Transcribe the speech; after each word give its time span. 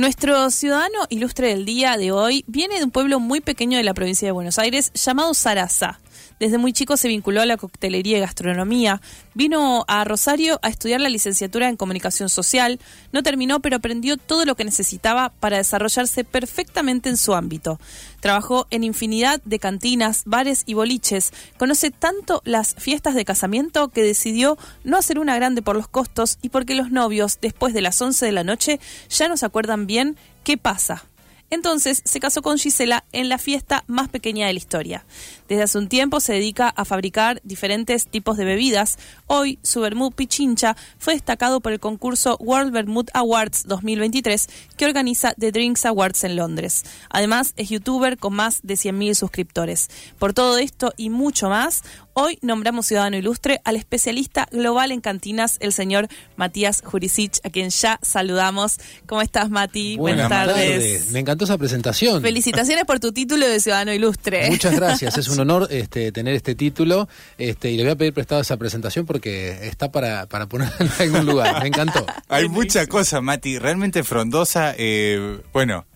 Nuestro 0.00 0.48
ciudadano 0.48 1.00
ilustre 1.10 1.48
del 1.48 1.66
día 1.66 1.98
de 1.98 2.10
hoy 2.10 2.42
viene 2.46 2.78
de 2.78 2.84
un 2.84 2.90
pueblo 2.90 3.20
muy 3.20 3.42
pequeño 3.42 3.76
de 3.76 3.84
la 3.84 3.92
provincia 3.92 4.26
de 4.26 4.32
Buenos 4.32 4.58
Aires 4.58 4.90
llamado 4.94 5.34
Sarasa. 5.34 6.00
Desde 6.40 6.56
muy 6.56 6.72
chico 6.72 6.96
se 6.96 7.06
vinculó 7.06 7.42
a 7.42 7.46
la 7.46 7.58
coctelería 7.58 8.16
y 8.16 8.20
gastronomía. 8.22 9.02
Vino 9.34 9.84
a 9.88 10.04
Rosario 10.04 10.58
a 10.62 10.70
estudiar 10.70 11.02
la 11.02 11.10
licenciatura 11.10 11.68
en 11.68 11.76
comunicación 11.76 12.30
social. 12.30 12.80
No 13.12 13.22
terminó, 13.22 13.60
pero 13.60 13.76
aprendió 13.76 14.16
todo 14.16 14.46
lo 14.46 14.54
que 14.56 14.64
necesitaba 14.64 15.34
para 15.38 15.58
desarrollarse 15.58 16.24
perfectamente 16.24 17.10
en 17.10 17.18
su 17.18 17.34
ámbito. 17.34 17.78
Trabajó 18.20 18.66
en 18.70 18.84
infinidad 18.84 19.42
de 19.44 19.58
cantinas, 19.58 20.22
bares 20.24 20.62
y 20.64 20.72
boliches. 20.72 21.34
Conoce 21.58 21.90
tanto 21.90 22.40
las 22.46 22.74
fiestas 22.74 23.14
de 23.14 23.26
casamiento 23.26 23.88
que 23.88 24.02
decidió 24.02 24.56
no 24.82 24.96
hacer 24.96 25.18
una 25.18 25.36
grande 25.36 25.60
por 25.60 25.76
los 25.76 25.88
costos 25.88 26.38
y 26.40 26.48
porque 26.48 26.74
los 26.74 26.90
novios, 26.90 27.38
después 27.42 27.74
de 27.74 27.82
las 27.82 28.00
11 28.00 28.24
de 28.24 28.32
la 28.32 28.44
noche, 28.44 28.80
ya 29.10 29.28
no 29.28 29.36
se 29.36 29.44
acuerdan 29.44 29.86
bien 29.86 30.16
qué 30.42 30.56
pasa. 30.56 31.04
Entonces 31.50 32.00
se 32.04 32.20
casó 32.20 32.42
con 32.42 32.58
Gisela 32.58 33.04
en 33.12 33.28
la 33.28 33.38
fiesta 33.38 33.84
más 33.88 34.08
pequeña 34.08 34.46
de 34.46 34.52
la 34.52 34.58
historia. 34.58 35.04
Desde 35.48 35.64
hace 35.64 35.78
un 35.78 35.88
tiempo 35.88 36.20
se 36.20 36.32
dedica 36.32 36.68
a 36.68 36.84
fabricar 36.84 37.40
diferentes 37.42 38.06
tipos 38.06 38.36
de 38.36 38.44
bebidas. 38.44 38.98
Hoy 39.26 39.58
su 39.62 39.80
vermut 39.80 40.14
Pichincha 40.14 40.76
fue 40.98 41.14
destacado 41.14 41.60
por 41.60 41.72
el 41.72 41.80
concurso 41.80 42.36
World 42.38 42.72
Vermouth 42.72 43.10
Awards 43.14 43.64
2023 43.66 44.48
que 44.76 44.86
organiza 44.86 45.34
The 45.34 45.50
Drinks 45.50 45.84
Awards 45.86 46.22
en 46.24 46.36
Londres. 46.36 46.84
Además 47.10 47.52
es 47.56 47.68
youtuber 47.68 48.16
con 48.16 48.34
más 48.34 48.60
de 48.62 48.74
100.000 48.74 49.14
suscriptores. 49.14 49.88
Por 50.18 50.32
todo 50.32 50.56
esto 50.58 50.92
y 50.96 51.10
mucho 51.10 51.48
más, 51.48 51.82
Hoy 52.12 52.38
nombramos 52.42 52.86
Ciudadano 52.86 53.16
Ilustre 53.16 53.60
al 53.64 53.76
especialista 53.76 54.48
global 54.50 54.90
en 54.90 55.00
cantinas, 55.00 55.58
el 55.60 55.72
señor 55.72 56.08
Matías 56.36 56.82
Jurisic, 56.84 57.38
a 57.44 57.50
quien 57.50 57.70
ya 57.70 58.00
saludamos. 58.02 58.78
¿Cómo 59.06 59.22
estás, 59.22 59.48
Mati? 59.48 59.96
Buenas, 59.96 60.28
tardes. 60.28 61.12
Me 61.12 61.20
encantó 61.20 61.44
esa 61.44 61.56
presentación. 61.56 62.20
Felicitaciones 62.20 62.84
por 62.84 62.98
tu 62.98 63.12
título 63.12 63.48
de 63.48 63.60
Ciudadano 63.60 63.92
Ilustre. 63.92 64.50
Muchas 64.50 64.74
gracias, 64.74 65.18
es 65.18 65.28
un 65.28 65.38
honor 65.40 65.68
este, 65.70 66.10
tener 66.10 66.34
este 66.34 66.56
título 66.56 67.08
este, 67.38 67.70
y 67.70 67.76
le 67.76 67.84
voy 67.84 67.92
a 67.92 67.96
pedir 67.96 68.12
prestado 68.12 68.40
esa 68.40 68.56
presentación 68.56 69.06
porque 69.06 69.68
está 69.68 69.92
para, 69.92 70.26
para 70.26 70.46
ponerla 70.46 70.76
en 70.80 70.90
algún 71.00 71.26
lugar. 71.26 71.62
Me 71.62 71.68
encantó. 71.68 72.04
Hay 72.28 72.48
mucha 72.48 72.86
cosa, 72.86 73.20
Mati, 73.20 73.58
realmente 73.58 74.02
frondosa. 74.02 74.74
Eh, 74.76 75.40
bueno, 75.52 75.86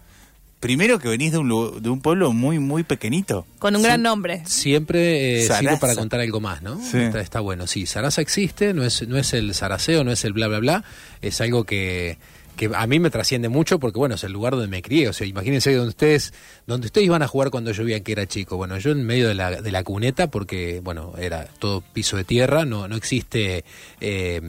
primero 0.65 0.99
que 0.99 1.09
venís 1.09 1.31
de 1.31 1.37
un, 1.37 1.83
de 1.83 1.91
un 1.91 2.01
pueblo 2.01 2.33
muy, 2.33 2.59
muy 2.59 2.85
pequeñito. 2.85 3.47
Con 3.59 3.77
un 3.77 3.83
gran 3.83 4.01
nombre. 4.01 4.43
Siempre 4.47 5.43
eh, 5.45 5.47
sirve 5.47 5.77
para 5.77 5.95
contar 5.95 6.21
algo 6.21 6.41
más, 6.41 6.63
¿no? 6.63 6.81
Está, 6.81 7.41
bueno. 7.41 7.67
Sí, 7.67 7.85
Sarasa 7.85 8.23
existe, 8.23 8.73
no 8.73 8.83
es, 8.83 9.07
no 9.07 9.19
es 9.19 9.35
el 9.35 9.53
saraseo, 9.53 10.05
no 10.05 10.11
es 10.11 10.25
el 10.25 10.33
bla, 10.33 10.49
bla, 10.49 10.61
bla. 10.61 10.85
Es 11.21 11.43
algo 11.43 11.65
que, 11.65 12.17
que 12.57 12.71
a 12.75 12.87
mí 12.87 12.99
me 12.99 13.11
trasciende 13.11 13.51
mucho 13.51 13.79
porque, 13.79 13.99
bueno, 13.99 14.15
es 14.15 14.25
el 14.25 14.33
lugar 14.33 14.55
donde 14.55 14.69
me 14.69 14.81
crié. 14.81 15.07
O 15.11 15.13
sea, 15.13 15.27
imagínense 15.27 15.71
donde 15.75 15.91
ustedes, 15.91 16.33
donde 16.67 16.87
ustedes 16.87 17.09
iban 17.09 17.21
a 17.21 17.29
jugar 17.29 17.51
cuando 17.51 17.71
yo 17.71 17.85
veía 17.85 18.01
que 18.01 18.13
era 18.13 18.27
chico. 18.27 18.57
Bueno, 18.57 18.79
yo 18.79 18.93
en 18.93 19.05
medio 19.05 19.29
de 19.29 19.35
la, 19.35 19.61
de 19.61 19.71
la 19.71 19.85
cuneta 19.85 20.31
porque, 20.31 20.81
bueno, 20.83 21.13
era 21.19 21.45
todo 21.59 21.83
piso 21.83 22.17
de 22.17 22.25
tierra, 22.25 22.65
no, 22.65 22.89
no 22.89 22.97
existe... 22.97 23.67
Eh, 24.01 24.41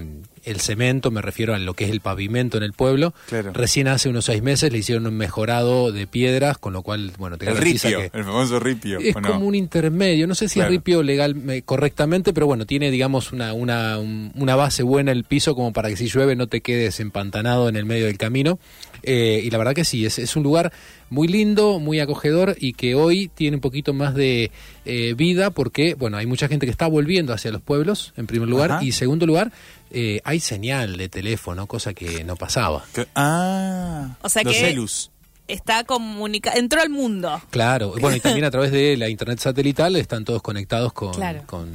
el 0.46 0.60
cemento, 0.62 1.12
me 1.12 1.22
refiero 1.22 1.54
a 1.54 1.60
lo 1.60 1.74
que 1.74 1.86
es 1.86 1.92
el 1.92 2.02
pavimento 2.02 2.58
en 2.58 2.64
el 2.64 2.74
pueblo. 2.74 3.14
Recién 3.54 3.88
hace 3.88 4.10
unos 4.10 4.26
seis 4.26 4.42
meses 4.42 4.72
le 4.72 4.78
hicieron 4.78 5.08
un 5.08 5.16
mejorado 5.16 5.92
de 5.92 6.08
piedras, 6.08 6.58
con 6.58 6.74
lo 6.74 6.82
cual, 6.82 7.12
bueno, 7.18 7.38
te 7.38 7.50
el 7.50 7.58
ripio, 7.58 8.00
el 8.00 8.24
famoso 8.24 8.60
ripio. 8.60 9.00
Es 9.00 9.16
como 9.16 9.46
un 9.46 9.56
intermedio, 9.56 10.28
no 10.28 10.36
sé 10.36 10.48
si 10.50 10.60
es 10.60 10.68
ripio 10.68 11.04
legal 11.04 11.36
correctamente, 11.66 12.34
pero 12.34 12.46
bueno, 12.46 12.66
tiene, 12.66 12.92
digamos, 12.92 13.32
una, 13.32 13.54
una, 13.54 13.98
una 13.98 14.56
base 14.56 14.84
buena 14.84 15.12
el 15.12 15.24
piso 15.24 15.56
como 15.56 15.74
para 15.74 15.90
que 15.90 15.98
si 15.98 16.08
llueve 16.08 16.36
no 16.36 16.48
te 16.48 16.62
quedes 16.62 17.00
empantanado 17.00 17.70
en 17.70 17.76
el 17.76 17.86
medio 17.86 18.06
del 18.06 18.18
camino. 18.18 18.60
Eh, 19.06 19.42
y 19.44 19.50
la 19.50 19.58
verdad 19.58 19.74
que 19.74 19.86
sí, 19.86 20.06
es, 20.06 20.20
es 20.20 20.36
un 20.36 20.44
lugar 20.44 20.72
muy 21.10 21.28
lindo, 21.28 21.80
muy 21.80 22.00
acogedor 22.00 22.56
y 22.60 22.74
que 22.74 22.96
hoy 22.96 23.30
tiene 23.34 23.58
un 23.58 23.62
poquito 23.62 23.94
más 23.94 24.16
de 24.16 24.52
eh, 24.86 25.14
vida 25.16 25.52
porque, 25.52 25.94
bueno, 25.94 26.18
hay 26.18 26.26
mucha 26.26 26.48
gente 26.48 26.66
que 26.66 26.72
está 26.72 26.88
volviendo 26.88 27.34
hacia 27.34 27.52
los 27.52 27.62
pueblos, 27.62 28.14
en 28.18 28.28
primer 28.28 28.50
lugar, 28.50 28.84
y 28.84 28.92
segundo 28.92 29.26
lugar, 29.26 29.52
eh, 29.92 30.22
hay 30.24 30.40
señal 30.40 30.98
de 30.98 31.10
teléfono, 31.10 31.68
cosa 31.68 31.94
que 31.94 32.24
no 32.24 32.36
pasaba. 32.36 32.84
ah, 33.16 34.18
o 34.22 34.30
sea 34.30 34.44
los 34.44 34.54
que 34.54 35.54
está 35.54 35.84
comunicado, 35.84 36.58
entró 36.58 36.82
al 36.82 36.90
mundo. 36.90 37.42
Claro, 37.52 37.94
bueno, 38.00 38.16
y 38.16 38.20
también 38.20 38.46
a 38.46 38.52
través 38.52 38.72
de 38.72 38.98
la 38.98 39.10
internet 39.10 39.40
satelital 39.40 39.96
están 39.96 40.26
todos 40.26 40.42
conectados 40.42 40.94
con, 40.94 41.14
con, 41.46 41.72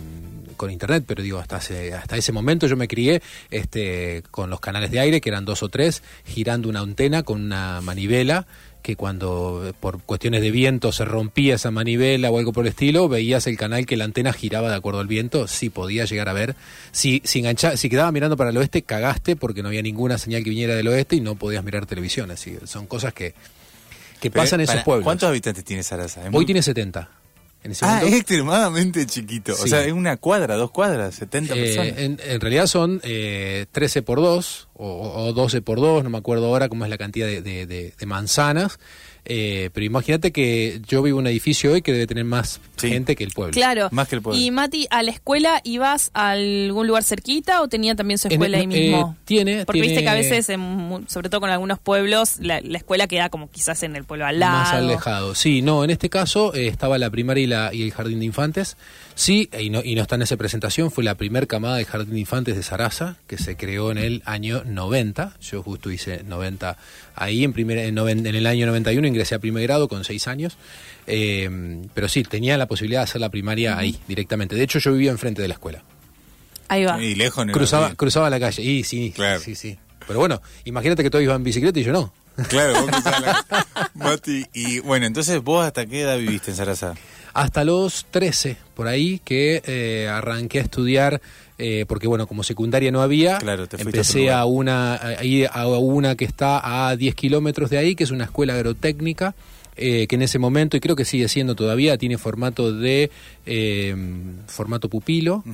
con, 0.60 0.70
internet, 0.70 1.04
pero 1.06 1.22
digo, 1.22 1.38
hasta 1.38 1.58
ese, 1.58 1.94
hasta 1.94 2.16
ese 2.16 2.32
momento 2.32 2.66
yo 2.66 2.76
me 2.76 2.86
crié 2.86 3.22
este, 3.50 4.22
con 4.30 4.50
los 4.50 4.60
canales 4.60 4.90
de 4.90 5.00
aire, 5.00 5.20
que 5.20 5.30
eran 5.30 5.44
dos 5.44 5.62
o 5.62 5.68
tres, 5.68 6.02
girando 6.24 6.68
una 6.68 6.80
antena 6.80 7.22
con 7.22 7.42
una 7.42 7.80
manivela 7.80 8.46
que 8.82 8.96
cuando 8.96 9.74
por 9.80 10.02
cuestiones 10.02 10.42
de 10.42 10.50
viento 10.50 10.92
se 10.92 11.04
rompía 11.04 11.56
esa 11.56 11.70
manivela 11.70 12.30
o 12.30 12.38
algo 12.38 12.52
por 12.52 12.64
el 12.64 12.70
estilo, 12.70 13.08
veías 13.08 13.46
el 13.46 13.56
canal 13.56 13.86
que 13.86 13.96
la 13.96 14.04
antena 14.04 14.32
giraba 14.32 14.70
de 14.70 14.76
acuerdo 14.76 15.00
al 15.00 15.06
viento, 15.06 15.46
sí 15.48 15.70
podía 15.70 16.04
llegar 16.04 16.28
a 16.28 16.32
ver. 16.32 16.56
Si, 16.92 17.20
si, 17.24 17.40
engancha, 17.40 17.76
si 17.76 17.88
quedaba 17.88 18.10
mirando 18.12 18.36
para 18.36 18.50
el 18.50 18.56
oeste, 18.56 18.82
cagaste 18.82 19.36
porque 19.36 19.62
no 19.62 19.68
había 19.68 19.82
ninguna 19.82 20.18
señal 20.18 20.42
que 20.44 20.50
viniera 20.50 20.74
del 20.74 20.88
oeste 20.88 21.16
y 21.16 21.20
no 21.20 21.34
podías 21.34 21.64
mirar 21.64 21.86
televisión. 21.86 22.30
Así, 22.30 22.56
son 22.64 22.86
cosas 22.86 23.12
que, 23.12 23.34
que 24.20 24.30
pasan 24.30 24.60
en 24.60 24.70
esos 24.70 24.82
pueblos. 24.82 25.04
¿Cuántos 25.04 25.28
habitantes 25.28 25.64
tiene 25.64 25.82
Sarasa? 25.82 26.22
Hoy 26.32 26.46
tiene 26.46 26.62
70. 26.62 27.19
Ah, 27.82 28.02
es 28.04 28.14
extremadamente 28.14 29.06
chiquito. 29.06 29.52
O 29.52 29.66
sea, 29.66 29.84
es 29.84 29.92
una 29.92 30.16
cuadra, 30.16 30.56
dos 30.56 30.70
cuadras, 30.70 31.14
70 31.16 31.54
eh, 31.54 31.56
personas. 31.56 31.94
En, 31.98 32.40
realidad 32.40 32.66
son 32.66 33.00
eh, 33.04 33.66
13 33.72 34.02
por 34.02 34.20
2 34.20 34.68
o, 34.74 35.24
o, 35.26 35.32
12 35.32 35.62
por 35.62 35.80
2, 35.80 36.04
no 36.04 36.10
me 36.10 36.18
acuerdo 36.18 36.46
ahora 36.46 36.68
cómo 36.68 36.84
es 36.84 36.90
la 36.90 36.98
cantidad 36.98 37.26
de, 37.26 37.42
de, 37.42 37.66
de 37.66 38.06
manzanas. 38.06 38.78
Eh, 39.32 39.70
pero 39.72 39.86
imagínate 39.86 40.32
que 40.32 40.80
yo 40.88 41.02
vivo 41.02 41.20
en 41.20 41.26
un 41.26 41.26
edificio 41.28 41.70
hoy 41.70 41.82
que 41.82 41.92
debe 41.92 42.08
tener 42.08 42.24
más 42.24 42.60
gente 42.76 43.14
que 43.14 43.22
el 43.22 43.30
pueblo. 43.30 43.52
Claro. 43.52 43.88
Más 43.92 44.08
que 44.08 44.16
el 44.16 44.22
pueblo. 44.22 44.40
Y 44.40 44.50
Mati, 44.50 44.88
¿a 44.90 45.04
la 45.04 45.12
escuela 45.12 45.60
ibas 45.62 46.10
a 46.14 46.30
algún 46.30 46.88
lugar 46.88 47.04
cerquita 47.04 47.62
o 47.62 47.68
tenía 47.68 47.94
también 47.94 48.18
su 48.18 48.26
escuela 48.26 48.58
ahí 48.58 48.66
mismo? 48.66 49.14
Eh, 49.16 49.22
tiene. 49.24 49.64
Porque 49.66 49.82
viste 49.82 50.02
que 50.02 50.08
a 50.08 50.14
veces, 50.14 50.46
sobre 51.06 51.28
todo 51.28 51.40
con 51.40 51.50
algunos 51.50 51.78
pueblos, 51.78 52.38
la, 52.40 52.58
escuela 52.58 53.06
queda 53.06 53.28
como 53.28 53.48
quizás 53.48 53.84
en 53.84 53.94
el 53.94 54.02
pueblo 54.02 54.26
al 54.26 54.40
lado. 54.40 54.58
Más 54.58 54.72
alejado. 54.72 55.36
Sí, 55.36 55.62
no, 55.62 55.84
en 55.84 55.90
este 55.90 56.10
caso 56.10 56.52
eh, 56.52 56.66
estaba 56.66 56.98
la 56.98 57.08
primaria 57.08 57.44
y, 57.44 57.46
la, 57.46 57.72
y 57.72 57.82
el 57.82 57.92
jardín 57.92 58.18
de 58.18 58.24
infantes. 58.24 58.76
Sí, 59.14 59.48
y 59.56 59.70
no, 59.70 59.80
y 59.84 59.94
no 59.94 60.02
está 60.02 60.14
en 60.14 60.22
esa 60.22 60.36
presentación, 60.36 60.90
fue 60.90 61.04
la 61.04 61.14
primer 61.14 61.46
camada 61.46 61.76
de 61.76 61.84
Jardín 61.84 62.14
de 62.14 62.20
Infantes 62.20 62.56
de 62.56 62.62
Sarasa, 62.62 63.16
que 63.26 63.36
se 63.36 63.54
creó 63.54 63.90
en 63.90 63.98
el 63.98 64.22
año 64.24 64.62
90. 64.64 65.34
Yo 65.42 65.62
justo 65.62 65.90
hice 65.90 66.22
90 66.24 66.78
ahí, 67.16 67.44
en, 67.44 67.52
primer, 67.52 67.76
en, 67.78 67.98
en 67.98 68.26
el 68.26 68.46
año 68.46 68.66
91 68.66 69.06
ingresé 69.06 69.19
a 69.22 69.38
primer 69.38 69.62
grado 69.62 69.88
con 69.88 70.04
6 70.04 70.28
años. 70.28 70.56
Eh, 71.06 71.48
pero 71.94 72.08
sí, 72.08 72.22
tenía 72.22 72.56
la 72.56 72.66
posibilidad 72.66 73.00
de 73.00 73.04
hacer 73.04 73.20
la 73.20 73.30
primaria 73.30 73.76
ahí, 73.76 73.98
directamente. 74.08 74.56
De 74.56 74.62
hecho, 74.62 74.78
yo 74.78 74.92
vivía 74.92 75.10
enfrente 75.10 75.42
de 75.42 75.48
la 75.48 75.54
escuela. 75.54 75.82
Ahí 76.68 76.84
va. 76.84 77.02
Y 77.02 77.14
lejos 77.14 77.46
cruzaba, 77.52 77.94
cruzaba 77.94 78.30
la 78.30 78.38
calle, 78.38 78.62
y 78.62 78.84
sí, 78.84 79.12
claro. 79.14 79.40
sí, 79.40 79.54
sí. 79.54 79.78
Pero 80.06 80.20
bueno, 80.20 80.40
imagínate 80.64 81.02
que 81.02 81.10
todos 81.10 81.22
iban 81.22 81.36
en 81.36 81.44
bicicleta 81.44 81.78
y 81.78 81.84
yo 81.84 81.92
no. 81.92 82.12
Claro, 82.48 82.80
vos 82.80 82.90
la... 83.04 83.44
Mati, 83.94 84.46
y 84.54 84.78
bueno, 84.80 85.06
entonces 85.06 85.42
vos 85.42 85.64
hasta 85.64 85.84
qué 85.86 86.02
edad 86.02 86.16
viviste 86.18 86.52
en 86.52 86.56
Sarasa? 86.56 86.94
hasta 87.34 87.64
los 87.64 88.06
13, 88.10 88.56
por 88.74 88.88
ahí, 88.88 89.20
que 89.24 89.62
eh, 89.64 90.08
arranqué 90.08 90.58
a 90.58 90.62
estudiar, 90.62 91.20
eh, 91.62 91.84
porque 91.86 92.06
bueno, 92.06 92.26
como 92.26 92.42
secundaria 92.42 92.90
no 92.90 93.02
había, 93.02 93.38
empecé 93.78 94.30
a, 94.30 94.46
una, 94.46 94.94
a 94.94 95.22
ir 95.22 95.46
a 95.52 95.66
una 95.66 96.16
que 96.16 96.24
está 96.24 96.88
a 96.88 96.96
10 96.96 97.14
kilómetros 97.14 97.68
de 97.68 97.76
ahí, 97.76 97.94
que 97.94 98.04
es 98.04 98.10
una 98.10 98.24
escuela 98.24 98.54
agrotécnica, 98.54 99.34
eh, 99.76 100.06
que 100.06 100.16
en 100.16 100.22
ese 100.22 100.38
momento, 100.38 100.78
y 100.78 100.80
creo 100.80 100.96
que 100.96 101.04
sigue 101.04 101.28
siendo 101.28 101.54
todavía, 101.54 101.98
tiene 101.98 102.16
formato 102.16 102.72
de 102.72 103.10
formato 104.46 104.88
pupilo. 104.88 105.44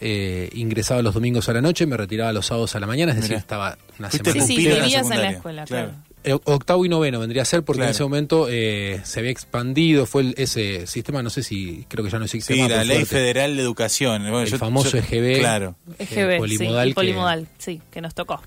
ingresaba 0.00 1.02
los 1.02 1.14
domingos 1.14 1.48
a 1.48 1.52
la 1.52 1.60
noche, 1.60 1.84
me 1.84 1.96
retiraba 1.96 2.32
los 2.32 2.46
sábados 2.46 2.76
a 2.76 2.80
la 2.80 2.86
mañana, 2.86 3.10
es 3.10 3.20
decir, 3.20 3.36
estaba 3.36 3.76
una 3.98 4.08
semana. 4.08 4.32
Sí, 4.32 4.40
sí, 4.40 4.56
vivías 4.56 5.10
en 5.10 5.20
la 5.20 5.30
escuela, 5.30 5.64
claro. 5.64 5.90
Eh, 5.90 6.09
octavo 6.44 6.84
y 6.84 6.88
noveno 6.88 7.20
vendría 7.20 7.42
a 7.42 7.44
ser 7.44 7.62
porque 7.62 7.82
en 7.82 7.88
ese 7.88 8.02
momento 8.02 8.46
eh, 8.48 9.00
se 9.04 9.20
había 9.20 9.30
expandido 9.30 10.06
fue 10.06 10.34
ese 10.36 10.86
sistema 10.86 11.22
no 11.22 11.30
sé 11.30 11.42
si 11.42 11.86
creo 11.88 12.04
que 12.04 12.10
ya 12.10 12.18
no 12.18 12.26
existe 12.26 12.54
sí 12.54 12.68
la 12.68 12.84
ley 12.84 13.04
federal 13.04 13.56
de 13.56 13.62
educación 13.62 14.26
el 14.26 14.58
famoso 14.58 14.98
EGB 14.98 15.38
claro. 15.38 15.76
EGB 15.98 16.38
polimodal, 16.38 16.94
polimodal 16.94 17.48
sí 17.58 17.80
que 17.90 18.00
nos 18.00 18.14
tocó 18.14 18.40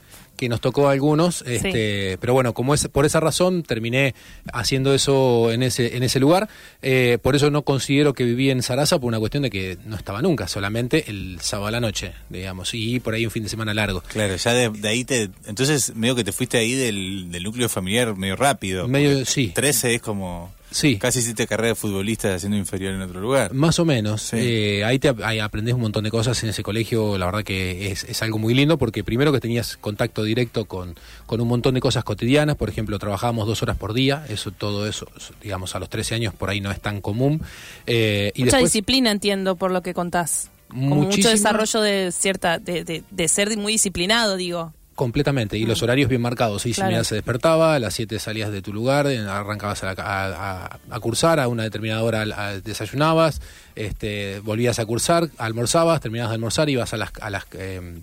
que 0.43 0.49
nos 0.49 0.61
tocó 0.61 0.89
a 0.89 0.91
algunos, 0.91 1.43
este, 1.47 2.17
pero 2.19 2.33
bueno, 2.33 2.53
como 2.53 2.73
es 2.73 2.87
por 2.87 3.05
esa 3.05 3.19
razón 3.19 3.63
terminé 3.63 4.13
haciendo 4.51 4.93
eso 4.93 5.51
en 5.51 5.63
ese 5.63 5.95
en 5.95 6.03
ese 6.03 6.19
lugar. 6.19 6.49
Eh, 6.81 7.17
por 7.21 7.35
eso 7.35 7.49
no 7.49 7.63
considero 7.63 8.13
que 8.13 8.23
viví 8.23 8.49
en 8.49 8.61
Sarasa 8.61 8.99
por 8.99 9.07
una 9.07 9.19
cuestión 9.19 9.43
de 9.43 9.49
que 9.49 9.77
no 9.85 9.95
estaba 9.95 10.21
nunca, 10.21 10.47
solamente 10.47 11.05
el 11.09 11.39
sábado 11.41 11.67
a 11.67 11.71
la 11.71 11.79
noche, 11.79 12.13
digamos, 12.29 12.73
y 12.73 12.99
por 12.99 13.13
ahí 13.13 13.25
un 13.25 13.31
fin 13.31 13.43
de 13.43 13.49
semana 13.49 13.73
largo. 13.73 14.03
Claro, 14.07 14.35
ya 14.35 14.53
de, 14.53 14.87
ahí 14.87 15.05
te, 15.05 15.29
entonces 15.47 15.95
medio 15.95 16.15
que 16.15 16.23
te 16.23 16.31
fuiste 16.31 16.57
ahí 16.57 16.73
del, 16.73 17.31
núcleo 17.43 17.69
familiar 17.69 18.15
medio 18.15 18.35
rápido. 18.35 18.87
Medio, 18.87 19.25
sí. 19.25 19.51
13 19.53 19.95
es 19.95 20.01
como 20.01 20.53
Sí. 20.73 20.97
Casi 20.97 21.19
hiciste 21.19 21.45
carrera 21.45 21.69
de 21.69 21.75
futbolista 21.75 22.33
haciendo 22.33 22.57
inferior 22.57 22.93
en 22.93 23.01
otro 23.01 23.21
lugar. 23.21 23.53
Más 23.53 23.77
o 23.79 23.85
menos. 23.85 24.33
Eh, 24.33 24.83
ahí, 24.83 24.97
te, 24.97 25.13
ahí 25.23 25.39
aprendes 25.39 25.75
un 25.75 25.81
montón 25.81 26.03
de 26.03 26.09
cosas 26.09 26.41
en 26.43 26.49
ese 26.49 26.63
colegio. 26.63 27.17
La 27.17 27.27
verdad 27.27 27.43
que 27.43 27.91
es, 27.91 28.03
es, 28.05 28.21
algo 28.23 28.39
muy 28.39 28.53
lindo 28.53 28.77
porque 28.77 29.03
primero 29.03 29.31
que 29.31 29.39
tenías 29.39 29.77
contacto 29.77 30.23
directo 30.23 30.65
con, 30.65 30.95
con 31.27 31.39
un 31.39 31.47
montón 31.47 31.75
de 31.75 31.79
cosas 31.79 32.03
cotidianas. 32.03 32.55
Por 32.55 32.69
ejemplo, 32.69 32.97
trabajábamos 32.97 33.47
dos 33.47 33.61
horas 33.61 33.77
por 33.77 33.93
día. 33.93 34.25
Eso, 34.27 34.51
todo 34.51 34.87
eso, 34.87 35.07
digamos, 35.41 35.75
a 35.75 35.79
los 35.79 35.89
13 35.89 36.15
años 36.15 36.33
por 36.33 36.49
ahí 36.49 36.59
no 36.59 36.71
es 36.71 36.81
tan 36.81 37.01
común. 37.01 37.41
Eh, 37.85 38.31
y 38.35 38.45
Mucha 38.45 38.57
disciplina 38.57 39.11
entiendo 39.11 39.55
por 39.55 39.71
lo 39.71 39.83
que 39.83 39.93
contás. 39.93 40.49
mucho 40.69 41.29
desarrollo 41.29 41.81
de 41.81 42.11
cierta, 42.11 42.57
de, 42.57 42.83
de, 42.83 43.03
de 43.11 43.27
ser 43.27 43.55
muy 43.57 43.73
disciplinado, 43.73 44.37
digo. 44.37 44.73
Completamente, 44.95 45.57
y 45.57 45.65
los 45.65 45.81
horarios 45.81 46.07
bien 46.07 46.21
marcados. 46.21 46.61
Seis 46.61 46.77
y 46.77 46.83
media 46.83 47.03
se 47.03 47.15
despertaba, 47.15 47.73
a 47.73 47.79
las 47.79 47.95
siete 47.95 48.19
salías 48.19 48.51
de 48.51 48.61
tu 48.61 48.71
lugar, 48.71 49.07
arrancabas 49.07 49.83
a, 49.83 50.79
a, 50.91 50.99
cursar, 50.99 51.39
a 51.39 51.47
una 51.47 51.63
determinada 51.63 52.03
hora 52.03 52.59
desayunabas, 52.59 53.41
este, 53.75 54.39
volvías 54.39 54.79
a 54.79 54.85
cursar, 54.85 55.29
almorzabas, 55.37 56.01
terminabas 56.01 56.31
de 56.31 56.35
almorzar, 56.35 56.69
ibas 56.69 56.93
a 56.93 56.97
las, 56.97 57.11
a 57.19 57.29
las, 57.29 57.45
em, 57.53 58.01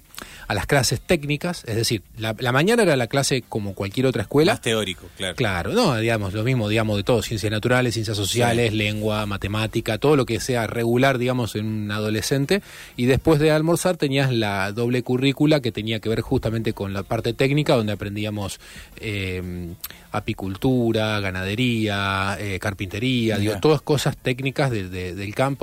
a 0.49 0.55
las 0.55 0.67
clases 0.67 1.01
técnicas, 1.01 1.65
es 1.67 1.77
decir, 1.77 2.03
la, 2.19 2.35
mañana 2.53 2.83
era 2.83 2.97
la 2.97 3.07
clase 3.07 3.43
como 3.49 3.75
cualquier 3.75 4.07
otra 4.07 4.23
escuela. 4.23 4.53
Más 4.53 4.61
teórico, 4.61 5.07
claro. 5.17 5.37
Claro, 5.37 5.73
no, 5.73 5.97
digamos, 5.97 6.35
lo 6.35 6.43
mismo, 6.43 6.69
digamos, 6.69 6.97
de 6.97 7.05
todo, 7.05 7.23
ciencias 7.23 7.53
naturales, 7.53 7.95
ciencias 7.95 8.17
sociales, 8.17 8.73
lengua, 8.73 9.27
matemática, 9.27 9.99
todo 9.99 10.17
lo 10.17 10.27
que 10.27 10.41
sea 10.41 10.67
regular, 10.67 11.19
digamos, 11.19 11.55
en 11.55 11.67
un 11.67 11.91
adolescente, 11.91 12.63
y 12.97 13.07
después 13.07 13.39
de 13.41 13.51
almorzar 13.51 13.97
tenías 13.97 14.33
la 14.33 14.73
doble 14.73 15.03
currícula 15.03 15.61
que 15.61 15.73
tenía 15.73 16.01
que 16.01 16.09
ver 16.09 16.21
justamente 16.21 16.73
con 16.73 16.93
la 16.93 17.03
parte 17.03 17.33
técnica, 17.33 17.77
donde 17.77 17.93
aprendíamos 17.93 18.61
em, 18.97 19.75
apicultura, 20.13 21.21
ganadería, 21.21 22.37
eh, 22.41 22.59
carpintería, 22.59 23.39
digo, 23.39 23.55
todas 23.61 23.83
cosas 23.83 24.17
técnicas 24.17 24.71
del 24.71 25.35
campo. 25.35 25.60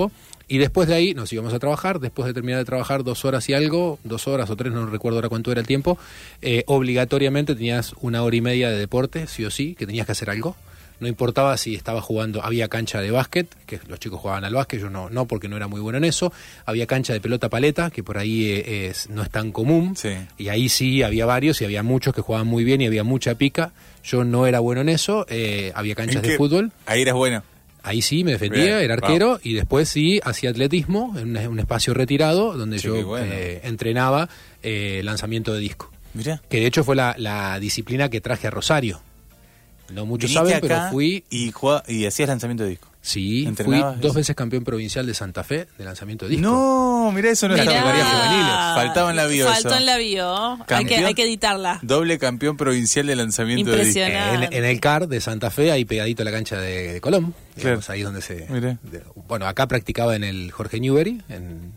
Y 0.48 0.56
después 0.56 0.88
de 0.88 0.94
ahí 0.94 1.12
nos 1.12 1.30
íbamos 1.32 1.52
a 1.52 1.58
trabajar, 1.58 2.00
después 2.00 2.26
de 2.26 2.32
terminar 2.32 2.58
de 2.58 2.64
trabajar 2.64 3.04
dos 3.04 3.26
horas 3.26 3.46
y 3.50 3.54
algo, 3.54 3.98
dos 4.02 4.26
horas 4.26 4.48
o 4.48 4.56
tres, 4.56 4.72
no 4.72 4.86
recuerdo 4.86 5.18
ahora 5.18 5.28
cuánto 5.28 5.52
era 5.52 5.60
el 5.60 5.66
tiempo, 5.66 5.98
eh, 6.40 6.64
obligatoriamente 6.66 7.54
tenías 7.54 7.94
una 8.00 8.22
hora 8.22 8.34
y 8.34 8.40
media 8.40 8.70
de 8.70 8.78
deporte, 8.78 9.26
sí 9.26 9.44
o 9.44 9.50
sí, 9.50 9.74
que 9.74 9.86
tenías 9.86 10.06
que 10.06 10.12
hacer 10.12 10.30
algo. 10.30 10.56
No 11.00 11.06
importaba 11.06 11.56
si 11.56 11.76
estaba 11.76 12.00
jugando, 12.00 12.42
había 12.42 12.68
cancha 12.68 13.00
de 13.00 13.12
básquet, 13.12 13.46
que 13.66 13.78
los 13.86 14.00
chicos 14.00 14.20
jugaban 14.20 14.44
al 14.44 14.54
básquet, 14.54 14.80
yo 14.80 14.90
no, 14.90 15.10
no 15.10 15.26
porque 15.26 15.48
no 15.48 15.56
era 15.56 15.68
muy 15.68 15.80
bueno 15.80 15.98
en 15.98 16.04
eso. 16.04 16.32
Había 16.66 16.86
cancha 16.86 17.12
de 17.12 17.20
pelota 17.20 17.48
paleta, 17.48 17.90
que 17.90 18.02
por 18.02 18.18
ahí 18.18 18.46
eh, 18.46 18.88
es, 18.88 19.08
no 19.08 19.22
es 19.22 19.30
tan 19.30 19.52
común. 19.52 19.94
Y 20.38 20.48
ahí 20.48 20.68
sí 20.68 21.04
había 21.04 21.24
varios 21.24 21.60
y 21.60 21.64
había 21.64 21.84
muchos 21.84 22.14
que 22.14 22.20
jugaban 22.20 22.48
muy 22.48 22.64
bien 22.64 22.80
y 22.80 22.86
había 22.86 23.04
mucha 23.04 23.36
pica. 23.36 23.70
Yo 24.02 24.24
no 24.24 24.46
era 24.46 24.58
bueno 24.58 24.80
en 24.80 24.88
eso. 24.88 25.24
Eh, 25.28 25.70
había 25.76 25.94
canchas 25.94 26.22
de 26.22 26.36
fútbol. 26.36 26.72
Ahí 26.86 27.02
eras 27.02 27.14
bueno. 27.14 27.44
Ahí 27.88 28.02
sí 28.02 28.24
me 28.24 28.32
defendía, 28.32 28.80
era 28.82 28.94
arquero 28.94 29.40
y 29.42 29.54
después 29.54 29.88
sí 29.88 30.20
hacía 30.22 30.50
atletismo 30.50 31.14
en 31.18 31.36
un, 31.48 31.58
espacio 31.58 31.94
retirado 31.94 32.56
donde 32.56 32.78
yo 32.78 33.18
eh, 33.18 33.60
entrenaba 33.64 34.28
lanzamiento 34.62 35.54
de 35.54 35.60
disco. 35.60 35.90
Que 36.48 36.60
de 36.60 36.66
hecho 36.66 36.84
fue 36.84 36.96
la, 36.96 37.14
la 37.18 37.58
disciplina 37.60 38.08
que 38.08 38.20
traje 38.20 38.46
a 38.46 38.50
Rosario. 38.50 39.00
No 39.92 40.04
muchos 40.04 40.32
saben, 40.32 40.58
pero 40.60 40.90
fui. 40.90 41.24
Y, 41.30 41.52
y 41.86 42.06
hacías 42.06 42.28
lanzamiento 42.28 42.64
de 42.64 42.70
disco. 42.70 42.88
Sí, 43.08 43.48
fui 43.64 43.82
dos 44.02 44.14
veces 44.14 44.36
campeón 44.36 44.64
provincial 44.64 45.06
de 45.06 45.14
Santa 45.14 45.42
Fe 45.42 45.66
de 45.78 45.84
lanzamiento 45.86 46.26
de 46.26 46.32
disco. 46.32 46.46
No, 46.46 47.10
mira 47.10 47.30
eso 47.30 47.48
no 47.48 47.54
es 47.54 47.64
categoría 47.64 48.04
juveniles. 48.04 48.52
Faltaba 48.74 49.08
en 49.08 49.16
la 49.16 49.26
bio. 49.26 49.46
Faltó 49.46 49.76
en 49.76 49.86
la 49.86 49.96
bio. 49.96 50.58
hay, 50.68 50.84
que, 50.84 50.96
hay 50.96 51.14
que 51.14 51.22
editarla. 51.22 51.78
Doble 51.80 52.18
campeón 52.18 52.58
provincial 52.58 53.06
de 53.06 53.16
lanzamiento 53.16 53.70
de 53.70 53.82
disco. 53.82 54.00
En, 54.00 54.52
en, 54.52 54.62
el 54.62 54.78
CAR 54.78 55.08
de 55.08 55.22
Santa 55.22 55.50
Fe, 55.50 55.72
ahí 55.72 55.86
pegadito 55.86 56.20
a 56.20 56.26
la 56.26 56.32
cancha 56.32 56.60
de, 56.60 57.00
Colón. 57.00 57.32
Claro. 57.58 57.80
ahí 57.88 58.02
donde 58.02 58.20
se. 58.20 58.46
bueno, 59.26 59.46
acá 59.46 59.66
practicaba 59.66 60.14
en 60.14 60.22
el 60.22 60.52
Jorge 60.52 60.78
Newbery, 60.78 61.22
en, 61.30 61.72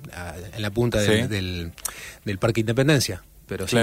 en 0.53 0.61
la 0.61 0.69
punta 0.71 0.99
del, 0.99 1.71
del, 2.25 2.37
Parque 2.39 2.59
Independencia. 2.59 3.23
Pero 3.47 3.69
sí. 3.69 3.77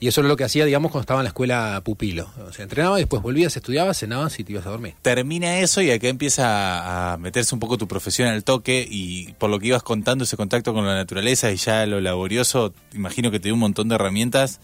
Y 0.00 0.08
eso 0.08 0.20
era 0.20 0.28
lo 0.28 0.36
que 0.36 0.44
hacía, 0.44 0.64
digamos, 0.64 0.92
cuando 0.92 1.02
estaba 1.02 1.20
en 1.20 1.24
la 1.24 1.28
escuela 1.28 1.80
pupilo. 1.84 2.28
O 2.46 2.52
sea, 2.52 2.62
entrenaba, 2.62 2.96
después 2.96 3.20
volvías, 3.20 3.56
estudiabas, 3.56 3.98
cenabas 3.98 4.38
y 4.38 4.44
te 4.44 4.52
ibas 4.52 4.66
a 4.66 4.70
dormir. 4.70 4.94
Termina 5.02 5.58
eso 5.58 5.82
y 5.82 5.90
acá 5.90 6.08
empieza 6.08 7.12
a 7.12 7.16
meterse 7.16 7.54
un 7.54 7.60
poco 7.60 7.78
tu 7.78 7.88
profesión 7.88 8.28
al 8.28 8.44
toque 8.44 8.86
y 8.88 9.32
por 9.34 9.50
lo 9.50 9.58
que 9.58 9.68
ibas 9.68 9.82
contando 9.82 10.24
ese 10.24 10.36
contacto 10.36 10.72
con 10.72 10.86
la 10.86 10.94
naturaleza 10.94 11.50
y 11.50 11.56
ya 11.56 11.84
lo 11.86 12.00
laborioso, 12.00 12.72
imagino 12.94 13.30
que 13.30 13.40
te 13.40 13.48
dio 13.48 13.54
un 13.54 13.60
montón 13.60 13.88
de 13.88 13.96
herramientas. 13.96 14.60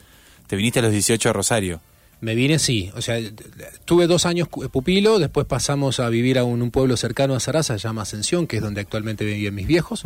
Te 0.47 0.57
viniste 0.57 0.79
a 0.79 0.83
los 0.83 0.93
18 0.93 1.31
a 1.31 1.33
Rosario. 1.33 1.81
Me 2.25 2.35
vine, 2.35 2.59
sí. 2.59 2.91
O 2.97 3.03
sea, 3.03 3.21
tuve 3.85 4.07
dos 4.07 4.25
años 4.25 4.49
pupilo, 4.49 5.19
después 5.19 5.47
pasamos 5.47 6.01
a 6.01 6.09
vivir 6.09 6.39
a 6.39 6.45
un, 6.45 6.71
pueblo 6.71 6.97
cercano 6.97 7.35
a 7.35 7.41
Sarasa, 7.41 7.79
se 7.79 7.87
llama 7.87 8.01
Ascensión, 8.01 8.47
que 8.47 8.57
es 8.57 8.63
donde 8.63 8.81
actualmente 8.81 9.27
viven 9.27 9.55
mis 9.55 9.67
viejos. 9.67 10.05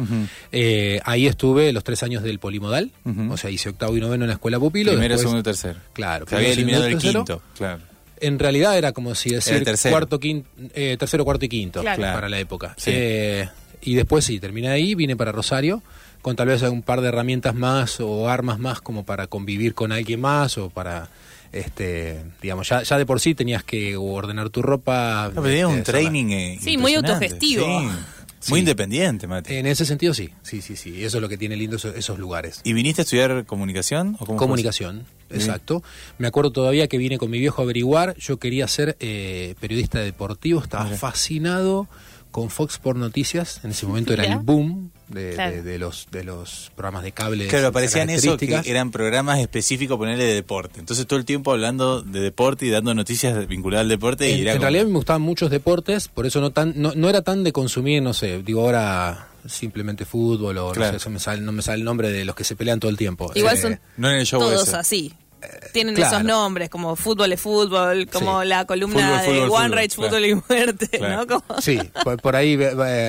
Eh, 0.50 1.00
ahí 1.04 1.28
estuve 1.28 1.72
los 1.72 1.84
tres 1.84 2.02
años 2.02 2.24
del 2.24 2.40
polimodal, 2.40 2.90
o 3.30 3.36
sea, 3.36 3.50
hice 3.50 3.68
octavo 3.68 3.96
y 3.96 4.00
noveno 4.00 4.24
en 4.24 4.28
la 4.30 4.34
escuela 4.34 4.58
pupilo. 4.58 4.90
Primero, 4.90 5.16
segundo 5.16 5.38
y 5.38 5.42
tercero. 5.44 5.78
Claro. 5.92 6.26
Se 6.28 6.34
había 6.34 6.50
eliminado 6.50 6.86
el 6.86 6.98
quinto, 6.98 7.40
claro. 7.56 7.82
En 8.20 8.40
realidad 8.40 8.76
era 8.76 8.90
como 8.90 9.14
si 9.14 9.30
decir 9.30 9.62
tercero. 9.62 9.92
cuarto, 9.92 10.18
quinto, 10.18 10.50
eh, 10.74 10.96
tercero, 10.98 11.24
cuarto 11.24 11.44
y 11.44 11.48
quinto 11.48 11.84
para 11.84 12.28
la 12.28 12.40
época. 12.40 12.74
Eh, 12.86 13.48
y 13.80 13.94
después 13.94 14.24
sí, 14.24 14.40
terminé 14.40 14.70
ahí, 14.70 14.96
vine 14.96 15.14
para 15.14 15.30
Rosario 15.30 15.84
con 16.20 16.34
tal 16.34 16.48
vez 16.48 16.62
un 16.62 16.82
par 16.82 17.00
de 17.00 17.08
herramientas 17.08 17.54
más 17.54 18.00
o 18.00 18.28
armas 18.28 18.58
más 18.58 18.80
como 18.80 19.04
para 19.04 19.28
convivir 19.28 19.74
con 19.74 19.92
alguien 19.92 20.20
más 20.20 20.58
o 20.58 20.68
para 20.68 21.10
este 21.52 22.24
digamos 22.42 22.68
ya, 22.68 22.82
ya 22.82 22.98
de 22.98 23.06
por 23.06 23.20
sí 23.20 23.34
tenías 23.34 23.64
que 23.64 23.96
ordenar 23.96 24.50
tu 24.50 24.62
ropa 24.62 25.30
no, 25.34 25.42
pero 25.42 25.68
un 25.68 25.82
training 25.82 26.30
eh, 26.30 26.58
sí 26.60 26.76
muy 26.76 26.94
autogestivo 26.94 27.66
Muy 28.48 28.60
independiente, 28.60 29.26
Mati. 29.26 29.54
En 29.54 29.66
ese 29.66 29.84
sentido, 29.84 30.14
sí. 30.14 30.30
Sí, 30.42 30.62
sí, 30.62 30.76
sí. 30.76 31.04
Eso 31.04 31.18
es 31.18 31.22
lo 31.22 31.28
que 31.28 31.36
tiene 31.36 31.56
lindo 31.56 31.76
esos, 31.76 32.18
lugares. 32.18 32.60
¿Y 32.64 32.72
viniste 32.72 33.02
a 33.02 33.04
estudiar 33.04 33.44
comunicación? 33.46 34.16
¿o 34.20 34.36
comunicación, 34.36 35.04
exacto. 35.30 35.82
Me 36.18 36.28
acuerdo 36.28 36.52
todavía 36.52 36.86
que 36.88 36.98
vine 36.98 37.18
con 37.18 37.30
mi 37.30 37.38
viejo 37.38 37.62
a 37.62 37.64
averiguar. 37.64 38.16
Yo 38.16 38.38
quería 38.38 38.68
ser 38.68 38.96
eh, 39.00 39.54
periodista 39.60 39.98
deportivo. 39.98 40.62
Estaba 40.62 40.86
fascinado 40.86 41.88
con 42.30 42.50
Fox 42.50 42.74
Sports 42.74 43.00
Noticias. 43.00 43.60
En 43.64 43.70
ese 43.70 43.86
momento 43.86 44.12
era 44.12 44.24
el 44.24 44.38
boom 44.38 44.90
de, 45.08 45.78
los, 45.78 46.08
de 46.10 46.24
los 46.24 46.70
programas 46.74 47.02
de 47.02 47.12
cable. 47.12 47.46
Claro, 47.46 47.68
aparecían 47.68 48.10
eso 48.10 48.36
que 48.36 48.62
eran 48.64 48.90
programas 48.90 49.38
específicos, 49.38 49.96
ponerle 49.96 50.24
de 50.24 50.34
deporte. 50.34 50.80
Entonces 50.80 51.06
todo 51.06 51.18
el 51.18 51.24
tiempo 51.24 51.52
hablando 51.52 52.02
de 52.02 52.20
deporte 52.20 52.66
y 52.66 52.70
dando 52.70 52.94
noticias 52.94 53.46
vinculadas 53.46 53.84
al 53.84 53.88
deporte. 53.88 54.30
En, 54.30 54.44
y 54.44 54.48
en 54.48 54.60
realidad 54.60 54.84
me 54.84 54.92
gustaban 54.92 55.22
muchos 55.22 55.50
deportes, 55.50 56.08
por 56.08 56.26
eso 56.26 56.40
no, 56.40 56.50
tan, 56.50 56.74
no, 56.76 56.92
no 56.94 57.08
era 57.08 57.22
tan 57.22 57.44
de 57.44 57.52
consumir, 57.52 58.02
no 58.02 58.12
sé, 58.12 58.42
digo 58.42 58.62
ahora 58.62 59.28
simplemente 59.46 60.04
fútbol 60.04 60.58
o 60.58 60.74
no 60.74 60.98
sé, 60.98 61.08
me 61.08 61.18
sale, 61.18 61.40
no 61.40 61.52
me 61.52 61.62
sale 61.62 61.78
el 61.78 61.84
nombre 61.84 62.10
de 62.10 62.24
los 62.24 62.34
que 62.34 62.44
se 62.44 62.56
pelean 62.56 62.80
todo 62.80 62.90
el 62.90 62.96
tiempo. 62.96 63.30
Igual 63.34 63.56
eh, 63.56 63.60
son 63.60 63.80
no 63.96 64.10
en 64.10 64.16
el 64.16 64.26
show 64.26 64.40
todos 64.40 64.74
así. 64.74 65.14
Tienen 65.72 65.96
esos 65.98 66.24
nombres, 66.24 66.68
como 66.68 66.96
fútbol 66.96 67.32
es 67.32 67.40
fútbol, 67.40 68.08
como 68.10 68.42
la 68.44 68.64
columna 68.64 69.22
de 69.22 69.42
One 69.42 69.68
Rage, 69.68 69.90
Fútbol 69.90 70.24
y 70.24 70.34
Muerte, 70.34 70.98
¿no? 70.98 71.26
Sí, 71.60 71.78
por, 72.22 72.36
ahí... 72.36 72.58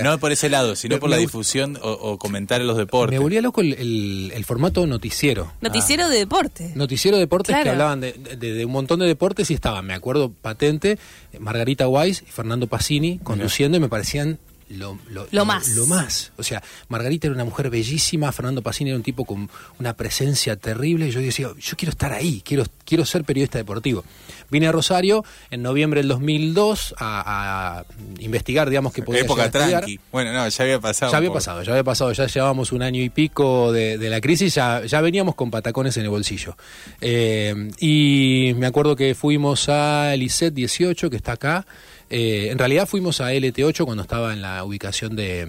no 0.03 0.17
por 0.19 0.31
ese 0.31 0.50
lado, 0.50 0.75
sino 0.75 1.00
por 1.00 1.09
la 1.09 1.17
difusión 1.17 1.77
o, 1.81 2.17
comentar 2.17 2.62
en 2.62 2.67
los 2.67 2.77
deportes. 2.77 3.17
Me 3.17 3.24
volvía 3.24 3.41
loco 3.41 3.62
el, 3.62 4.31
el, 4.33 4.45
formato 4.45 4.86
noticiero. 4.86 5.51
Noticiero 5.62 6.09
de 6.09 6.17
deporte. 6.17 6.71
Noticiero 6.75 7.17
de 7.17 7.21
deportes 7.21 7.55
que 7.63 7.69
hablaban 7.69 8.01
de, 8.01 8.13
de, 8.13 8.65
un 8.65 8.71
montón 8.71 9.00
de 9.00 9.07
deportes 9.07 9.50
y 9.51 9.53
estaban, 9.53 9.86
me 9.86 9.93
acuerdo, 9.93 10.31
patente, 10.31 11.00
Margarita 11.39 11.88
Weiss 11.88 12.24
y 12.27 12.31
Fernando 12.31 12.67
Pacini 12.67 13.19
conduciendo 13.19 13.77
y 13.77 13.79
me 13.79 13.89
parecían 13.89 14.39
lo, 14.69 14.97
lo, 15.31 15.45
más. 15.45 15.69
Lo, 15.69 15.88
más. 15.88 16.31
O 16.38 16.43
sea, 16.43 16.61
Margarita 16.89 17.27
era 17.27 17.35
una 17.35 17.45
mujer 17.45 17.69
bellísima, 17.69 18.31
Fernando 18.31 18.61
Pacini 18.61 18.91
era 18.91 18.97
un 18.97 19.03
tipo 19.03 19.25
con 19.25 19.49
una 19.79 19.93
presencia 19.93 20.55
terrible. 20.55 21.07
Y 21.07 21.11
yo 21.11 21.21
decía, 21.21 21.49
yo 21.59 21.77
quiero 21.77 21.91
estar 21.91 22.13
ahí, 22.13 22.41
quiero, 22.45 22.65
quiero 22.85 23.05
ser 23.05 23.23
periodista 23.23 23.57
deportivo. 23.57 24.03
Vine 24.49 24.67
a 24.67 24.71
Rosario 24.71 25.23
en 25.51 25.61
noviembre 25.61 26.01
del 26.01 26.07
2002 26.07 26.95
a, 26.97 27.79
a 27.79 27.85
investigar, 28.19 28.69
digamos, 28.69 28.93
que 28.93 29.03
podía 29.03 29.21
Época 29.21 29.49
tranqui. 29.49 29.99
Bueno, 30.11 30.33
no, 30.33 30.47
ya 30.47 30.63
había 30.63 30.79
pasado. 30.79 31.11
Ya 31.11 31.17
había 31.17 31.33
pasado, 31.33 31.63
ya 31.63 31.71
había 31.71 31.83
pasado. 31.83 32.11
Ya 32.11 32.27
llevábamos 32.27 32.71
un 32.71 32.81
año 32.81 33.01
y 33.01 33.09
pico 33.09 33.71
de, 33.71 33.97
la 34.09 34.21
crisis, 34.21 34.55
ya, 34.55 34.85
ya 34.85 35.01
veníamos 35.01 35.35
con 35.35 35.51
patacones 35.51 35.97
en 35.97 36.03
el 36.03 36.09
bolsillo. 36.09 36.55
Eh, 37.01 37.71
y 37.79 38.53
me 38.55 38.65
acuerdo 38.65 38.95
que 38.95 39.15
fuimos 39.15 39.69
a 39.69 40.13
Elisет 40.13 40.53
18, 40.53 41.09
que 41.09 41.17
está 41.17 41.33
acá. 41.33 41.65
Eh, 42.09 42.49
en 42.51 42.57
realidad 42.57 42.87
fuimos 42.87 43.21
a 43.21 43.31
LT8 43.31 43.85
cuando 43.85 44.03
estaba 44.03 44.33
en 44.33 44.41
la 44.41 44.63
ubicación 44.63 45.15
de, 45.15 45.47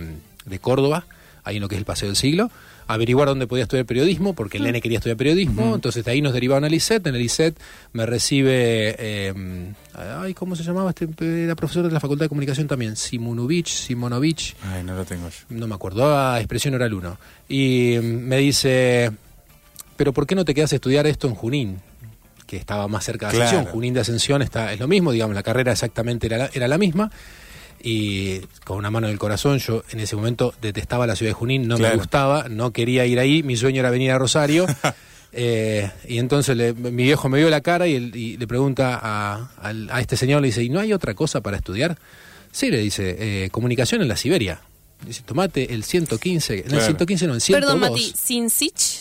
Córdoba, 0.60 1.06
ahí 1.44 1.56
en 1.56 1.62
lo 1.62 1.68
que 1.68 1.76
es 1.76 1.78
el 1.78 1.84
Paseo 1.84 2.08
del 2.08 2.16
Siglo, 2.16 2.50
a 2.86 2.94
averiguar 2.94 3.28
dónde 3.28 3.46
podía 3.46 3.62
estudiar 3.62 3.86
periodismo, 3.86 4.34
porque 4.34 4.58
el 4.58 4.64
mm. 4.64 4.66
nene 4.66 4.80
quería 4.80 4.98
estudiar 4.98 5.16
periodismo, 5.16 5.74
entonces 5.74 6.04
de 6.04 6.10
ahí 6.10 6.20
nos 6.20 6.32
derivaron 6.32 6.64
al 6.64 6.74
ISET, 6.74 7.06
en 7.06 7.14
el 7.14 7.22
ISET 7.22 7.56
me 7.92 8.04
recibe, 8.04 8.96
eh, 8.98 9.72
ay, 9.94 10.34
¿cómo 10.34 10.56
se 10.56 10.64
llamaba? 10.64 10.90
Este, 10.90 11.44
era 11.44 11.54
profesor 11.54 11.86
de 11.86 11.92
la 11.92 12.00
Facultad 12.00 12.24
de 12.24 12.28
Comunicación 12.28 12.66
también, 12.66 12.96
Simonovich, 12.96 13.68
Simonovich. 13.68 14.56
Ay, 14.64 14.82
no 14.82 14.96
lo 14.96 15.04
tengo 15.04 15.28
No 15.48 15.66
me 15.66 15.74
acuerdo, 15.74 16.04
a 16.14 16.34
ah, 16.34 16.40
expresión 16.40 16.74
oral 16.74 16.92
1. 16.92 17.18
Y 17.48 17.96
me 18.02 18.38
dice, 18.38 19.12
pero 19.96 20.12
¿por 20.12 20.26
qué 20.26 20.34
no 20.34 20.44
te 20.44 20.52
quedas 20.54 20.72
a 20.72 20.76
estudiar 20.76 21.06
esto 21.06 21.28
en 21.28 21.34
Junín? 21.34 21.89
Que 22.50 22.56
estaba 22.56 22.88
más 22.88 23.04
cerca 23.04 23.30
de 23.30 23.40
Ascensión. 23.40 23.64
Junín 23.66 23.94
de 23.94 24.00
Ascensión 24.00 24.42
está, 24.42 24.72
es 24.72 24.80
lo 24.80 24.88
mismo, 24.88 25.12
digamos, 25.12 25.36
la 25.36 25.44
carrera 25.44 25.70
exactamente 25.70 26.26
era 26.26 26.36
la, 26.36 26.50
era 26.52 26.66
la 26.66 26.78
misma. 26.78 27.08
y 27.80 28.40
con 28.64 28.76
una 28.76 28.90
mano 28.90 29.06
en 29.06 29.12
el 29.12 29.20
corazón, 29.20 29.58
yo 29.58 29.84
en 29.90 30.00
ese 30.00 30.16
momento 30.16 30.52
detestaba 30.60 31.06
la 31.06 31.14
ciudad 31.14 31.30
de 31.30 31.34
Junín, 31.34 31.68
no 31.68 31.78
me 31.78 31.94
gustaba, 31.94 32.48
no 32.48 32.72
quería 32.72 33.06
ir 33.06 33.20
ahí, 33.20 33.44
mi 33.44 33.56
sueño 33.56 33.78
era 33.80 33.90
venir 33.90 34.10
a 34.10 34.18
Rosario. 34.18 34.66
Eh, 35.32 35.88
y 36.08 36.18
entonces 36.18 36.74
mi 36.74 37.04
viejo 37.04 37.28
me 37.28 37.38
vio 37.38 37.48
la 37.50 37.60
cara 37.60 37.86
y, 37.86 38.36
le 38.36 38.46
pregunta 38.48 38.98
a, 39.00 40.00
este 40.00 40.16
señor, 40.16 40.42
le 40.42 40.48
dice, 40.48 40.64
¿y 40.64 40.70
no 40.70 40.80
hay 40.80 40.92
otra 40.92 41.14
cosa 41.14 41.40
para 41.40 41.56
estudiar? 41.56 41.96
Sí, 42.50 42.68
le 42.68 42.78
dice, 42.78 43.44
eh, 43.44 43.50
comunicación 43.50 44.02
en 44.02 44.08
la 44.08 44.16
Siberia. 44.16 44.60
Dice, 45.06 45.22
tomate 45.24 45.72
el 45.72 45.84
115, 45.84 46.64
el 46.66 46.80
115 46.80 47.28
no, 47.28 47.34
el 47.34 47.40
102. 47.40 47.64
Perdón, 47.64 47.78
Mati, 47.78 48.12
¿sin 48.16 48.50
Sich? 48.50 48.99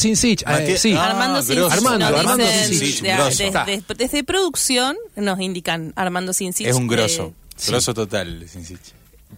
Sin 0.00 0.16
Sich, 0.16 0.42
eh, 0.46 0.78
sí. 0.78 0.94
Armando 0.94 1.42
Sin 1.42 1.58
Armando, 1.58 2.06
Armando 2.06 2.46
Sich. 2.46 3.02
desde 3.98 4.24
producción 4.24 4.96
nos 5.14 5.40
indican 5.40 5.92
Armando 5.94 6.32
Sin 6.32 6.52
Sich. 6.52 6.66
Es 6.66 6.76
un 6.76 6.86
grosso. 6.86 7.34
Grosso 7.68 7.92
total, 7.92 8.46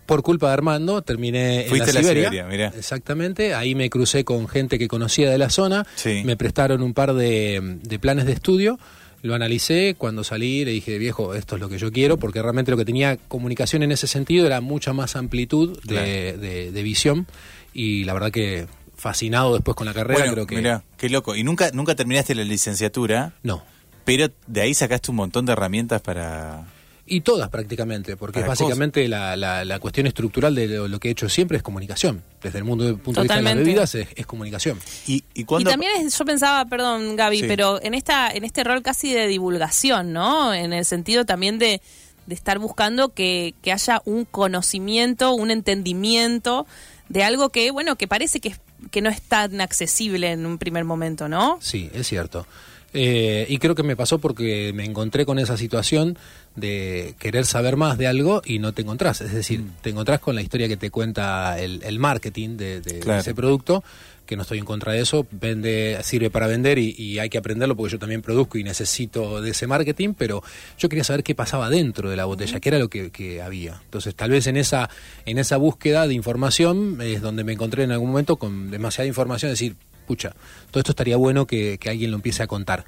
Por 0.07 0.23
culpa 0.23 0.47
de 0.49 0.53
Armando 0.53 1.03
terminé 1.03 1.67
en 1.67 1.79
la 1.79 1.87
Siberia. 1.87 2.73
Exactamente, 2.77 3.55
ahí 3.55 3.75
me 3.75 3.91
crucé 3.91 4.25
con 4.25 4.47
gente 4.49 4.79
que 4.79 4.89
conocía 4.89 5.31
de 5.31 5.39
la 5.39 5.51
zona, 5.51 5.87
me 6.05 6.37
prestaron 6.37 6.83
un 6.83 6.95
par 6.95 7.15
de, 7.15 7.81
planes 8.01 8.27
de 8.27 8.33
estudio, 8.33 8.79
lo 9.23 9.35
analicé, 9.35 9.95
cuando 9.97 10.25
salí 10.25 10.65
le 10.65 10.73
dije, 10.73 10.99
viejo, 10.99 11.35
esto 11.35 11.57
es 11.57 11.61
lo 11.61 11.69
que 11.69 11.79
yo 11.79 11.93
quiero, 11.93 12.17
porque 12.17 12.43
realmente 12.43 12.71
lo 12.71 12.77
que 12.77 12.85
tenía 12.85 13.17
comunicación 13.17 13.83
en 13.83 13.93
ese 13.93 14.07
sentido 14.07 14.47
era 14.47 14.61
mucha 14.61 14.93
más 14.93 15.17
amplitud 15.17 15.79
de, 15.85 16.83
visión. 16.83 17.27
Y 17.75 18.05
la 18.05 18.13
verdad 18.13 18.31
que 18.31 18.67
fascinado 19.03 19.53
después 19.55 19.75
con 19.75 19.87
la 19.87 19.93
carrera, 19.93 20.31
creo 20.31 20.47
que... 20.47 20.57
Mira, 20.57 20.85
qué 20.97 21.11
loco. 21.11 21.35
¿Y 21.35 21.43
nunca, 21.43 21.73
nunca 21.73 21.97
terminaste 21.97 22.37
la 22.37 22.45
licenciatura? 22.45 23.33
No. 23.43 23.65
Pero 24.05 24.31
de 24.47 24.61
ahí 24.61 24.75
sacaste 24.75 25.11
un 25.11 25.17
montón 25.17 25.45
de 25.45 25.53
herramientas 25.53 26.01
para 26.01 26.65
y 27.05 27.23
todas 27.23 27.49
prácticamente, 27.51 28.17
porque 28.17 28.41
básicamente 28.43 29.07
la, 29.09 29.37
la, 29.37 29.79
cuestión 29.81 30.07
estructural 30.07 30.55
de 30.55 30.89
lo, 30.89 31.01
que 31.01 31.09
he 31.09 31.11
hecho 31.11 31.29
siempre 31.29 31.57
es 31.57 31.63
comunicación. 31.63 32.23
Desde 32.41 32.59
el 32.59 32.65
mundo, 32.65 32.97
punto 32.97 33.21
de 33.21 33.25
vista 33.25 33.37
de 33.37 33.43
las 33.43 33.57
bebidas 33.57 33.95
es, 33.97 34.25
comunicación. 34.25 34.79
Y, 35.09 35.25
y, 35.35 35.45
también 35.45 36.09
yo 36.09 36.25
pensaba, 36.25 36.65
perdón 36.67 37.17
Gaby, 37.17 37.43
pero 37.43 37.83
en 37.83 37.95
esta 37.95 38.31
en 38.31 38.45
este 38.45 38.63
rol 38.63 38.83
casi 38.83 39.13
de 39.13 39.27
divulgación, 39.27 40.13
¿no? 40.13 40.55
En 40.55 40.73
el 40.73 40.85
sentido 40.85 41.25
también 41.25 41.59
de, 41.59 41.83
de 42.27 42.35
estar 42.35 42.61
buscando 42.61 43.09
que, 43.09 43.55
que 43.63 43.73
haya 43.73 44.01
un 44.05 44.25
conocimiento, 44.25 45.35
un 45.35 45.51
entendimiento 45.51 46.67
de 47.09 47.25
algo 47.25 47.51
que, 47.51 47.71
bueno, 47.71 47.97
que 47.97 48.09
parece 48.09 48.41
que, 48.41 48.55
que 48.91 49.01
no 49.01 49.11
es 49.11 49.23
tan 49.23 49.61
accesible 49.61 50.33
en 50.33 50.47
un 50.47 50.59
primer 50.59 50.85
momento, 50.85 51.29
¿no? 51.29 51.59
Sí, 51.61 51.91
es 51.95 52.07
cierto. 52.07 52.47
Eh, 52.95 53.47
y 53.49 53.59
creo 53.59 53.75
que 53.75 53.83
me 53.83 53.97
pasó 53.97 54.19
porque 54.19 54.73
me 54.75 54.85
encontré 54.85 55.25
con 55.25 55.39
esa 55.39 55.57
situación 55.57 56.19
de 56.57 57.15
querer 57.19 57.47
saber 57.47 57.77
más 57.77 57.97
de 57.97 58.07
algo 58.07 58.43
y 58.45 58.59
no 58.59 58.73
te 58.73 58.83
encontrás. 58.83 59.21
Es 59.21 59.33
decir, 59.33 59.61
mm. 59.61 59.71
te 59.81 59.91
encontrás 59.91 60.21
con 60.21 60.35
la 60.35 60.43
historia 60.43 60.69
que 60.69 60.77
te 60.77 60.91
cuenta 60.91 61.59
el, 61.59 61.99
marketing 61.99 62.57
de, 62.57 62.83
ese 63.19 63.35
producto, 63.35 63.83
que 64.27 64.37
no 64.37 64.43
estoy 64.43 64.59
en 64.59 64.65
contra 64.65 64.93
de 64.93 65.01
eso, 65.01 65.27
vende, 65.31 65.99
sirve 66.03 66.31
para 66.31 66.47
vender 66.47 66.79
y, 66.79 67.19
hay 67.19 67.31
que 67.31 67.39
aprenderlo 67.39 67.77
porque 67.77 67.93
yo 67.93 67.99
también 67.99 68.23
produzco 68.23 68.59
y 68.59 68.65
necesito 68.65 69.41
de 69.41 69.51
ese 69.51 69.67
marketing, 69.67 70.15
pero 70.17 70.43
yo 70.79 70.89
quería 70.89 71.05
saber 71.05 71.23
qué 71.23 71.35
pasaba 71.35 71.71
dentro 71.71 72.11
de 72.11 72.17
la 72.17 72.25
botella, 72.25 72.61
qué 72.61 72.69
era 72.69 72.79
lo 72.79 72.89
que, 72.89 73.11
que, 73.11 73.41
había. 73.41 73.81
Entonces, 73.85 74.15
tal 74.15 74.31
vez 74.31 74.47
en 74.47 74.57
esa, 74.57 74.91
en 75.25 75.39
esa 75.39 75.57
búsqueda 75.57 76.07
de 76.07 76.15
información 76.15 76.99
es 77.01 77.23
donde 77.23 77.45
me 77.45 77.53
encontré 77.53 77.85
en 77.85 77.93
algún 77.93 78.11
momento 78.11 78.37
con 78.37 78.71
demasiada 78.71 79.07
información, 79.07 79.51
decir, 79.51 79.77
pucha, 80.07 80.35
todo 80.71 80.81
esto 80.81 80.93
estaría 80.93 81.17
bueno 81.17 81.47
que, 81.47 81.79
alguien 81.87 82.11
lo 82.11 82.17
empiece 82.17 82.43
a 82.43 82.47
contar. 82.47 82.85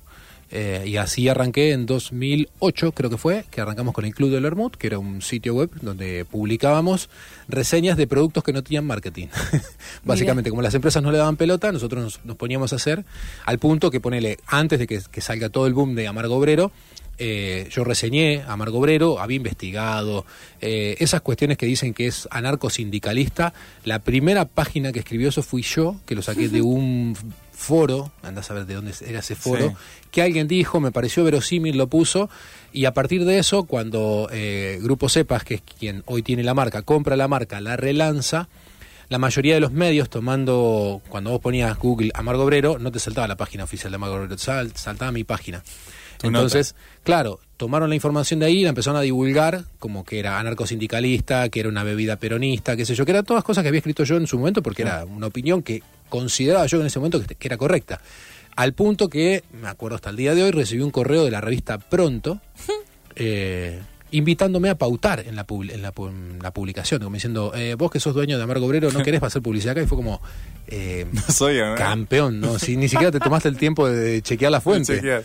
Eh, 0.50 0.85
y 0.87 0.97
así 0.99 1.28
arranqué 1.28 1.73
en 1.73 1.87
2008, 1.87 2.92
creo 2.92 3.11
que 3.11 3.16
fue, 3.16 3.44
que 3.50 3.61
arrancamos 3.61 3.92
con 3.92 4.04
el 4.04 4.14
Club 4.14 4.30
del 4.30 4.44
Hermut, 4.44 4.76
que 4.76 4.87
era 4.87 4.99
un 4.99 5.21
sitio 5.21 5.54
web 5.54 5.71
donde 5.80 6.25
publicábamos 6.30 7.09
reseñas 7.49 7.97
de 7.97 8.06
productos 8.06 8.44
que 8.44 8.52
no 8.52 8.62
tenían 8.62 8.87
marketing. 8.87 9.28
Básicamente, 10.04 10.50
como 10.50 10.62
las 10.62 10.75
empresas 10.75 11.02
no 11.02 11.11
le 11.11 11.18
daban 11.18 11.37
pelota, 11.37 11.73
nosotros 11.73 12.21
nos, 12.25 12.37
poníamos 12.37 12.73
a 12.73 12.76
hacer 12.76 13.04
al 13.47 13.59
punto 13.59 13.90
que 13.90 14.00
ponele, 14.00 14.38
antes 14.47 14.78
de 14.78 14.87
que, 14.87 15.21
salga 15.21 15.49
todo 15.49 15.66
el 15.66 15.75
boom 15.75 15.94
de 15.94 16.06
Amargo 16.06 16.37
Obrero, 16.37 16.71
eh, 17.18 17.68
yo 17.71 17.85
reseñé 17.85 18.42
a 18.42 18.52
Amargo 18.52 18.78
Obrero, 18.78 19.21
había 19.21 19.37
investigado 19.37 20.25
eh, 20.61 20.97
esas 20.99 21.21
cuestiones 21.21 21.59
que 21.59 21.66
dicen 21.66 21.94
que 21.94 22.06
es 22.06 22.28
anarco-sindicalista. 22.30 23.52
La 23.85 24.00
primera 24.00 24.47
página 24.47 24.92
que 24.92 25.00
escribió 25.00 25.28
eso 25.28 25.42
fui 25.42 25.62
yo, 25.62 25.97
que 26.06 26.14
lo 26.14 26.23
saqué 26.23 26.49
de 26.49 26.62
un 26.62 27.16
foro, 27.52 28.12
anda 28.23 28.40
a 28.40 28.44
saber 28.44 28.66
de 28.66 28.75
dónde 28.75 28.92
era 29.06 29.21
ese 29.21 29.37
foro, 29.37 29.75
que 30.11 30.23
alguien 30.23 30.49
dijo, 30.49 30.80
me 30.80 30.90
pareció 30.90 31.25
verosímil, 31.25 31.76
lo 31.76 31.87
puso, 31.87 32.28
y 32.73 32.85
a 32.85 32.92
partir 32.92 33.25
de 33.25 33.38
eso, 33.38 33.64
cuando 33.64 34.28
eh, 34.33 34.78
Grupo 34.83 35.09
Cepas, 35.09 35.44
que 35.44 35.54
es 35.54 35.62
quien 35.62 36.02
hoy 36.06 36.23
tiene 36.23 36.42
la 36.42 36.54
marca, 36.54 36.83
compra 36.83 37.16
la 37.16 37.28
marca, 37.28 37.61
la 37.61 37.76
relanza, 37.76 38.49
la 39.09 39.18
mayoría 39.18 39.54
de 39.54 39.61
los 39.61 39.73
medios 39.73 40.11
tomando, 40.11 41.00
cuando 41.09 41.30
vos 41.30 41.40
ponías 41.40 41.78
Google 41.78 42.11
Amargo 42.14 42.44
Obrero, 42.44 42.78
no 42.78 42.90
te 42.90 42.99
saltaba 42.99 43.28
la 43.28 43.37
página 43.37 43.64
oficial 43.64 43.92
de 43.92 43.97
Amargo 43.97 44.16
Obrero, 44.16 44.37
saltaba 44.38 45.12
mi 45.12 45.25
página. 45.25 45.62
Entonces, 46.25 46.75
claro, 47.02 47.40
tomaron 47.57 47.88
la 47.88 47.95
información 47.95 48.40
de 48.40 48.47
ahí 48.47 48.59
y 48.59 48.62
la 48.62 48.71
empezaron 48.71 48.99
a 48.99 49.02
divulgar 49.02 49.64
como 49.78 50.04
que 50.04 50.19
era 50.19 50.38
anarcosindicalista, 50.38 51.49
que 51.49 51.61
era 51.61 51.69
una 51.69 51.85
bebida 51.85 52.16
peronista, 52.16 52.76
qué 52.76 52.85
sé 52.85 52.95
yo, 52.95 53.04
que 53.04 53.12
eran 53.12 53.25
todas 53.25 53.45
cosas 53.45 53.62
que 53.62 53.69
había 53.69 53.78
escrito 53.78 54.04
yo 54.04 54.16
en 54.16 54.26
su 54.26 54.38
momento 54.38 54.62
porque 54.62 54.83
era 54.83 55.04
una 55.04 55.26
opinión 55.26 55.62
que 55.62 55.83
consideraba 56.09 56.66
yo 56.66 56.81
en 56.81 56.87
ese 56.87 56.99
momento 56.99 57.23
que, 57.23 57.47
era 57.47 57.57
correcta. 57.57 58.00
Al 58.57 58.73
punto 58.73 59.09
que, 59.09 59.43
me 59.52 59.69
acuerdo 59.69 59.97
hasta 59.97 60.11
el 60.11 60.16
día 60.16 60.35
de 60.35 60.43
hoy, 60.43 60.50
recibí 60.50 60.83
un 60.83 60.90
correo 60.90 61.25
de 61.25 61.31
la 61.31 61.40
revista 61.40 61.78
Pronto, 61.78 62.40
eh, 63.16 63.81
invitándome 64.11 64.69
a 64.69 64.76
pautar 64.76 65.25
en 65.26 65.35
la, 65.35 65.45
en 65.49 65.83
la, 65.83 66.50
publicación, 66.52 67.02
como 67.02 67.14
diciendo, 67.14 67.52
eh, 67.54 67.75
vos 67.75 67.90
que 67.90 67.99
sos 67.99 68.14
dueño 68.14 68.37
de 68.37 68.45
Amargo 68.45 68.66
Obrero, 68.66 68.93
¿no 68.93 69.02
querés 69.04 69.23
hacer 69.23 69.43
publicidad 69.43 69.73
acá? 69.73 69.83
Y 69.83 69.87
fue 69.87 69.97
como, 69.97 70.21
eh, 70.69 71.07
soy, 71.33 71.59
campeón, 71.76 72.40
¿no? 72.40 72.59
Si 72.59 72.76
ni 72.76 72.88
siquiera 72.88 73.11
te 73.11 73.21
tomaste 73.21 73.49
el 73.49 73.57
tiempo 73.57 73.88
de 73.88 74.23
chequear 74.23 74.52
la 74.52 74.61
fuente. 74.61 75.25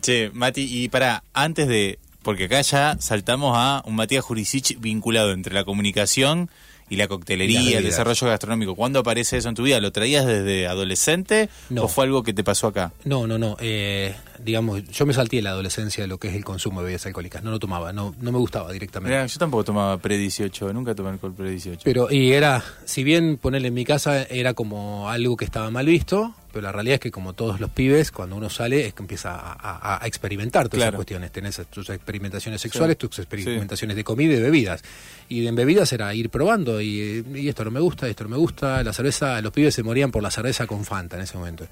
Che, 0.00 0.30
Mati, 0.32 0.66
y 0.68 0.88
para, 0.88 1.22
antes 1.32 1.68
de. 1.68 1.98
Porque 2.22 2.44
acá 2.44 2.60
ya 2.60 2.96
saltamos 2.98 3.52
a 3.56 3.82
un 3.86 3.94
Matías 3.94 4.24
Jurisic 4.24 4.80
vinculado 4.80 5.32
entre 5.32 5.54
la 5.54 5.64
comunicación 5.64 6.50
y 6.88 6.96
la 6.96 7.08
coctelería, 7.08 7.78
el 7.78 7.84
desarrollo 7.84 8.26
gastronómico. 8.28 8.74
¿Cuándo 8.74 9.00
aparece 9.00 9.36
eso 9.36 9.48
en 9.48 9.54
tu 9.54 9.62
vida? 9.62 9.80
¿Lo 9.80 9.92
traías 9.92 10.26
desde 10.26 10.66
adolescente 10.66 11.48
o 11.76 11.88
fue 11.88 12.04
algo 12.04 12.22
que 12.22 12.32
te 12.32 12.44
pasó 12.44 12.68
acá? 12.68 12.92
No, 13.04 13.26
no, 13.26 13.38
no. 13.38 13.56
Eh, 13.60 14.14
digamos, 14.38 14.84
yo 14.88 15.06
me 15.06 15.12
salté 15.12 15.40
la 15.42 15.50
adolescencia 15.50 16.04
de 16.04 16.08
lo 16.08 16.18
que 16.18 16.28
es 16.28 16.34
el 16.34 16.44
consumo 16.44 16.80
de 16.80 16.86
bebidas 16.86 17.06
alcohólicas. 17.06 17.42
No 17.42 17.50
lo 17.50 17.58
tomaba, 17.58 17.92
no, 17.92 18.14
no 18.20 18.32
me 18.32 18.38
gustaba 18.38 18.72
directamente. 18.72 19.26
yo 19.26 19.38
tampoco 19.38 19.64
tomaba 19.64 19.98
pre-18, 19.98 20.72
nunca 20.72 20.94
tomé 20.94 21.10
alcohol 21.10 21.34
pre-18. 21.34 21.80
Pero, 21.84 22.10
y 22.10 22.32
era, 22.32 22.62
si 22.84 23.04
bien 23.04 23.36
ponerle 23.36 23.68
en 23.68 23.74
mi 23.74 23.84
casa 23.84 24.22
era 24.24 24.54
como 24.54 25.08
algo 25.10 25.36
que 25.36 25.44
estaba 25.44 25.70
mal 25.70 25.86
visto, 25.86 26.34
pero 26.56 26.68
la 26.68 26.72
realidad 26.72 26.94
es 26.94 27.00
que 27.00 27.10
como 27.10 27.34
todos 27.34 27.60
los 27.60 27.70
pibes, 27.70 28.10
cuando 28.10 28.34
uno 28.34 28.48
sale 28.48 28.86
es 28.86 28.94
que 28.94 29.02
empieza 29.02 29.36
a, 29.36 30.00
experimentar 30.06 30.70
todas 30.70 30.86
esas 30.86 30.94
cuestiones. 30.94 31.30
Tenés 31.30 31.60
tus 31.70 31.90
experimentaciones 31.90 32.62
sexuales, 32.62 32.96
tus 32.96 33.18
experimentaciones 33.18 33.94
de 33.94 34.02
comida 34.02 34.32
y 34.32 34.36
de 34.36 34.42
bebidas. 34.42 34.82
Y 35.28 35.46
en 35.46 35.54
bebidas 35.54 35.92
era 35.92 36.14
ir 36.14 36.30
probando 36.30 36.80
y, 36.80 37.22
esto 37.46 37.62
no 37.62 37.70
me 37.70 37.80
gusta, 37.80 38.08
esto 38.08 38.24
no 38.24 38.30
me 38.30 38.38
gusta. 38.38 38.82
La 38.82 38.94
cerveza, 38.94 39.38
los 39.42 39.52
pibes 39.52 39.74
se 39.74 39.82
morían 39.82 40.10
por 40.10 40.22
la 40.22 40.30
cerveza 40.30 40.66
con 40.66 40.86
Fanta 40.86 41.16
en 41.16 41.24
ese 41.24 41.36
momento. 41.36 41.66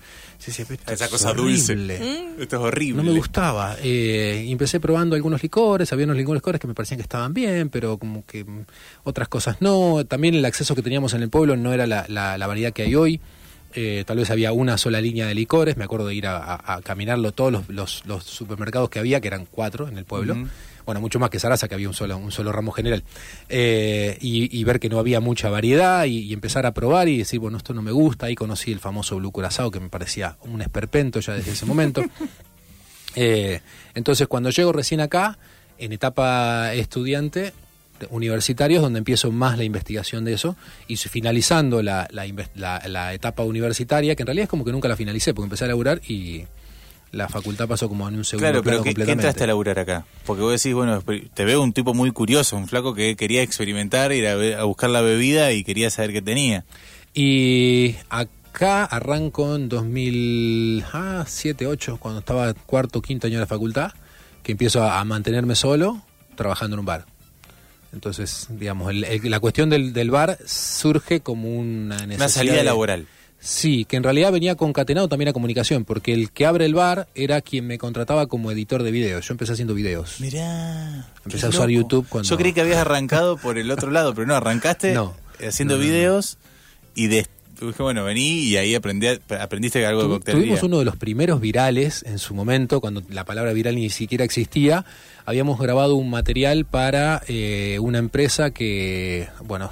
Esa 0.86 1.08
cosa 1.08 1.32
dulce. 1.32 1.74
Mm. 1.76 2.42
Esto 2.54 2.66
es 2.66 2.72
horrible. 2.72 3.02
No 3.02 3.10
me 3.10 3.16
gustaba. 3.16 3.76
Eh, 3.82 4.46
empecé 4.48 4.80
probando 4.80 5.16
algunos 5.16 5.42
licores, 5.42 5.92
había 5.92 6.04
unos 6.04 6.16
licores 6.16 6.60
que 6.60 6.66
me 6.66 6.74
parecían 6.74 6.98
que 6.98 7.02
estaban 7.02 7.34
bien, 7.34 7.68
pero 7.68 7.98
como 7.98 8.24
que 8.24 8.44
otras 9.02 9.28
cosas 9.28 9.56
no. 9.60 10.04
También 10.04 10.34
el 10.34 10.44
acceso 10.44 10.74
que 10.74 10.82
teníamos 10.82 11.14
en 11.14 11.22
el 11.22 11.30
pueblo 11.30 11.56
no 11.56 11.72
era 11.72 11.86
la, 11.86 12.06
la 12.08 12.46
variedad 12.46 12.72
que 12.72 12.82
hay 12.82 12.94
hoy. 12.94 13.20
Eh, 13.76 14.04
tal 14.06 14.18
vez 14.18 14.30
había 14.30 14.52
una 14.52 14.78
sola 14.78 15.00
línea 15.00 15.26
de 15.26 15.34
licores, 15.34 15.76
me 15.76 15.84
acuerdo 15.84 16.06
de 16.06 16.14
ir 16.14 16.28
a, 16.28 16.80
caminarlo 16.84 17.32
todos 17.32 17.64
los, 17.68 18.04
supermercados 18.22 18.88
que 18.88 19.00
había, 19.00 19.20
que 19.20 19.26
eran 19.26 19.46
cuatro 19.50 19.88
en 19.88 19.98
el 19.98 20.04
pueblo, 20.04 20.36
bueno, 20.84 21.00
mucho 21.00 21.18
más 21.18 21.30
que 21.30 21.38
Sarasa, 21.38 21.68
que 21.68 21.74
había 21.74 21.88
un 21.88 21.94
solo, 21.94 22.16
un 22.16 22.30
solo 22.30 22.52
ramo 22.52 22.72
general, 22.72 23.04
eh, 23.48 24.18
y, 24.20 24.64
ver 24.64 24.80
que 24.80 24.88
no 24.88 24.98
había 24.98 25.20
mucha 25.20 25.50
variedad 25.50 26.04
y, 26.04 26.32
empezar 26.32 26.66
a 26.66 26.72
probar 26.72 27.08
y 27.08 27.18
decir, 27.18 27.40
bueno, 27.40 27.58
esto 27.58 27.74
no 27.74 27.82
me 27.82 27.92
gusta, 27.92 28.26
ahí 28.26 28.34
conocí 28.34 28.72
el 28.72 28.80
famoso 28.80 29.16
Blue 29.16 29.32
Curazao, 29.32 29.70
que 29.70 29.80
me 29.80 29.88
parecía 29.88 30.36
un 30.42 30.62
esperpento 30.62 31.20
ya 31.20 31.34
desde 31.34 31.52
ese 31.52 31.66
momento. 31.66 32.02
Eh, 33.16 33.60
entonces, 33.94 34.26
cuando 34.26 34.50
llego 34.50 34.72
recién 34.72 35.00
acá, 35.00 35.38
en 35.78 35.92
etapa 35.92 36.74
estudiante, 36.74 37.52
universitarios 38.10 38.82
donde 38.82 38.98
empiezo 38.98 39.30
más 39.30 39.56
la 39.56 39.64
investigación 39.64 40.24
de 40.24 40.32
eso 40.32 40.56
y 40.88 40.96
finalizando 40.96 41.82
la, 41.82 42.08
la, 42.10 43.14
etapa 43.14 43.42
universitaria, 43.44 44.14
que 44.14 44.22
en 44.22 44.26
realidad 44.26 44.44
es 44.44 44.50
como 44.50 44.64
que 44.64 44.72
nunca 44.72 44.88
la 44.88 44.96
finalicé, 44.96 45.32
porque 45.32 45.46
empecé 45.46 45.64
a 45.64 45.68
laburar 45.68 46.00
y 46.08 46.44
la 47.14 47.28
facultad 47.28 47.68
pasó 47.68 47.88
como 47.88 48.08
en 48.08 48.16
un 48.16 48.24
segundo 48.24 48.62
claro, 48.62 48.62
pero 48.62 48.82
¿qué, 48.82 48.90
entraste 49.10 49.44
a 49.44 49.46
laburar 49.46 49.78
acá? 49.78 50.04
Porque 50.26 50.42
vos 50.42 50.52
decís, 50.52 50.74
bueno, 50.74 51.02
te 51.02 51.44
veo 51.44 51.62
un 51.62 51.72
tipo 51.72 51.94
muy 51.94 52.10
curioso, 52.10 52.56
un 52.56 52.68
flaco 52.68 52.94
que 52.94 53.16
quería 53.16 53.42
experimentar, 53.42 54.12
ir 54.12 54.26
a, 54.26 54.64
buscar 54.64 54.90
la 54.90 55.00
bebida 55.00 55.52
y 55.52 55.64
quería 55.64 55.90
saber 55.90 56.12
qué 56.12 56.22
tenía. 56.22 56.64
Y 57.14 57.96
acá 58.10 58.84
arranco 58.84 59.54
en 59.54 59.68
2007, 59.68 61.66
8, 61.66 61.98
cuando 61.98 62.20
estaba 62.20 62.52
cuarto, 62.54 63.00
quinto 63.00 63.26
año 63.26 63.36
de 63.36 63.42
la 63.42 63.46
facultad, 63.46 63.92
que 64.42 64.52
empiezo 64.52 64.82
a 64.82 65.02
mantenerme 65.04 65.54
solo 65.54 66.02
trabajando 66.36 66.74
en 66.74 66.80
un 66.80 66.86
bar. 66.86 67.06
Entonces, 67.92 68.48
digamos, 68.50 68.92
la 68.92 69.40
cuestión 69.40 69.70
del, 69.70 69.92
del, 69.92 70.10
bar 70.10 70.36
surge 70.44 71.20
como 71.20 71.48
una 71.48 71.94
necesidad. 71.94 72.16
Una 72.16 72.28
salida 72.28 72.62
laboral. 72.64 73.06
Sí, 73.44 73.84
que 73.84 73.96
en 73.96 74.02
realidad 74.02 74.32
venía 74.32 74.54
concatenado 74.54 75.06
también 75.06 75.28
a 75.28 75.34
comunicación, 75.34 75.84
porque 75.84 76.14
el 76.14 76.30
que 76.30 76.46
abre 76.46 76.64
el 76.64 76.72
bar 76.72 77.08
era 77.14 77.42
quien 77.42 77.66
me 77.66 77.76
contrataba 77.76 78.26
como 78.26 78.50
editor 78.50 78.82
de 78.82 78.90
videos. 78.90 79.28
Yo 79.28 79.34
empecé 79.34 79.52
haciendo 79.52 79.74
videos. 79.74 80.18
Mirá. 80.18 81.06
Empecé 81.26 81.44
a 81.44 81.50
usar 81.50 81.68
YouTube 81.68 82.06
cuando. 82.08 82.26
Yo 82.26 82.38
creí 82.38 82.54
que 82.54 82.62
habías 82.62 82.78
arrancado 82.78 83.36
por 83.36 83.58
el 83.58 83.70
otro 83.70 83.90
lado, 83.90 84.14
pero 84.14 84.26
no, 84.26 84.34
arrancaste 84.34 84.96
haciendo 85.46 85.78
videos 85.78 86.38
y 86.94 87.08
de 87.08 87.26
bueno, 87.78 88.04
vení 88.04 88.40
y 88.40 88.56
ahí 88.56 88.74
aprendí, 88.74 89.06
aprendiste 89.38 89.84
algo 89.86 90.02
de 90.02 90.08
coctelería. 90.08 90.46
Tuvimos 90.46 90.62
uno 90.64 90.78
de 90.78 90.84
los 90.84 90.96
primeros 90.96 91.40
virales 91.40 92.02
en 92.06 92.18
su 92.18 92.34
momento, 92.34 92.80
cuando 92.80 93.02
la 93.10 93.24
palabra 93.24 93.52
viral 93.52 93.76
ni 93.76 93.90
siquiera 93.90 94.24
existía. 94.24 94.84
Habíamos 95.24 95.58
grabado 95.58 95.94
un 95.94 96.10
material 96.10 96.64
para 96.64 97.22
eh, 97.28 97.78
una 97.80 97.98
empresa 97.98 98.50
que, 98.50 99.28
bueno, 99.44 99.70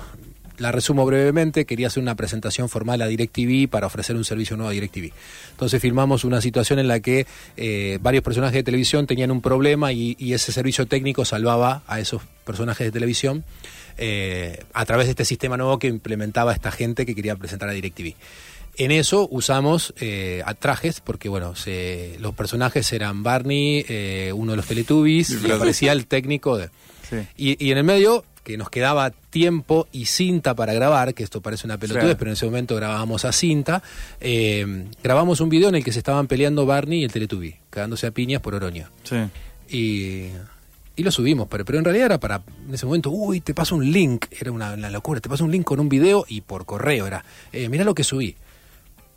la 0.62 0.72
resumo 0.72 1.04
brevemente, 1.04 1.66
quería 1.66 1.88
hacer 1.88 2.02
una 2.02 2.14
presentación 2.14 2.68
formal 2.68 3.02
a 3.02 3.06
DirecTV 3.06 3.68
para 3.68 3.86
ofrecer 3.86 4.16
un 4.16 4.24
servicio 4.24 4.56
nuevo 4.56 4.70
a 4.70 4.72
DirecTV. 4.72 5.12
Entonces 5.50 5.82
filmamos 5.82 6.24
una 6.24 6.40
situación 6.40 6.78
en 6.78 6.88
la 6.88 7.00
que 7.00 7.26
eh, 7.56 7.98
varios 8.00 8.24
personajes 8.24 8.54
de 8.54 8.62
televisión 8.62 9.06
tenían 9.06 9.30
un 9.30 9.42
problema 9.42 9.92
y, 9.92 10.16
y 10.18 10.32
ese 10.32 10.52
servicio 10.52 10.86
técnico 10.86 11.24
salvaba 11.24 11.82
a 11.86 12.00
esos 12.00 12.22
personajes 12.44 12.86
de 12.86 12.92
televisión. 12.92 13.44
Eh, 13.98 14.64
a 14.72 14.84
través 14.86 15.06
de 15.06 15.10
este 15.10 15.24
sistema 15.24 15.56
nuevo 15.56 15.78
que 15.78 15.86
implementaba 15.86 16.52
esta 16.52 16.70
gente 16.70 17.04
que 17.04 17.14
quería 17.14 17.36
presentar 17.36 17.68
a 17.68 17.72
DirecTV. 17.72 18.14
En 18.78 18.90
eso 18.90 19.28
usamos 19.30 19.92
eh, 20.00 20.42
trajes, 20.58 21.00
porque 21.00 21.28
bueno, 21.28 21.52
los 22.18 22.34
personajes 22.34 22.90
eran 22.92 23.22
Barney, 23.22 23.84
eh, 23.88 24.32
uno 24.34 24.52
de 24.52 24.56
los 24.56 24.66
Teletubbies, 24.66 25.30
y 25.30 25.50
aparecía 25.50 25.92
el 25.92 26.06
técnico 26.06 26.56
de... 26.56 26.70
Y, 27.36 27.70
en 27.70 27.76
el 27.76 27.84
medio, 27.84 28.24
que 28.44 28.56
nos 28.56 28.70
quedaba 28.70 29.10
tiempo 29.10 29.86
y 29.92 30.06
cinta 30.06 30.54
para 30.54 30.72
grabar, 30.72 31.14
que 31.14 31.22
esto 31.22 31.40
parece 31.40 31.66
una 31.66 31.78
pelotudez, 31.78 32.16
pero 32.16 32.30
en 32.30 32.34
ese 32.34 32.46
momento 32.46 32.74
grabábamos 32.76 33.24
a 33.24 33.32
cinta, 33.32 33.82
grabamos 35.02 35.40
un 35.40 35.48
video 35.48 35.68
en 35.68 35.76
el 35.76 35.84
que 35.84 35.92
se 35.92 35.98
estaban 35.98 36.26
peleando 36.26 36.66
Barney 36.66 37.00
y 37.00 37.04
el 37.04 37.12
Teletubby, 37.12 37.56
quedándose 37.70 38.06
a 38.06 38.10
piñas 38.10 38.40
por 38.40 38.54
Oroño. 38.54 38.88
Y 39.68 40.28
y 40.94 41.02
lo 41.02 41.10
subimos, 41.10 41.48
pero, 41.48 41.64
pero 41.64 41.78
en 41.78 41.84
realidad 41.84 42.06
era 42.06 42.20
para, 42.20 42.42
en 42.68 42.74
ese 42.74 42.84
momento, 42.84 43.10
uy, 43.10 43.40
te 43.40 43.54
paso 43.54 43.74
un 43.74 43.90
link, 43.90 44.26
era 44.38 44.52
una, 44.52 44.76
locura, 44.90 45.20
te 45.20 45.28
paso 45.28 45.44
un 45.44 45.50
link 45.50 45.64
con 45.64 45.80
un 45.80 45.88
video 45.88 46.26
y 46.28 46.42
por 46.42 46.66
correo 46.66 47.06
era, 47.06 47.24
eh, 47.52 47.68
mira 47.68 47.84
lo 47.84 47.94
que 47.94 48.04
subí. 48.04 48.36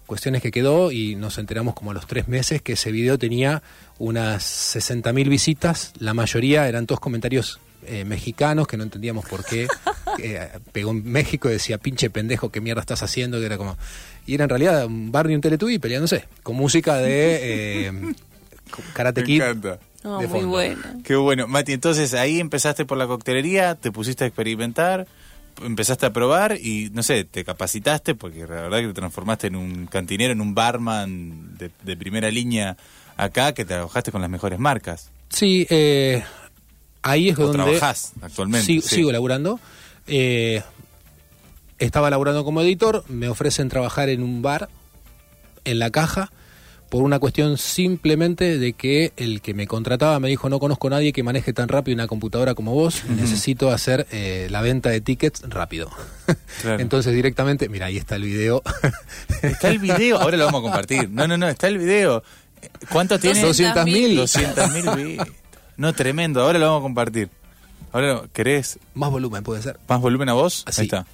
Cuestiones 0.05 0.41
que 0.41 0.51
quedó 0.51 0.91
y 0.91 1.15
nos 1.15 1.37
enteramos 1.37 1.73
como 1.73 1.91
a 1.91 1.93
los 1.93 2.05
tres 2.05 2.27
meses 2.27 2.61
que 2.61 2.73
ese 2.73 2.91
video 2.91 3.17
tenía 3.17 3.63
unas 3.97 4.75
60.000 4.75 5.27
visitas, 5.27 5.93
la 5.97 6.13
mayoría 6.13 6.67
eran 6.67 6.85
todos 6.85 6.99
comentarios 6.99 7.59
eh, 7.87 8.05
mexicanos 8.05 8.67
que 8.67 8.77
no 8.77 8.83
entendíamos 8.83 9.25
por 9.25 9.43
qué. 9.45 9.67
Eh, 10.17 10.47
pegó 10.71 10.91
en 10.91 11.03
México 11.03 11.49
y 11.49 11.53
decía, 11.53 11.77
pinche 11.77 12.09
pendejo, 12.09 12.49
¿qué 12.49 12.61
mierda 12.61 12.79
estás 12.79 13.03
haciendo? 13.03 13.37
Que 13.37 13.47
era 13.47 13.57
como... 13.57 13.77
Y 14.25 14.35
era 14.35 14.45
en 14.45 14.49
realidad 14.49 14.85
un 14.85 15.11
Barney 15.11 15.33
y 15.33 15.35
un 15.35 15.41
Teletubby 15.41 15.77
peleándose, 15.77 16.25
con 16.41 16.55
música 16.55 16.95
de 16.99 17.87
eh, 17.87 18.13
Karate 18.93 19.23
Kid. 19.23 19.41
Oh, 20.05 20.21
muy 20.21 20.45
bueno. 20.45 20.81
Qué 21.03 21.15
bueno. 21.15 21.47
Mati, 21.47 21.73
entonces 21.73 22.13
ahí 22.13 22.39
empezaste 22.39 22.85
por 22.85 22.97
la 22.97 23.07
coctelería, 23.07 23.75
te 23.75 23.91
pusiste 23.91 24.23
a 24.23 24.27
experimentar, 24.27 25.07
empezaste 25.63 26.05
a 26.05 26.13
probar 26.13 26.57
y, 26.61 26.91
no 26.93 27.01
sé, 27.01 27.23
te 27.23 27.43
capacitaste 27.43 28.13
porque 28.13 28.41
la 28.41 28.61
verdad 28.61 28.79
que 28.81 28.87
te 28.87 28.93
transformaste 28.93 29.47
en 29.47 29.55
un 29.55 29.87
cantinero, 29.87 30.31
en 30.31 30.41
un 30.41 30.53
barman 30.53 31.57
de, 31.57 31.97
primera 31.97 32.29
línea 32.29 32.77
acá, 33.17 33.53
que 33.53 33.65
trabajaste 33.65 34.11
con 34.11 34.21
las 34.21 34.29
mejores 34.29 34.59
marcas. 34.59 35.09
Sí, 35.29 35.65
eh, 35.69 36.23
ahí 37.05 37.29
es 37.29 37.37
donde... 37.37 37.53
trabajás 37.53 38.13
actualmente. 38.21 38.81
Sigo 38.81 39.11
laburando. 39.11 39.59
Eh, 40.07 40.61
estaba 41.79 42.09
laburando 42.09 42.43
como 42.43 42.61
editor, 42.61 43.03
me 43.07 43.27
ofrecen 43.29 43.69
trabajar 43.69 44.09
en 44.09 44.23
un 44.23 44.41
bar, 44.41 44.69
en 45.65 45.79
la 45.79 45.89
caja, 45.89 46.31
por 46.89 47.03
una 47.03 47.19
cuestión 47.19 47.57
simplemente 47.57 48.57
de 48.57 48.73
que 48.73 49.11
el 49.17 49.41
que 49.41 49.53
me 49.53 49.67
contrataba 49.67 50.19
me 50.19 50.29
dijo 50.29 50.49
no 50.49 50.59
conozco 50.59 50.87
a 50.87 50.91
nadie 50.91 51.11
que 51.11 51.23
maneje 51.23 51.51
tan 51.51 51.67
rápido 51.67 51.95
una 51.95 52.07
computadora 52.07 52.53
como 52.53 52.73
vos, 52.73 53.03
necesito 53.09 53.71
hacer 53.71 54.07
eh, 54.11 54.47
la 54.49 54.61
venta 54.61 54.89
de 54.89 55.01
tickets 55.01 55.41
rápido. 55.49 55.89
Entonces 56.63 57.13
directamente, 57.13 57.67
mira, 57.69 57.87
ahí 57.87 57.97
está 57.97 58.15
el 58.15 58.23
video. 58.23 58.63
está 59.41 59.69
el 59.69 59.79
video, 59.79 60.19
ahora 60.19 60.37
lo 60.37 60.45
vamos 60.45 60.59
a 60.59 60.63
compartir. 60.63 61.09
No, 61.09 61.27
no, 61.27 61.37
no, 61.37 61.47
está 61.49 61.67
el 61.67 61.77
video. 61.77 62.23
¿Cuánto 62.89 63.19
tiene? 63.19 63.41
200 63.41 63.85
mil. 63.85 64.15
200 64.15 64.95
mil. 64.95 65.17
No, 65.77 65.93
tremendo, 65.93 66.41
ahora 66.41 66.59
lo 66.59 66.65
vamos 66.67 66.79
a 66.79 66.83
compartir. 66.83 67.29
Ahora, 67.91 68.23
¿querés? 68.33 68.79
Más 68.93 69.09
volumen 69.09 69.43
puede 69.43 69.61
ser. 69.61 69.79
¿Más 69.87 70.01
volumen 70.01 70.29
a 70.29 70.33
vos? 70.33 70.63
Ahí 70.67 70.85
está. 70.85 71.05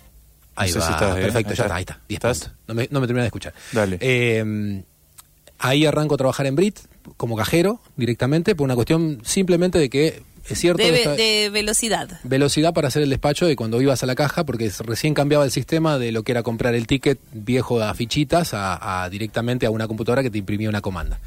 Ahí 0.55 0.71
va, 0.73 1.15
perfecto, 1.15 1.53
ya 1.53 1.63
está, 1.63 1.75
ahí 1.75 1.81
está. 1.81 1.99
¿Estás? 2.09 2.51
No 2.67 2.73
me, 2.73 2.87
no 2.91 2.99
me 2.99 3.07
termina 3.07 3.23
de 3.23 3.27
escuchar. 3.27 3.53
Dale. 3.71 3.97
Eh, 4.01 4.83
Ahí 5.61 5.85
arranco 5.85 6.15
a 6.15 6.17
trabajar 6.17 6.47
en 6.47 6.55
Brit 6.55 6.79
como 7.17 7.35
cajero 7.35 7.79
directamente 7.95 8.55
por 8.55 8.65
una 8.65 8.73
cuestión 8.73 9.21
simplemente 9.23 9.77
de 9.77 9.91
que 9.91 10.23
es 10.49 10.59
cierto. 10.59 10.81
De, 10.81 11.51
velocidad. 11.53 12.19
Velocidad 12.23 12.73
para 12.73 12.87
hacer 12.87 13.03
el 13.03 13.11
despacho 13.11 13.45
de 13.45 13.55
cuando 13.55 13.79
ibas 13.79 14.01
a 14.01 14.07
la 14.07 14.15
caja, 14.15 14.43
porque 14.43 14.71
recién 14.79 15.13
cambiaba 15.13 15.45
el 15.45 15.51
sistema 15.51 15.99
de 15.99 16.11
lo 16.11 16.23
que 16.23 16.31
era 16.31 16.41
comprar 16.41 16.73
el 16.73 16.87
ticket 16.87 17.19
viejo 17.31 17.79
a 17.79 17.93
fichitas 17.93 18.51
a 18.53 19.07
directamente 19.11 19.67
a 19.67 19.69
una 19.69 19.87
computadora 19.87 20.23
que 20.23 20.31
te 20.31 20.39
imprimía 20.39 20.67
una 20.67 20.81
comanda. 20.81 21.19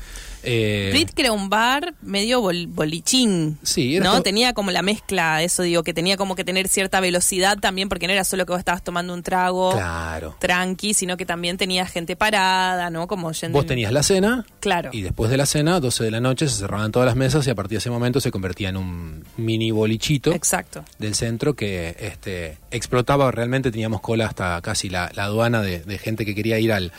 Eh, 0.44 1.07
que 1.14 1.22
era 1.22 1.33
un 1.33 1.48
bar 1.48 1.94
medio 2.02 2.40
bolichín. 2.40 3.59
Sí, 3.62 3.98
¿no? 4.00 4.22
Tenía 4.22 4.52
como 4.52 4.70
la 4.70 4.83
mezcla, 4.83 5.42
eso 5.42 5.62
digo, 5.62 5.83
que 5.83 5.94
tenía 5.94 6.16
como 6.16 6.35
que 6.37 6.44
tener 6.44 6.68
cierta 6.68 7.00
velocidad 7.00 7.59
también, 7.59 7.88
porque 7.88 8.07
no 8.07 8.12
era 8.12 8.24
solo 8.24 8.46
que 8.46 8.52
vos 8.52 8.59
estabas 8.59 8.83
tomando 8.83 9.14
un 9.14 9.22
trago 9.22 9.72
claro. 9.72 10.37
tranqui, 10.38 10.94
sino 10.94 11.16
que 11.16 11.26
también 11.26 11.57
tenía 11.57 11.87
gente 11.87 12.16
parada, 12.16 12.90
¿no? 12.90 13.07
Como 13.07 13.33
Vos 13.50 13.66
tenías 13.66 13.92
la 13.92 14.02
cena. 14.02 14.44
Claro. 14.61 14.90
Y 14.92 15.02
después 15.02 15.30
de 15.30 15.37
la 15.37 15.46
cena, 15.46 15.80
12 15.80 16.04
de 16.04 16.11
la 16.11 16.20
noche, 16.20 16.48
se 16.48 16.59
cerraban 16.59 16.92
todas 16.92 17.07
las 17.07 17.16
mesas 17.16 17.46
y 17.46 17.50
a 17.50 17.54
partir 17.54 17.76
de 17.76 17.78
ese 17.78 17.90
momento 17.90 18.20
se 18.20 18.30
convertía 18.30 18.68
en 18.68 18.76
un 18.76 19.24
mini 19.37 19.70
bolichito. 19.70 20.33
Exacto. 20.33 20.85
Del 20.98 21.14
centro 21.14 21.54
que 21.54 21.96
este, 21.98 22.59
explotaba, 22.70 23.30
realmente 23.30 23.70
teníamos 23.70 24.00
cola 24.00 24.26
hasta 24.26 24.61
casi 24.61 24.88
la, 24.88 25.07
aduana 25.16 25.62
de 25.62 25.98
gente 25.98 26.24
que 26.24 26.35
quería 26.35 26.59
ir 26.59 26.72
al 26.72 26.92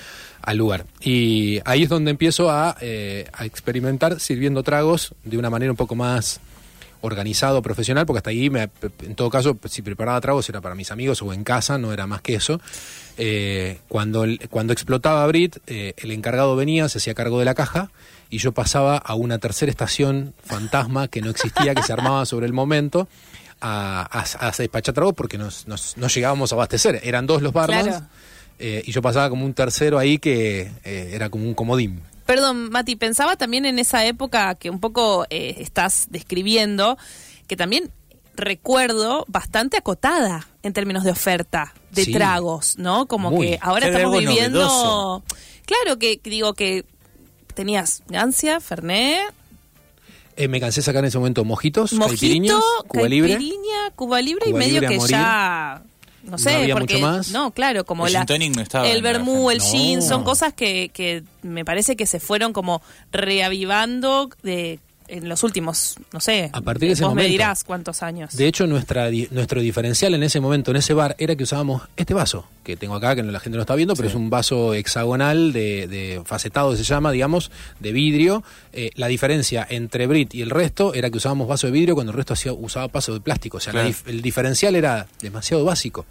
al 0.45 0.57
lugar. 0.57 0.85
Y 1.01 1.59
ahí 1.65 1.83
es 1.83 1.89
donde 1.89 2.11
empiezo 2.11 2.49
eh, 2.79 3.27
a, 3.33 3.45
experimentar 3.45 4.19
sirviendo 4.19 4.63
tragos 4.63 5.13
de 5.23 5.37
una 5.37 5.49
manera 5.49 5.71
un 5.71 5.77
poco 5.77 5.95
más 5.95 6.39
organizado, 7.01 7.61
profesional, 7.61 8.05
porque 8.05 8.19
hasta 8.19 8.29
ahí, 8.29 8.49
me, 8.49 8.69
en 9.03 9.15
todo 9.15 9.29
caso, 9.29 9.57
si 9.67 9.81
preparaba 9.81 10.19
tragos 10.21 10.47
era 10.49 10.61
para 10.61 10.75
mis 10.75 10.91
amigos 10.91 11.21
o 11.21 11.33
en 11.33 11.43
casa, 11.43 11.77
no 11.77 11.91
era 11.91 12.07
más 12.07 12.21
que 12.21 12.35
eso. 12.35 12.61
Eh, 13.17 13.79
cuando, 13.87 14.25
cuando 14.49 14.73
explotaba 14.73 15.25
Brit, 15.27 15.57
eh, 15.67 15.93
el 15.97 16.11
encargado 16.11 16.55
venía, 16.55 16.89
se 16.89 16.99
hacía 16.99 17.13
cargo 17.13 17.39
de 17.39 17.45
la 17.45 17.53
caja 17.53 17.91
y 18.29 18.37
yo 18.37 18.51
pasaba 18.53 18.97
a 18.97 19.15
una 19.15 19.37
tercera 19.37 19.69
estación 19.69 20.33
fantasma 20.43 21.07
que 21.07 21.21
no 21.21 21.29
existía, 21.29 21.75
que 21.75 21.83
se 21.83 21.93
armaba 21.93 22.25
sobre 22.25 22.45
el 22.45 22.53
momento. 22.53 23.07
A, 23.61 24.07
a, 24.41 24.51
despachar 24.51 24.93
tragos 24.93 25.13
porque 25.15 25.37
nos, 25.37 25.65
nos, 25.65 25.95
llegábamos 26.13 26.51
a 26.51 26.55
abastecer. 26.55 26.99
Eran 27.03 27.25
dos 27.25 27.41
los 27.41 27.53
barman. 27.53 28.09
Eh, 28.59 28.83
y 28.85 28.91
yo 28.91 29.01
pasaba 29.01 29.29
como 29.29 29.45
un 29.45 29.53
tercero 29.53 29.99
ahí 29.99 30.17
que 30.17 30.71
eh, 30.83 31.11
era 31.13 31.29
como 31.29 31.45
un 31.45 31.53
comodín. 31.53 32.01
Perdón, 32.25 32.69
Mati, 32.69 32.95
pensaba 32.95 33.35
también 33.35 33.65
en 33.65 33.79
esa 33.79 34.05
época 34.05 34.55
que 34.55 34.69
un 34.69 34.79
poco 34.79 35.25
eh, 35.29 35.57
estás 35.59 36.07
describiendo, 36.09 36.97
que 37.47 37.55
también 37.55 37.91
recuerdo 38.35 39.25
bastante 39.27 39.77
acotada 39.77 40.47
en 40.63 40.73
términos 40.73 41.03
de 41.03 41.11
oferta 41.11 41.73
de 41.91 42.05
tragos, 42.07 42.77
¿no? 42.77 43.05
Como 43.05 43.39
que 43.39 43.59
ahora 43.61 43.87
estamos 43.87 44.19
viviendo... 44.19 45.23
Claro 45.65 45.97
que 45.97 46.19
digo 46.23 46.53
que 46.53 46.85
tenías 47.53 48.03
Gancia, 48.07 48.59
Fernet... 48.59 49.33
me 50.49 50.59
cansé 50.59 50.81
de 50.81 50.85
sacar 50.85 51.03
en 51.03 51.07
ese 51.07 51.17
momento 51.17 51.43
mojitos, 51.43 51.93
Mojito, 51.93 52.61
Cuba 52.87 53.07
Libre. 53.07 53.39
Cuba 53.95 54.21
Libre 54.21 54.49
y 54.49 54.53
medio 54.53 54.81
que 54.81 54.99
ya 54.99 55.81
no 56.25 56.37
sé, 56.37 56.69
porque 56.73 57.01
no, 57.31 57.51
claro, 57.51 57.85
como 57.85 58.07
la 58.07 58.25
el 58.83 59.01
vermú, 59.01 59.51
el 59.51 59.61
gin, 59.61 60.01
son 60.01 60.23
cosas 60.23 60.53
que, 60.53 60.89
que 60.93 61.23
me 61.41 61.63
parece 61.65 61.95
que 61.95 62.05
se 62.05 62.19
fueron 62.19 62.53
como 62.53 62.81
reavivando 63.11 64.29
de 64.43 64.79
en 65.07 65.29
los 65.29 65.43
últimos, 65.43 65.95
no 66.11 66.19
sé, 66.19 66.49
a 66.51 66.61
partir 66.61 66.89
de 66.89 66.93
ese 66.93 67.03
vos 67.03 67.15
me 67.15 67.27
dirás 67.27 67.63
cuántos 67.63 68.03
años. 68.03 68.35
De 68.35 68.47
hecho, 68.47 68.67
nuestra 68.67 69.09
nuestro 69.31 69.61
diferencial 69.61 70.13
en 70.13 70.23
ese 70.23 70.39
momento, 70.39 70.71
en 70.71 70.77
ese 70.77 70.93
bar, 70.93 71.15
era 71.19 71.35
que 71.35 71.43
usábamos 71.43 71.83
este 71.95 72.13
vaso, 72.13 72.47
que 72.63 72.75
tengo 72.75 72.95
acá, 72.95 73.15
que 73.15 73.23
la 73.23 73.39
gente 73.39 73.57
no 73.57 73.61
está 73.61 73.75
viendo, 73.75 73.95
pero 73.95 74.07
es 74.07 74.15
un 74.15 74.29
vaso 74.29 74.73
hexagonal 74.73 75.53
de, 75.53 75.87
de, 75.87 76.21
facetado, 76.25 76.75
se 76.75 76.83
llama, 76.83 77.11
digamos, 77.11 77.51
de 77.79 77.91
vidrio. 77.91 78.43
Eh, 78.73 78.91
la 78.95 79.07
diferencia 79.07 79.65
entre 79.69 80.07
Brit 80.07 80.33
y 80.33 80.41
el 80.41 80.49
resto 80.49 80.93
era 80.93 81.09
que 81.09 81.17
usábamos 81.17 81.47
vaso 81.47 81.67
de 81.67 81.73
vidrio 81.73 81.95
cuando 81.95 82.11
el 82.11 82.17
resto 82.17 82.33
hacía, 82.33 82.53
usaba 82.53 82.87
vaso 82.87 83.13
de 83.13 83.21
plástico. 83.21 83.57
O 83.57 83.59
sea, 83.59 83.73
el 84.05 84.21
diferencial 84.21 84.75
era 84.75 85.07
demasiado 85.21 85.63
básico. 85.65 86.05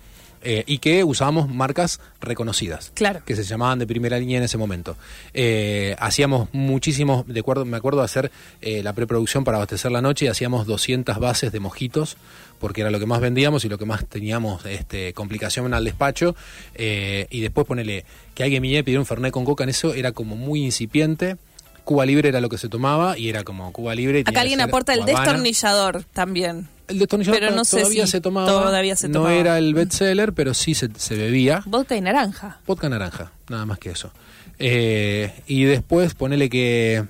Eh, 0.44 0.62
y 0.66 0.78
que 0.78 1.02
usábamos 1.04 1.48
marcas 1.48 2.00
reconocidas. 2.20 2.92
Claro. 2.94 3.22
Que 3.24 3.34
se 3.34 3.44
llamaban 3.44 3.78
de 3.78 3.86
primera 3.86 4.18
línea 4.18 4.38
en 4.38 4.44
ese 4.44 4.58
momento. 4.58 4.96
Eh, 5.32 5.96
hacíamos 5.98 6.48
muchísimos, 6.52 7.26
de 7.26 7.40
acuerdo, 7.40 7.64
me 7.64 7.76
acuerdo 7.76 8.00
de 8.00 8.04
hacer 8.04 8.30
eh, 8.60 8.82
la 8.82 8.92
preproducción 8.92 9.44
para 9.44 9.56
abastecer 9.56 9.90
la 9.90 10.02
noche 10.02 10.26
y 10.26 10.28
hacíamos 10.28 10.66
200 10.66 11.18
bases 11.18 11.50
de 11.50 11.60
mojitos 11.60 12.16
porque 12.60 12.82
era 12.82 12.90
lo 12.90 12.98
que 12.98 13.06
más 13.06 13.20
vendíamos 13.20 13.64
y 13.64 13.68
lo 13.68 13.78
que 13.78 13.84
más 13.84 14.06
teníamos 14.06 14.64
este, 14.64 15.12
complicación 15.12 15.74
al 15.74 15.84
despacho. 15.84 16.34
y 16.76 17.40
después 17.40 17.66
ponele 17.66 18.04
que 18.34 18.42
alguien 18.42 18.62
me 18.62 18.82
pidiera 18.84 19.00
un 19.00 19.06
Fernet 19.06 19.32
con 19.32 19.44
coca 19.44 19.64
en 19.64 19.70
eso 19.70 19.92
era 19.92 20.12
como 20.12 20.36
muy 20.36 20.64
incipiente. 20.64 21.36
Cuba 21.84 22.06
Libre 22.06 22.28
era 22.30 22.40
lo 22.40 22.48
que 22.48 22.58
se 22.58 22.68
tomaba 22.68 23.18
y 23.18 23.28
era 23.28 23.44
como 23.44 23.70
Cuba 23.72 23.94
Libre. 23.94 24.24
Acá 24.26 24.40
alguien 24.40 24.60
aporta 24.60 24.94
el 24.94 25.04
destornillador 25.04 26.04
también. 26.12 26.68
El 26.88 26.98
destornillador 26.98 27.40
pero 27.40 27.54
no 27.54 27.64
todavía, 27.64 28.06
se 28.06 28.20
tomaba, 28.20 28.46
todavía 28.46 28.96
se 28.96 29.08
tomaba. 29.08 29.34
No 29.34 29.40
era 29.40 29.58
el 29.58 29.72
bestseller, 29.74 30.32
pero 30.32 30.52
sí 30.54 30.74
se, 30.74 30.88
bebía. 31.10 31.62
Vodka 31.66 31.96
y 31.96 32.00
naranja. 32.00 32.60
Vodka 32.66 32.88
naranja, 32.88 33.32
nada 33.48 33.64
más 33.64 33.78
que 33.78 33.90
eso. 33.90 34.12
Eh, 34.58 35.32
y 35.46 35.64
después 35.64 36.14
ponele 36.14 36.48
que 36.48 37.04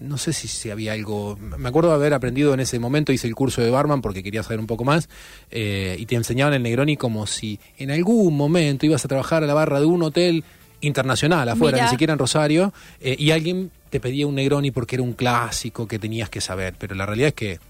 no 0.00 0.16
sé 0.16 0.32
si, 0.32 0.48
si, 0.48 0.70
había 0.70 0.94
algo. 0.94 1.36
Me 1.36 1.68
acuerdo 1.68 1.90
de 1.90 1.94
haber 1.94 2.14
aprendido 2.14 2.54
en 2.54 2.60
ese 2.60 2.78
momento, 2.78 3.12
hice 3.12 3.28
el 3.28 3.34
curso 3.34 3.60
de 3.60 3.70
barman 3.70 4.00
porque 4.00 4.22
quería 4.22 4.42
saber 4.42 4.58
un 4.58 4.66
poco 4.66 4.84
más, 4.84 5.08
eh, 5.50 5.96
y 5.98 6.06
te 6.06 6.16
enseñaban 6.16 6.54
el 6.54 6.62
Negroni 6.62 6.96
como 6.96 7.26
si 7.26 7.60
en 7.76 7.90
algún 7.90 8.34
momento 8.36 8.86
ibas 8.86 9.04
a 9.04 9.08
trabajar 9.08 9.44
a 9.44 9.46
la 9.46 9.54
barra 9.54 9.78
de 9.78 9.86
un 9.86 10.02
hotel 10.02 10.44
internacional 10.80 11.48
afuera, 11.48 11.82
ni 11.82 11.88
siquiera 11.88 12.12
en 12.12 12.18
Rosario, 12.18 12.72
eh, 13.00 13.16
y 13.18 13.30
alguien 13.30 13.70
te 13.90 14.00
pedía 14.00 14.26
un 14.26 14.36
Negroni 14.36 14.70
porque 14.70 14.96
era 14.96 15.02
un 15.02 15.12
clásico 15.12 15.86
que 15.86 15.98
tenías 15.98 16.30
que 16.30 16.40
saber, 16.40 16.74
pero 16.78 16.94
la 16.94 17.06
realidad 17.06 17.28
es 17.28 17.34
que 17.34 17.60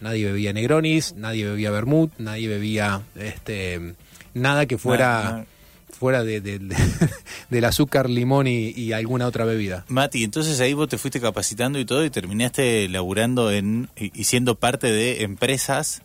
nadie 0.00 0.26
bebía 0.26 0.52
Negronis, 0.52 1.14
nadie 1.16 1.44
bebía 1.44 1.70
Vermouth, 1.70 2.12
nadie 2.18 2.48
bebía 2.48 3.02
este 3.16 3.94
nada 4.34 4.66
que 4.66 4.78
fuera... 4.78 5.46
fuera 5.88 6.22
de, 6.22 6.40
del 7.50 7.64
azúcar, 7.64 8.10
limón 8.10 8.46
y, 8.46 8.92
alguna 8.92 9.26
otra 9.26 9.46
bebida. 9.46 9.86
Mati, 9.88 10.24
entonces 10.24 10.60
ahí 10.60 10.74
vos 10.74 10.88
te 10.88 10.98
fuiste 10.98 11.20
capacitando 11.20 11.78
y 11.78 11.86
todo 11.86 12.04
y 12.04 12.10
terminaste 12.10 12.86
laburando 12.90 13.50
en 13.50 13.88
y, 13.96 14.24
siendo 14.24 14.56
parte 14.56 14.88
de 14.88 15.22
empresas 15.22 16.02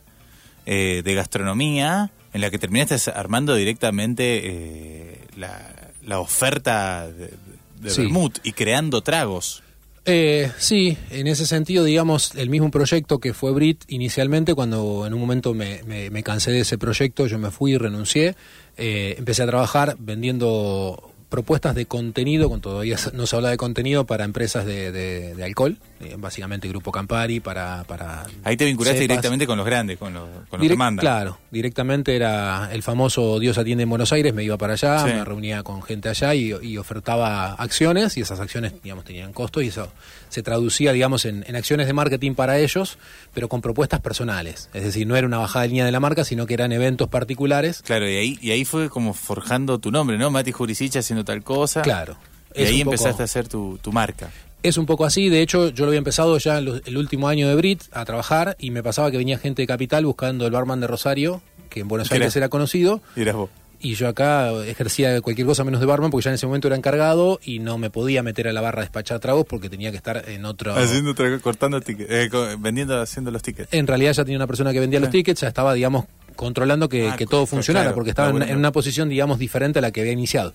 eh, 0.65 1.01
de 1.03 1.13
gastronomía 1.13 2.11
en 2.33 2.39
la 2.39 2.49
que 2.49 2.57
terminaste 2.57 3.11
armando 3.11 3.55
directamente 3.55 4.41
eh, 4.43 5.17
la, 5.35 5.80
la 6.05 6.19
oferta 6.19 7.07
de, 7.07 7.33
de 7.79 8.31
y 8.43 8.51
creando 8.53 9.01
tragos. 9.01 9.63
Eh, 10.03 10.51
sí, 10.57 10.97
en 11.11 11.27
ese 11.27 11.45
sentido, 11.45 11.83
digamos, 11.83 12.33
el 12.35 12.49
mismo 12.49 12.71
proyecto 12.71 13.19
que 13.19 13.33
fue 13.33 13.51
Brit 13.51 13.83
inicialmente, 13.87 14.55
cuando 14.55 15.05
en 15.05 15.13
un 15.13 15.19
momento 15.19 15.53
me, 15.53 15.83
me, 15.83 16.23
cansé 16.23 16.51
de 16.51 16.61
ese 16.61 16.79
proyecto, 16.79 17.27
yo 17.27 17.37
me 17.37 17.51
fui 17.51 17.73
y 17.73 17.77
renuncié, 17.77 18.35
eh, 18.77 19.15
empecé 19.19 19.43
a 19.43 19.47
trabajar 19.47 19.95
vendiendo 19.99 21.10
propuestas 21.31 21.73
de 21.75 21.85
contenido, 21.85 22.49
con 22.49 22.59
todavía 22.59 22.97
no 23.13 23.25
se 23.25 23.35
habla 23.37 23.49
de 23.49 23.57
contenido 23.57 24.05
para 24.05 24.25
empresas 24.25 24.65
de, 24.65 24.91
de, 24.91 25.43
alcohol, 25.43 25.77
eh, 26.01 26.15
básicamente 26.17 26.67
Grupo 26.67 26.91
Campari, 26.91 27.39
para... 27.39 27.85
para 27.85 28.25
Ahí 28.43 28.57
te 28.57 28.65
vinculaste 28.65 28.99
directamente 28.99 29.47
con 29.47 29.57
los 29.57 29.65
grandes, 29.65 29.97
con 29.97 30.13
los, 30.13 30.27
con 30.49 30.59
que 30.59 30.75
mandan. 30.75 31.01
Claro, 31.01 31.39
directamente 31.49 32.15
era 32.17 32.69
el 32.73 32.83
famoso 32.83 33.39
Dios 33.39 33.57
atiende 33.57 33.83
en 33.83 33.89
Buenos 33.89 34.11
Aires, 34.11 34.33
me 34.33 34.43
iba 34.43 34.57
para 34.57 34.73
allá, 34.73 35.05
me 35.05 35.23
reunía 35.23 35.63
con 35.63 35.81
gente 35.81 36.09
allá 36.09 36.35
y, 36.35 36.53
y, 36.61 36.77
ofertaba 36.77 37.53
acciones 37.53 38.17
y 38.17 38.21
esas 38.21 38.41
acciones, 38.41 38.73
digamos, 38.83 39.05
tenían 39.05 39.31
costo 39.31 39.61
y 39.61 39.69
eso 39.69 39.89
se 40.31 40.41
traducía, 40.43 40.93
digamos, 40.93 41.25
en, 41.25 41.43
en, 41.45 41.57
acciones 41.57 41.87
de 41.87 41.93
marketing 41.93 42.35
para 42.35 42.57
ellos, 42.57 42.97
pero 43.33 43.49
con 43.49 43.61
propuestas 43.61 43.99
personales. 43.99 44.69
Es 44.73 44.83
decir, 44.83 45.05
no 45.05 45.17
era 45.17 45.27
una 45.27 45.39
bajada 45.39 45.63
de 45.63 45.67
línea 45.67 45.85
de 45.85 45.91
la 45.91 45.99
marca, 45.99 46.23
sino 46.23 46.47
que 46.47 46.53
eran 46.53 46.71
eventos 46.71 47.09
particulares. 47.09 47.81
Claro, 47.81 48.09
y 48.09 48.15
ahí, 48.15 48.39
y 48.41 48.51
ahí 48.51 48.63
fue 48.63 48.89
como 48.89 49.13
forjando 49.13 49.77
tu 49.79 49.91
nombre, 49.91 50.17
¿no? 50.17 50.31
Mati 50.31 50.53
Jurisic 50.53 50.95
haciendo 50.95 51.25
tal 51.25 51.43
cosa. 51.43 51.81
Claro. 51.81 52.15
Y 52.55 52.63
ahí 52.63 52.81
empezaste 52.81 53.21
a 53.21 53.25
hacer 53.25 53.49
tu, 53.49 53.77
tu 53.81 53.91
marca. 53.91 54.31
Es 54.63 54.77
un 54.77 54.85
poco 54.85 55.05
así, 55.05 55.27
de 55.27 55.41
hecho 55.41 55.69
yo 55.69 55.85
lo 55.85 55.89
había 55.89 55.97
empezado 55.97 56.37
ya 56.37 56.59
el 56.59 56.97
último 56.97 57.27
año 57.27 57.49
de 57.49 57.55
Brit 57.55 57.83
a 57.91 58.05
trabajar 58.05 58.55
y 58.59 58.71
me 58.71 58.83
pasaba 58.83 59.11
que 59.11 59.17
venía 59.17 59.37
gente 59.37 59.63
de 59.63 59.67
Capital 59.67 60.05
buscando 60.05 60.45
el 60.45 60.51
barman 60.51 60.79
de 60.79 60.87
Rosario, 60.87 61.41
que 61.69 61.81
en 61.81 61.87
Buenos 61.87 62.11
Aires 62.11 62.35
era 62.35 62.47
conocido. 62.47 63.01
Y 63.17 63.21
eras 63.21 63.35
vos 63.35 63.49
y 63.81 63.95
yo 63.95 64.07
acá 64.07 64.51
ejercía 64.65 65.19
cualquier 65.21 65.47
cosa 65.47 65.63
menos 65.63 65.79
de 65.79 65.85
barman 65.85 66.11
porque 66.11 66.25
ya 66.25 66.29
en 66.31 66.35
ese 66.35 66.45
momento 66.45 66.67
era 66.67 66.77
encargado 66.77 67.39
y 67.43 67.59
no 67.59 67.77
me 67.77 67.89
podía 67.89 68.23
meter 68.23 68.47
a 68.47 68.53
la 68.53 68.61
barra 68.61 68.81
a 68.81 68.83
despachar 68.83 69.19
tragos 69.19 69.45
porque 69.45 69.69
tenía 69.69 69.91
que 69.91 69.97
estar 69.97 70.23
en 70.29 70.45
otro... 70.45 70.75
Haciendo 70.75 71.15
cortando 71.41 71.81
tickets, 71.81 72.09
eh, 72.09 72.29
vendiendo, 72.59 72.99
haciendo 73.01 73.31
los 73.31 73.41
tickets. 73.41 73.73
En 73.73 73.87
realidad 73.87 74.13
ya 74.13 74.23
tenía 74.23 74.37
una 74.37 74.47
persona 74.47 74.71
que 74.71 74.79
vendía 74.79 74.99
los 74.99 75.09
tickets, 75.09 75.41
ya 75.41 75.47
estaba, 75.47 75.73
digamos, 75.73 76.05
controlando 76.35 76.89
que, 76.89 77.07
ah, 77.07 77.17
todo 77.29 77.45
funcionara 77.45 77.93
porque 77.93 78.11
estaba 78.11 78.29
en, 78.29 78.57
una 78.57 78.71
posición, 78.71 79.09
digamos, 79.09 79.39
diferente 79.39 79.79
a 79.79 79.81
la 79.81 79.91
que 79.91 80.01
había 80.01 80.13
iniciado. 80.13 80.53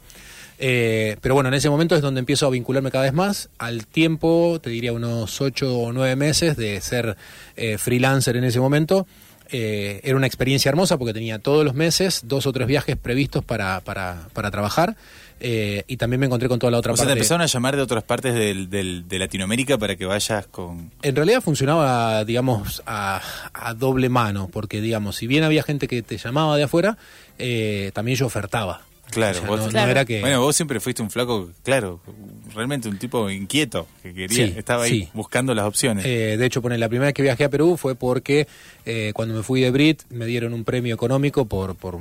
Eh, 0.59 1.17
pero 1.21 1.35
bueno, 1.35 1.49
en 1.49 1.55
ese 1.55 1.69
momento 1.69 1.97
es 1.97 2.03
donde 2.03 2.21
empiezo 2.21 2.47
a 2.47 2.51
vincularme 2.51 2.91
cada 2.91 3.05
vez 3.05 3.13
más. 3.13 3.51
Al 3.59 3.87
tiempo, 3.87 4.59
te 4.63 4.71
diría 4.71 4.93
unos 4.93 5.41
ocho 5.41 5.77
o 5.79 5.93
nueve 5.93 6.17
meses 6.17 6.57
de 6.57 6.81
ser 6.81 7.17
eh, 7.57 7.79
freelancer 7.79 8.37
en 8.37 8.45
ese 8.45 8.61
momento, 8.61 9.07
eh, 9.51 10.01
era 10.03 10.17
una 10.17 10.27
experiencia 10.27 10.69
hermosa 10.69 10.99
porque 10.99 11.13
tenía 11.15 11.39
todos 11.39 11.65
los 11.65 11.75
meses 11.75 12.23
dos 12.25 12.47
o 12.47 12.53
tres 12.53 12.67
viajes 12.67 12.97
previstos 12.97 13.45
para, 13.45 13.81
para, 13.81 14.29
para 14.33 14.51
trabajar. 14.51 14.97
Eh, 15.39 15.85
y 15.87 15.99
también 15.99 16.21
me 16.21 16.27
encontré 16.27 16.49
con 16.49 16.59
toda 16.59 16.71
la 16.71 16.79
otra 16.79 16.93
o 16.93 16.97
parte. 16.97 17.09
Sea, 17.09 17.15
te 17.15 17.19
empezaron 17.19 17.43
a 17.43 17.47
llamar 17.47 17.77
de 17.77 17.83
otras 17.83 18.03
partes 18.05 18.35
del, 18.35 18.71
de 18.71 19.19
Latinoamérica 19.19 19.77
para 19.77 19.97
que 19.97 20.07
vayas 20.07 20.47
con. 20.47 20.91
En 21.03 21.15
realidad 21.15 21.43
funcionaba, 21.43 22.25
digamos, 22.25 22.83
a, 22.87 23.21
a, 23.53 23.75
doble 23.75 24.09
mano, 24.09 24.49
porque, 24.51 24.81
digamos, 24.81 25.17
si 25.17 25.27
bien 25.27 25.45
había 25.45 25.63
gente 25.63 25.89
que 25.89 26.03
te 26.03 26.17
llamaba 26.17 26.57
de 26.57 26.63
afuera, 26.63 26.97
eh, 27.39 27.91
también 27.93 28.17
yo 28.17 28.27
ofertaba. 28.27 28.83
Claro, 29.11 29.41
vos, 29.47 29.75
era 29.75 30.05
que... 30.05 30.21
Bueno, 30.21 30.41
vos 30.41 30.57
siempre 30.57 30.81
fuiste 30.81 31.03
un 31.03 31.11
flaco, 31.11 31.51
claro, 31.63 32.01
realmente 32.55 32.89
un 32.89 32.99
tipo 32.99 33.31
inquieto, 33.31 33.87
que 34.03 34.13
quería, 34.13 34.47
estaba 34.47 34.85
ahí 34.85 35.09
buscando 35.15 35.55
las 35.55 35.65
opciones. 35.65 36.05
Eh, 36.05 36.37
de 36.37 36.47
hecho, 36.47 36.61
pone, 36.61 36.77
la 36.79 36.89
primera 36.89 37.07
vez 37.07 37.15
que 37.15 37.23
viajé 37.23 37.45
a 37.45 37.51
Perú 37.51 37.77
fue 37.77 37.95
porque 37.95 38.47
eh, 38.85 39.13
cuando 39.15 39.35
me 39.35 39.43
fui 39.43 39.61
de 39.61 39.71
Brit 39.71 40.03
me 40.11 40.27
dieron 40.27 40.53
un 40.53 40.65
premio 40.65 40.95
económico 40.95 41.47
por, 41.47 41.77
por 41.77 41.99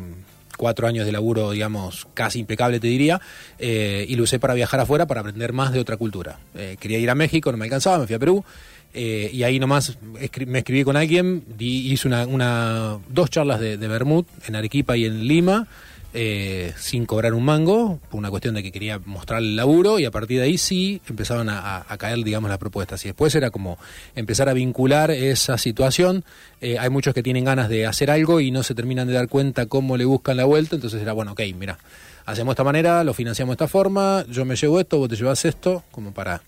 cuatro 0.57 0.87
años 0.87 1.05
de 1.05 1.11
laburo, 1.11 1.51
digamos, 1.51 2.07
casi 2.13 2.39
impecable, 2.39 2.79
te 2.79 2.87
diría, 2.87 3.21
eh, 3.59 4.05
y 4.07 4.15
lo 4.15 4.23
usé 4.23 4.39
para 4.39 4.53
viajar 4.53 4.79
afuera 4.79 5.05
para 5.05 5.21
aprender 5.21 5.53
más 5.53 5.73
de 5.73 5.79
otra 5.79 5.97
cultura. 5.97 6.39
quería 6.79 6.97
ir 6.97 7.09
a 7.09 7.15
México, 7.15 7.51
no 7.51 7.57
me 7.57 7.65
alcanzaba, 7.65 7.99
me 7.99 8.07
fui 8.07 8.15
a 8.15 8.19
Perú. 8.19 8.43
y 8.93 9.43
ahí 9.43 9.59
nomás 9.59 9.97
me 10.47 10.59
escribí 10.59 10.83
con 10.83 10.97
alguien, 10.97 11.43
hice 11.59 12.07
una, 12.07 12.25
una, 12.25 12.97
dos 13.09 13.29
charlas 13.29 13.59
de, 13.59 13.77
de 13.77 13.87
Bermud 13.87 14.25
en 14.47 14.55
Arequipa 14.55 14.97
y 14.97 15.05
en 15.05 15.27
Lima, 15.27 15.67
eh, 16.17 16.73
sin 16.77 17.05
cobrar 17.05 17.33
un 17.33 17.43
mango, 17.43 17.99
por 18.09 18.17
una 18.17 18.29
cuestión 18.29 18.55
de 18.55 18.63
que 18.63 18.71
quería 18.71 18.99
mostrar 19.05 19.41
el 19.41 19.57
laburo, 19.57 19.99
y 19.99 20.05
a 20.05 20.11
partir 20.11 20.39
de 20.39 20.45
ahí 20.45 20.57
sí 20.57 21.01
empezaban 21.09 21.49
a, 21.49 21.85
caer, 21.97 22.23
digamos, 22.23 22.49
las 22.49 22.57
propuestas. 22.57 23.03
Y 23.03 23.09
después 23.09 23.35
era 23.35 23.51
como 23.51 23.77
empezar 24.15 24.47
a 24.47 24.53
vincular 24.53 25.11
esa 25.11 25.57
situación. 25.57 26.23
Eh, 26.61 26.79
hay 26.79 26.89
muchos 26.89 27.13
que 27.13 27.21
tienen 27.21 27.43
ganas 27.43 27.67
de 27.67 27.85
hacer 27.85 28.09
algo 28.09 28.39
y 28.39 28.49
no 28.49 28.63
se 28.63 28.73
terminan 28.73 29.07
de 29.07 29.13
dar 29.13 29.27
cuenta 29.27 29.65
cómo 29.65 29.97
le 29.97 30.05
buscan 30.05 30.37
la 30.37 30.45
vuelta, 30.45 30.75
entonces 30.75 31.01
era, 31.01 31.11
bueno, 31.11 31.33
ok, 31.33 31.41
mira, 31.57 31.77
hacemos 32.25 32.53
esta 32.53 32.63
manera, 32.63 33.03
lo 33.03 33.13
financiamos 33.13 33.51
de 33.51 33.65
esta 33.65 33.67
forma, 33.67 34.25
yo 34.29 34.45
me 34.45 34.55
llevo 34.55 34.79
esto, 34.79 34.97
vos 34.97 35.09
te 35.09 35.17
llevas 35.17 35.43
esto, 35.43 35.83
como 35.91 36.13
para 36.13 36.41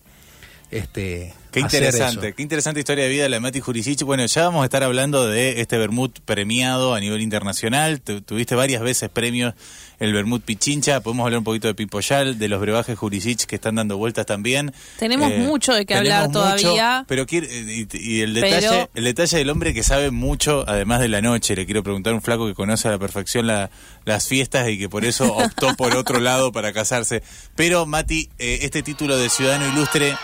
este 0.70 1.34
qué 1.50 1.60
interesante 1.60 2.32
qué 2.34 2.42
interesante 2.42 2.80
historia 2.80 3.04
de 3.04 3.10
vida 3.10 3.22
de 3.24 3.28
la 3.28 3.40
Mati 3.40 3.60
Jurisic 3.60 4.02
bueno 4.02 4.24
ya 4.26 4.44
vamos 4.44 4.62
a 4.62 4.64
estar 4.64 4.82
hablando 4.82 5.26
de 5.26 5.60
este 5.60 5.78
vermut 5.78 6.18
premiado 6.20 6.94
a 6.94 7.00
nivel 7.00 7.20
internacional. 7.22 8.00
Tuviste 8.00 8.54
varias 8.54 8.82
veces 8.82 9.08
premios 9.08 9.54
el 9.98 10.12
vermut 10.12 10.42
Pichincha. 10.42 11.00
Podemos 11.00 11.24
hablar 11.24 11.38
un 11.38 11.44
poquito 11.44 11.68
de 11.68 11.74
Pipoyal 11.74 12.38
de 12.38 12.48
los 12.48 12.60
brebajes 12.60 12.98
Jurisic 12.98 13.46
que 13.46 13.56
están 13.56 13.76
dando 13.76 13.96
vueltas 13.96 14.26
también. 14.26 14.72
Tenemos 14.98 15.30
eh, 15.30 15.38
mucho 15.38 15.74
de 15.74 15.86
qué 15.86 15.94
hablar 15.94 16.30
todavía. 16.30 17.04
pero 17.08 17.26
y, 17.28 18.20
el 18.20 18.34
detalle 18.34 18.88
el 18.94 19.04
detalle 19.04 19.38
del 19.38 19.50
hombre 19.50 19.74
que 19.74 19.82
sabe 19.82 20.10
mucho 20.10 20.64
además 20.66 21.00
de 21.00 21.08
la 21.08 21.20
noche 21.20 21.56
le 21.56 21.66
quiero 21.66 21.82
preguntar 21.82 22.12
a 22.12 22.16
un 22.16 22.22
flaco 22.22 22.46
que 22.46 22.54
conoce 22.54 22.88
a 22.88 22.92
la 22.92 22.98
perfección 22.98 23.46
las 23.46 24.28
fiestas 24.28 24.68
y 24.68 24.78
que 24.78 24.88
por 24.88 25.04
eso 25.04 25.32
optó 25.36 25.74
por 25.76 25.96
otro 25.96 26.20
lado 26.20 26.52
para 26.52 26.72
casarse. 26.72 27.22
Pero 27.56 27.86
Mati 27.86 28.28
eh, 28.38 28.60
este 28.62 28.82
título 28.82 29.16
de 29.16 29.28
ciudadano 29.28 29.66
ilustre 29.72 30.14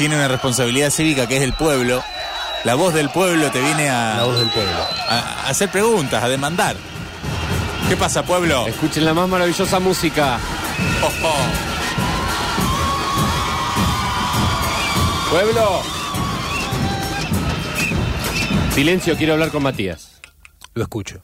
tiene 0.00 0.16
una 0.16 0.28
responsabilidad 0.28 0.88
cívica 0.88 1.28
que 1.28 1.36
es 1.36 1.42
el 1.42 1.52
pueblo. 1.52 2.02
La 2.64 2.74
voz 2.74 2.94
del 2.94 3.10
pueblo 3.10 3.50
te 3.50 3.60
viene 3.60 3.90
a. 3.90 4.16
La 4.16 4.24
voz 4.24 4.38
del 4.38 4.48
pueblo. 4.48 4.72
A, 4.72 5.46
hacer 5.46 5.68
preguntas, 5.70 6.24
a 6.24 6.28
demandar. 6.30 6.74
¿Qué 7.86 7.98
pasa, 7.98 8.24
pueblo? 8.24 8.66
Escuchen 8.66 9.04
la 9.04 9.12
más 9.12 9.28
maravillosa 9.28 9.78
música. 9.78 10.40
Pueblo. 15.28 15.82
Silencio, 18.72 19.18
quiero 19.18 19.34
hablar 19.34 19.50
con 19.50 19.62
Matías. 19.62 20.18
Lo 20.72 20.82
escucho. 20.84 21.20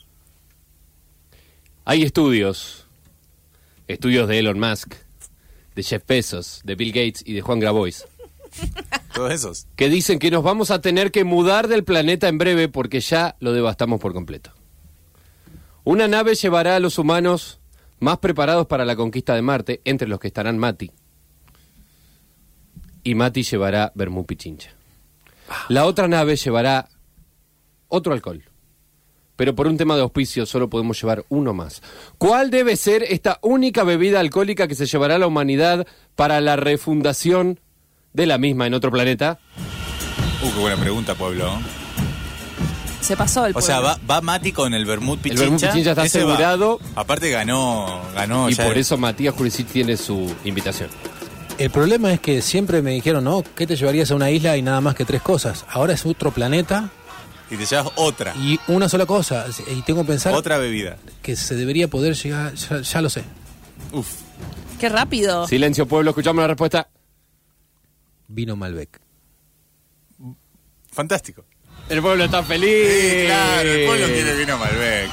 Hay 1.86 2.02
estudios. 2.02 2.84
Estudios 3.88 4.28
de 4.28 4.38
Elon 4.40 4.60
Musk, 4.60 4.92
de 5.74 5.82
Jeff 5.82 6.02
Bezos, 6.06 6.60
de 6.64 6.74
Bill 6.74 6.92
Gates 6.92 7.22
y 7.24 7.32
de 7.32 7.40
Juan 7.40 7.58
Grabois 7.58 8.04
Todos 9.14 9.32
esos. 9.32 9.66
Que 9.76 9.88
dicen 9.88 10.18
que 10.18 10.30
nos 10.30 10.42
vamos 10.42 10.70
a 10.70 10.80
tener 10.80 11.10
que 11.10 11.24
mudar 11.24 11.68
del 11.68 11.84
planeta 11.84 12.28
en 12.28 12.38
breve 12.38 12.68
porque 12.68 13.00
ya 13.00 13.36
lo 13.40 13.52
devastamos 13.52 14.00
por 14.00 14.12
completo. 14.12 14.52
Una 15.84 16.08
nave 16.08 16.34
llevará 16.34 16.76
a 16.76 16.80
los 16.80 16.98
humanos 16.98 17.60
más 18.00 18.18
preparados 18.18 18.66
para 18.66 18.84
la 18.84 18.96
conquista 18.96 19.34
de 19.34 19.42
Marte, 19.42 19.80
entre 19.84 20.08
los 20.08 20.18
que 20.18 20.28
estarán 20.28 20.58
Mati. 20.58 20.90
Y 23.04 23.14
Mati 23.14 23.42
llevará 23.42 23.92
Bermú 23.94 24.26
Pichincha. 24.26 24.70
La 25.68 25.86
otra 25.86 26.08
nave 26.08 26.36
llevará 26.36 26.88
otro 27.88 28.12
alcohol. 28.12 28.42
Pero 29.36 29.54
por 29.54 29.66
un 29.66 29.76
tema 29.76 29.96
de 29.96 30.02
auspicio 30.02 30.46
solo 30.46 30.68
podemos 30.68 31.00
llevar 31.00 31.24
uno 31.28 31.52
más. 31.54 31.82
¿Cuál 32.18 32.50
debe 32.50 32.76
ser 32.76 33.02
esta 33.02 33.38
única 33.42 33.84
bebida 33.84 34.18
alcohólica 34.18 34.66
que 34.66 34.74
se 34.74 34.86
llevará 34.86 35.16
a 35.16 35.18
la 35.18 35.26
humanidad 35.26 35.86
para 36.14 36.40
la 36.40 36.56
refundación 36.56 37.60
de 38.16 38.26
la 38.26 38.38
misma 38.38 38.66
en 38.66 38.74
otro 38.74 38.90
planeta? 38.90 39.38
Uh, 40.42 40.50
qué 40.52 40.58
buena 40.58 40.76
pregunta, 40.76 41.14
pueblo. 41.14 41.50
Se 43.00 43.16
pasó 43.16 43.46
el 43.46 43.56
O 43.56 43.60
sea, 43.60 43.78
va, 43.80 43.98
va 44.10 44.20
Mati 44.20 44.50
con 44.52 44.74
el 44.74 44.84
Bermud 44.84 45.18
Pichincha. 45.18 45.44
El 45.44 45.50
Bermud 45.50 45.60
Pichincha 45.64 45.90
está 45.90 46.04
Ese 46.06 46.24
va. 46.24 46.32
asegurado. 46.32 46.80
Aparte 46.96 47.30
ganó, 47.30 48.00
ganó 48.14 48.50
y 48.50 48.54
ya 48.54 48.64
por 48.64 48.76
eso 48.78 48.96
Matías 48.96 49.34
Jurisic 49.34 49.68
tiene 49.68 49.96
su 49.96 50.34
invitación. 50.44 50.88
El 51.58 51.70
problema 51.70 52.12
es 52.12 52.20
que 52.20 52.42
siempre 52.42 52.82
me 52.82 52.90
dijeron, 52.90 53.22
no, 53.24 53.44
¿qué 53.54 53.66
te 53.66 53.76
llevarías 53.76 54.10
a 54.10 54.14
una 54.16 54.30
isla 54.30 54.56
y 54.56 54.62
nada 54.62 54.80
más 54.80 54.94
que 54.94 55.04
tres 55.04 55.22
cosas? 55.22 55.64
Ahora 55.70 55.92
es 55.94 56.04
otro 56.04 56.30
planeta 56.32 56.90
Y 57.50 57.56
te 57.56 57.64
llevas 57.64 57.88
otra. 57.94 58.34
y 58.36 58.58
una 58.66 58.88
sola 58.88 59.06
cosa. 59.06 59.46
Y 59.74 59.82
tengo 59.82 60.02
que 60.02 60.08
pensar 60.08 60.34
Otra 60.34 60.58
bebida. 60.58 60.96
que 61.22 61.36
se 61.36 61.54
debería 61.54 61.88
poder 61.88 62.14
llegar, 62.14 62.54
ya, 62.54 62.80
ya 62.80 63.00
lo 63.00 63.08
sé. 63.08 63.22
Uf. 63.92 64.08
Qué 64.80 64.88
rápido. 64.88 65.46
Silencio, 65.46 65.86
pueblo, 65.86 66.10
escuchamos 66.10 66.42
la 66.42 66.48
respuesta. 66.48 66.88
Vino 68.28 68.56
Malbec. 68.56 69.00
Fantástico. 70.92 71.44
El 71.88 72.02
pueblo 72.02 72.24
está 72.24 72.42
feliz. 72.42 72.70
Sí, 72.88 73.26
claro, 73.26 73.68
el 73.70 73.86
pueblo 73.86 74.06
quiere 74.06 74.34
vino 74.36 74.58
Malbec. 74.58 75.10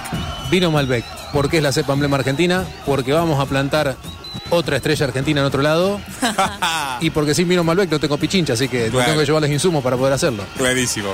Vino 0.49 0.71
Malbec. 0.71 1.05
¿Por 1.31 1.49
qué 1.49 1.57
es 1.57 1.63
la 1.63 1.71
cepa 1.71 1.93
emblema 1.93 2.17
argentina? 2.17 2.65
Porque 2.85 3.11
vamos 3.13 3.39
a 3.39 3.45
plantar 3.45 3.95
otra 4.49 4.77
estrella 4.77 5.05
argentina 5.05 5.41
en 5.41 5.45
otro 5.47 5.61
lado. 5.61 5.99
y 7.01 7.09
porque 7.11 7.33
sin 7.35 7.47
vino 7.47 7.63
Malbec 7.63 7.91
no 7.91 7.99
tengo 7.99 8.17
pichincha, 8.17 8.53
así 8.53 8.67
que 8.67 8.89
Claro. 8.89 9.05
tengo 9.05 9.19
que 9.19 9.25
llevar 9.25 9.41
los 9.41 9.51
insumos 9.51 9.83
para 9.83 9.97
poder 9.97 10.13
hacerlo. 10.13 10.43
Clarísimo. 10.57 11.13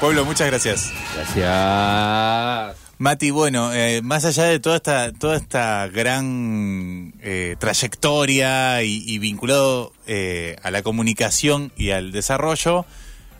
Pueblo, 0.00 0.24
muchas 0.24 0.46
gracias. 0.48 0.92
Gracias. 1.14 2.87
Mati, 2.98 3.30
bueno, 3.30 3.72
eh, 3.72 4.02
más 4.02 4.24
allá 4.24 4.44
de 4.44 4.58
toda 4.58 4.76
esta, 4.76 5.12
toda 5.12 5.36
esta 5.36 5.86
gran 5.86 7.14
eh, 7.22 7.54
trayectoria 7.60 8.82
y, 8.82 9.04
y 9.06 9.20
vinculado 9.20 9.92
eh, 10.08 10.56
a 10.64 10.72
la 10.72 10.82
comunicación 10.82 11.70
y 11.76 11.90
al 11.90 12.10
desarrollo, 12.10 12.86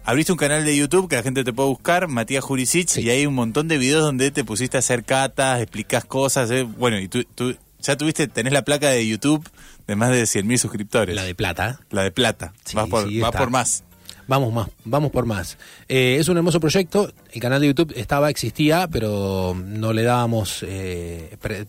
abriste 0.05 0.31
un 0.31 0.39
canal 0.39 0.65
de 0.65 0.77
YouTube 0.77 1.09
que 1.09 1.17
la 1.17 1.25
gente 1.25 1.43
te 1.43 1.53
puede 1.53 1.71
buscar, 1.71 2.07
Matías 2.07 2.45
Jurisic, 2.45 2.99
y 2.99 3.11
hay 3.11 3.27
un 3.27 3.35
montón 3.35 3.67
de 3.67 3.79
videos 3.79 4.05
donde 4.05 4.31
te 4.31 4.45
pusiste 4.45 4.77
a 4.77 4.81
hacer 4.81 5.03
catas, 5.03 5.61
explicas 5.61 6.05
cosas. 6.05 6.49
eh, 6.53 6.63
bueno, 6.63 7.01
y 7.01 7.09
tú, 7.09 7.25
tú 7.25 7.57
ya 7.81 7.97
tuviste, 7.97 8.29
tenés 8.29 8.53
la 8.53 8.63
placa 8.63 8.89
de 8.91 9.07
YouTube 9.07 9.49
de 9.89 9.97
más 9.97 10.11
de 10.11 10.23
100.000 10.23 10.57
suscriptores. 10.59 11.17
La 11.17 11.25
de 11.25 11.35
plata. 11.35 11.81
La 11.91 12.03
de 12.03 12.13
plata. 12.13 12.53
Sí, 12.65 12.77
vas 12.77 12.89
por, 12.89 13.09
sí, 13.09 13.19
vas 13.21 13.33
por 13.35 13.51
más. 13.51 13.83
Vamos 14.29 14.53
más, 14.53 14.69
vamos 14.85 15.11
por 15.11 15.25
más. 15.25 15.57
Eh, 15.89 16.19
es 16.21 16.29
un 16.29 16.37
hermoso 16.37 16.61
proyecto. 16.61 17.11
El 17.33 17.41
canal 17.41 17.63
de 17.63 17.69
YouTube 17.69 17.95
estaba, 17.97 18.29
existía, 18.29 18.87
pero 18.87 19.57
no 19.59 19.95
le 19.95 20.03
dábamos, 20.03 20.63
eh, 20.69 21.35
pre- 21.41 21.65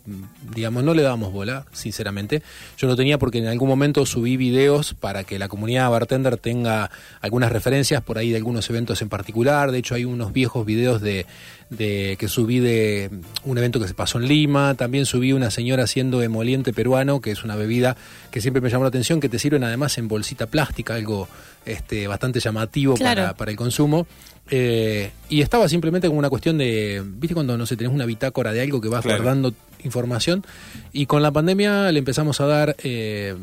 digamos, 0.53 0.83
no 0.83 0.93
le 0.93 1.01
dábamos 1.01 1.31
bola, 1.31 1.65
sinceramente. 1.71 2.43
Yo 2.77 2.87
lo 2.87 2.97
tenía 2.97 3.17
porque 3.17 3.37
en 3.37 3.47
algún 3.47 3.69
momento 3.69 4.05
subí 4.05 4.35
videos 4.35 4.93
para 4.93 5.23
que 5.23 5.39
la 5.39 5.47
comunidad 5.47 5.89
bartender 5.89 6.35
tenga 6.35 6.91
algunas 7.21 7.49
referencias 7.53 8.01
por 8.01 8.17
ahí 8.17 8.31
de 8.31 8.37
algunos 8.37 8.69
eventos 8.69 9.01
en 9.01 9.07
particular. 9.07 9.71
De 9.71 9.77
hecho, 9.77 9.95
hay 9.95 10.03
unos 10.03 10.33
viejos 10.33 10.65
videos 10.65 10.99
de, 11.01 11.25
de 11.69 12.15
que 12.19 12.27
subí 12.27 12.59
de 12.59 13.09
un 13.43 13.57
evento 13.57 13.79
que 13.79 13.87
se 13.87 13.93
pasó 13.93 14.17
en 14.19 14.27
Lima. 14.27 14.73
También 14.75 15.05
subí 15.05 15.33
una 15.33 15.51
señora 15.51 15.83
haciendo 15.83 16.21
emoliente 16.23 16.73
peruano, 16.73 17.21
que 17.21 17.31
es 17.31 17.43
una 17.43 17.55
bebida 17.55 17.95
que 18.31 18.41
siempre 18.41 18.61
me 18.61 18.69
llamó 18.69 18.83
la 18.85 18.89
atención, 18.89 19.19
que 19.19 19.29
te 19.29 19.37
sirven 19.39 19.63
además 19.63 19.97
en 19.99 20.07
bolsita 20.07 20.47
plástica, 20.47 20.95
algo 20.95 21.27
este, 21.65 22.07
bastante 22.07 22.39
llamativo 22.39 22.95
Claro. 22.95 23.21
para, 23.21 23.33
para 23.35 23.51
el 23.51 23.57
consumo. 23.57 24.07
Eh, 24.51 25.11
y 25.29 25.41
estaba 25.41 25.69
simplemente 25.69 26.07
como 26.07 26.17
una 26.17 26.29
cuestión 26.29 26.57
de, 26.57 27.03
¿viste 27.05 27.35
cuando 27.35 27.55
no 27.55 27.67
sé, 27.67 27.77
tenés 27.77 27.93
una 27.93 28.05
bitácora 28.07 28.51
de 28.51 28.61
algo 28.61 28.81
que 28.81 28.89
vas 28.89 29.03
Claro. 29.03 29.21
guardando 29.21 29.53
información? 29.83 30.43
Y 30.91 31.05
con 31.05 31.21
la 31.21 31.29
pandemia 31.31 31.91
le 31.91 31.99
empezamos 31.99 32.41
a 32.41 32.47
dar 32.47 32.75
eh, 32.83 33.35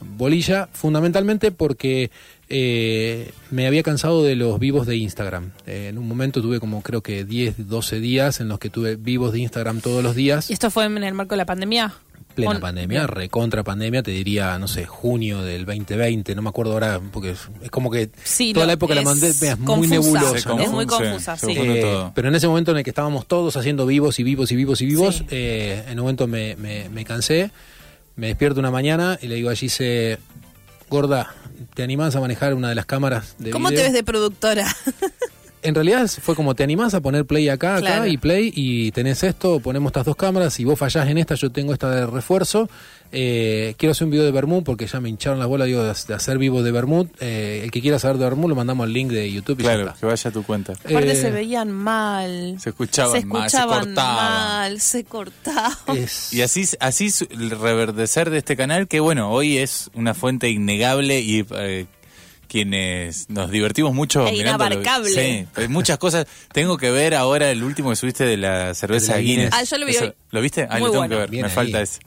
bolilla, 0.00 0.68
fundamentalmente 0.72 1.50
porque 1.52 2.10
eh, 2.48 3.30
me 3.50 3.66
había 3.66 3.82
cansado 3.82 4.22
de 4.22 4.36
los 4.36 4.58
vivos 4.58 4.86
de 4.86 4.96
Instagram. 4.96 5.52
Eh, 5.66 5.88
en 5.90 5.98
un 5.98 6.06
momento 6.08 6.40
tuve 6.42 6.60
como 6.60 6.82
creo 6.82 7.02
que 7.02 7.24
10, 7.24 7.68
12 7.68 8.00
días 8.00 8.40
en 8.40 8.48
los 8.48 8.58
que 8.58 8.70
tuve 8.70 8.96
vivos 8.96 9.32
de 9.32 9.40
Instagram 9.40 9.80
todos 9.80 10.02
los 10.02 10.14
días. 10.14 10.50
¿Y 10.50 10.52
esto 10.52 10.70
fue 10.70 10.84
en 10.84 11.02
el 11.02 11.14
marco 11.14 11.34
de 11.34 11.38
la 11.38 11.46
pandemia? 11.46 11.92
Plena 12.34 12.50
On- 12.52 12.60
pandemia, 12.60 13.06
recontra 13.06 13.62
pandemia, 13.64 14.02
te 14.02 14.10
diría, 14.10 14.58
no 14.58 14.68
sé, 14.68 14.84
junio 14.84 15.40
del 15.42 15.64
2020, 15.64 16.34
no 16.34 16.42
me 16.42 16.50
acuerdo 16.50 16.74
ahora, 16.74 17.00
porque 17.10 17.30
es, 17.30 17.48
es 17.62 17.70
como 17.70 17.90
que 17.90 18.10
Sí, 18.24 18.52
toda 18.52 18.66
lo- 18.66 18.68
la 18.68 18.72
época 18.74 18.94
la 18.94 19.00
es 19.00 19.06
mandé, 19.06 19.28
es 19.28 19.58
muy 19.58 19.88
nebulosa. 19.88 20.36
Es 20.60 20.70
muy 20.70 20.84
confusa, 20.84 21.38
sí. 21.38 21.52
Eh, 21.56 22.10
pero 22.14 22.28
en 22.28 22.34
ese 22.34 22.46
momento 22.46 22.72
en 22.72 22.76
el 22.76 22.84
que 22.84 22.90
estábamos 22.90 23.26
todos 23.26 23.56
haciendo 23.56 23.86
vivos 23.86 24.18
y 24.18 24.22
vivos 24.22 24.52
y 24.52 24.56
vivos 24.56 24.82
y 24.82 24.86
vivos, 24.86 25.16
Sí. 25.16 25.26
eh, 25.30 25.84
en 25.88 25.98
un 25.98 26.02
momento 26.04 26.26
me, 26.26 26.56
me- 26.56 26.90
me 26.90 27.06
cansé, 27.06 27.50
me 28.16 28.28
despierto 28.28 28.60
una 28.60 28.70
mañana 28.70 29.18
y 29.20 29.28
le 29.28 29.36
digo 29.36 29.50
a 29.50 29.54
Gise, 29.54 30.18
gorda, 30.88 31.34
¿te 31.74 31.82
animás 31.82 32.16
a 32.16 32.20
manejar 32.20 32.54
una 32.54 32.68
de 32.68 32.74
las 32.74 32.86
cámaras 32.86 33.36
de 33.38 33.50
¿Cómo 33.50 33.68
te 33.68 33.74
video?" 33.74 33.86
ves 33.86 33.92
de 33.92 34.02
productora? 34.02 34.66
En 35.62 35.74
realidad 35.74 36.08
fue 36.08 36.36
como 36.36 36.54
te 36.54 36.62
animás 36.62 36.94
a 36.94 37.00
poner 37.00 37.24
play 37.24 37.48
acá, 37.48 37.76
acá 37.76 38.06
y 38.06 38.18
play 38.18 38.52
y 38.54 38.92
tenés 38.92 39.24
esto, 39.24 39.58
ponemos 39.58 39.90
estas 39.90 40.04
dos 40.04 40.14
cámaras 40.14 40.60
y 40.60 40.64
vos 40.64 40.78
fallás 40.78 41.08
en 41.08 41.18
esta, 41.18 41.34
yo 41.34 41.50
tengo 41.50 41.72
esta 41.72 41.90
de 41.90 42.06
refuerzo. 42.06 42.70
Eh, 43.12 43.74
quiero 43.78 43.92
hacer 43.92 44.04
un 44.04 44.10
video 44.10 44.24
de 44.24 44.30
Bermud 44.32 44.62
porque 44.64 44.86
ya 44.86 45.00
me 45.00 45.08
hincharon 45.08 45.38
las 45.38 45.48
bolas 45.48 45.66
digo, 45.66 45.82
de, 45.82 45.94
de 46.08 46.14
hacer 46.14 46.38
vivo 46.38 46.62
de 46.62 46.70
Bermud. 46.72 47.06
Eh, 47.20 47.60
el 47.64 47.70
que 47.70 47.80
quiera 47.80 47.98
saber 47.98 48.18
de 48.18 48.24
Bermud 48.24 48.48
lo 48.50 48.54
mandamos 48.54 48.84
al 48.84 48.92
link 48.92 49.10
de 49.10 49.30
YouTube 49.32 49.60
y 49.60 49.62
ya 49.62 49.70
Claro, 49.74 49.86
está. 49.88 50.00
que 50.00 50.06
vaya 50.06 50.30
a 50.30 50.32
tu 50.32 50.42
cuenta. 50.42 50.72
Aparte 50.72 51.12
Eh, 51.12 51.16
se 51.16 51.30
veían 51.30 51.70
mal. 51.72 52.56
Se 52.60 52.70
escuchaban 52.70 53.20
se 53.20 53.26
mal, 53.26 53.48
se 53.50 53.58
cortaban. 53.58 53.94
mal, 53.94 54.80
se 54.80 55.04
cortaban. 55.04 55.96
es- 55.96 56.32
Y 56.36 56.42
así, 56.42 56.64
así 56.80 57.10
su- 57.10 57.28
el 57.30 57.50
reverdecer 57.50 58.30
de 58.30 58.38
este 58.38 58.56
canal, 58.56 58.88
que 58.88 59.00
bueno, 59.00 59.30
hoy 59.30 59.58
es 59.58 59.90
una 59.94 60.14
fuente 60.14 60.48
innegable 60.50 61.20
y 61.20 61.44
eh, 61.56 61.86
quienes 62.48 63.28
nos 63.28 63.50
divertimos 63.50 63.92
mucho 63.94 64.26
E 64.26 64.32
mirándolo. 64.32 64.74
inabarcable. 64.74 65.10
Sí, 65.10 65.46
hay 65.56 65.68
muchas 65.68 65.98
cosas. 65.98 66.26
Tengo 66.52 66.76
que 66.78 66.90
ver 66.90 67.14
ahora 67.14 67.50
el 67.50 67.62
último 67.64 67.90
que 67.90 67.96
subiste 67.96 68.24
de 68.24 68.36
la 68.36 68.72
cerveza 68.74 69.12
De 69.14 69.18
la 69.18 69.22
Guinness. 69.22 69.44
Guinness. 69.50 69.54
Ah, 69.54 69.64
yo 69.64 69.78
lo 69.78 69.86
vi 69.86 69.92
Eso- 69.92 70.04
hoy. 70.04 70.12
¿Lo 70.30 70.40
viste? 70.40 70.62
Ah, 70.70 70.74
Muy 70.78 70.80
lo 70.80 70.86
tengo 70.86 70.98
bueno. 70.98 71.14
que 71.16 71.20
ver, 71.20 71.30
Bien 71.30 71.42
me 71.42 71.48
ahí. 71.48 71.54
falta 71.54 71.82
ese. 71.82 72.00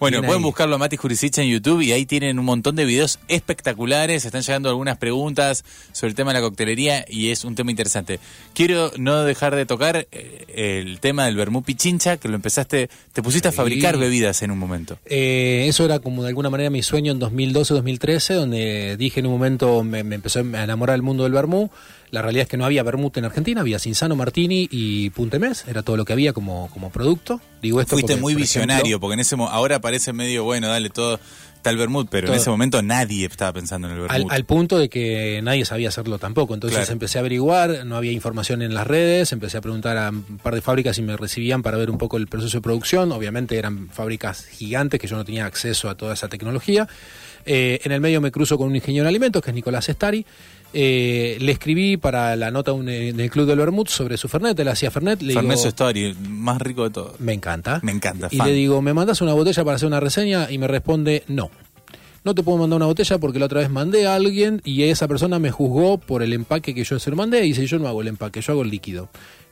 Bueno, 0.00 0.20
pueden 0.20 0.38
ahí. 0.38 0.44
buscarlo 0.44 0.76
a 0.76 0.78
Mati 0.78 0.96
Jurisic 0.96 1.36
en 1.38 1.48
YouTube 1.48 1.82
y 1.82 1.92
ahí 1.92 2.06
tienen 2.06 2.38
un 2.38 2.46
montón 2.46 2.74
de 2.74 2.86
videos 2.86 3.18
espectaculares. 3.28 4.24
Están 4.24 4.40
llegando 4.40 4.70
algunas 4.70 4.96
preguntas 4.96 5.62
sobre 5.92 6.08
el 6.08 6.14
tema 6.14 6.32
de 6.32 6.40
la 6.40 6.46
coctelería 6.46 7.04
y 7.06 7.28
es 7.28 7.44
un 7.44 7.54
tema 7.54 7.70
interesante. 7.70 8.18
Quiero 8.54 8.92
no 8.96 9.22
dejar 9.24 9.54
de 9.54 9.66
tocar 9.66 10.08
eh, 10.10 10.44
el 10.80 11.00
tema 11.00 11.26
del 11.26 11.36
vermú 11.36 11.62
pichincha, 11.62 12.16
que 12.16 12.28
lo 12.28 12.34
empezaste, 12.34 12.88
te 13.12 13.22
pusiste 13.22 13.48
a 13.48 13.52
fabricar 13.52 13.98
bebidas 13.98 14.42
en 14.42 14.50
un 14.52 14.58
momento. 14.58 14.98
Eh, 15.04 15.66
eso 15.68 15.84
era 15.84 15.98
como 15.98 16.22
de 16.22 16.28
alguna 16.28 16.48
manera 16.48 16.70
mi 16.70 16.82
sueño 16.82 17.12
en 17.12 17.20
2012-2013, 17.20 18.34
donde 18.36 18.96
dije 18.96 19.20
en 19.20 19.26
un 19.26 19.32
momento 19.32 19.84
me, 19.84 20.02
me 20.02 20.14
empezó 20.14 20.38
a 20.38 20.42
enamorar 20.42 20.96
el 20.96 21.02
mundo 21.02 21.24
del 21.24 21.32
vermú. 21.32 21.70
La 22.10 22.22
realidad 22.22 22.42
es 22.42 22.48
que 22.48 22.56
no 22.56 22.64
había 22.64 22.82
vermut 22.82 23.16
en 23.18 23.24
Argentina, 23.24 23.60
había 23.60 23.78
Cinzano, 23.78 24.16
Martini 24.16 24.68
y 24.70 25.10
Puntemés, 25.10 25.64
era 25.68 25.82
todo 25.82 25.96
lo 25.96 26.04
que 26.04 26.12
había 26.12 26.32
como, 26.32 26.68
como 26.72 26.90
producto. 26.90 27.40
Digo 27.62 27.80
esto 27.80 27.90
Fuiste 27.92 28.12
porque, 28.14 28.20
muy 28.22 28.32
por 28.34 28.40
visionario, 28.42 28.80
ejemplo, 28.82 29.00
porque 29.00 29.14
en 29.14 29.20
ese 29.20 29.36
ahora 29.38 29.80
parece 29.80 30.12
medio, 30.12 30.42
bueno, 30.44 30.66
dale 30.68 30.90
todo, 30.90 31.20
tal 31.62 31.76
vermut, 31.76 32.08
pero 32.10 32.28
en 32.28 32.34
ese 32.34 32.50
momento 32.50 32.82
nadie 32.82 33.26
estaba 33.26 33.52
pensando 33.52 33.86
en 33.88 33.94
el 33.94 34.00
al, 34.02 34.08
vermut. 34.08 34.32
al 34.32 34.44
punto 34.44 34.78
de 34.78 34.88
que 34.88 35.40
nadie 35.42 35.64
sabía 35.64 35.88
hacerlo 35.90 36.18
tampoco. 36.18 36.54
Entonces 36.54 36.78
Claro. 36.78 36.92
empecé 36.92 37.18
a 37.18 37.20
averiguar, 37.20 37.84
no 37.86 37.96
había 37.96 38.12
información 38.12 38.62
en 38.62 38.74
las 38.74 38.86
redes, 38.86 39.30
empecé 39.32 39.58
a 39.58 39.60
preguntar 39.60 39.96
a 39.98 40.08
un 40.10 40.38
par 40.42 40.54
de 40.54 40.62
fábricas 40.62 40.96
si 40.96 41.02
me 41.02 41.16
recibían 41.16 41.62
para 41.62 41.76
ver 41.76 41.90
un 41.90 41.98
poco 41.98 42.16
el 42.16 42.26
proceso 42.26 42.56
de 42.58 42.62
producción. 42.62 43.12
Obviamente 43.12 43.56
eran 43.56 43.88
fábricas 43.90 44.46
gigantes 44.46 44.98
que 44.98 45.06
yo 45.06 45.16
no 45.16 45.24
tenía 45.24 45.46
acceso 45.46 45.88
a 45.88 45.96
toda 45.96 46.14
esa 46.14 46.28
tecnología. 46.28 46.88
Eh, 47.46 47.80
en 47.84 47.92
el 47.92 48.00
medio 48.00 48.20
me 48.20 48.30
cruzo 48.30 48.58
con 48.58 48.68
un 48.68 48.76
ingeniero 48.76 49.04
de 49.04 49.08
alimentos 49.10 49.42
que 49.42 49.50
es 49.50 49.54
Nicolás 49.54 49.88
Estari. 49.88 50.26
Eh, 50.72 51.36
le 51.40 51.50
escribí 51.52 51.96
para 51.96 52.36
la 52.36 52.50
nota 52.50 52.72
un- 52.72 52.88
en 52.88 53.18
el 53.18 53.30
Club 53.30 53.46
del 53.46 53.58
Vermut 53.58 53.88
sobre 53.88 54.16
su 54.16 54.28
Fernet, 54.28 54.58
él 54.60 54.68
hacía 54.68 54.90
Fernet. 54.90 55.20
Le 55.20 55.34
Fernet 55.34 55.56
digo, 55.56 55.68
Story, 55.68 56.14
más 56.28 56.60
rico 56.62 56.84
de 56.84 56.90
todo. 56.90 57.14
me 57.18 57.32
encanta. 57.32 57.80
Me 57.82 57.90
encanta, 57.92 58.28
Y 58.30 58.36
fan. 58.36 58.46
le 58.46 58.54
digo, 58.54 58.80
¿me 58.80 58.94
mandas 58.94 59.20
una 59.20 59.32
botella 59.32 59.64
para 59.64 59.76
hacer 59.76 59.88
una 59.88 59.98
reseña? 60.00 60.50
Y 60.50 60.58
me 60.58 60.68
responde, 60.68 61.24
no. 61.26 61.50
No 62.22 62.34
te 62.34 62.42
puedo 62.42 62.58
mandar 62.58 62.76
una 62.76 62.86
botella 62.86 63.18
porque 63.18 63.38
la 63.38 63.46
otra 63.46 63.60
vez 63.60 63.70
mandé 63.70 64.06
a 64.06 64.14
alguien 64.14 64.60
y 64.64 64.82
esa 64.84 65.08
persona 65.08 65.38
me 65.38 65.50
juzgó 65.50 65.98
por 65.98 66.22
el 66.22 66.32
empaque 66.34 66.74
que 66.74 66.84
yo 66.84 66.98
se 66.98 67.10
lo 67.10 67.16
mandé 67.16 67.40
y 67.44 67.48
dice, 67.48 67.66
yo 67.66 67.78
no 67.78 67.88
hago 67.88 68.02
el 68.02 68.08
empaque, 68.08 68.40
yo 68.42 68.52
hago 68.52 68.62
el 68.62 68.70
líquido. 68.70 69.08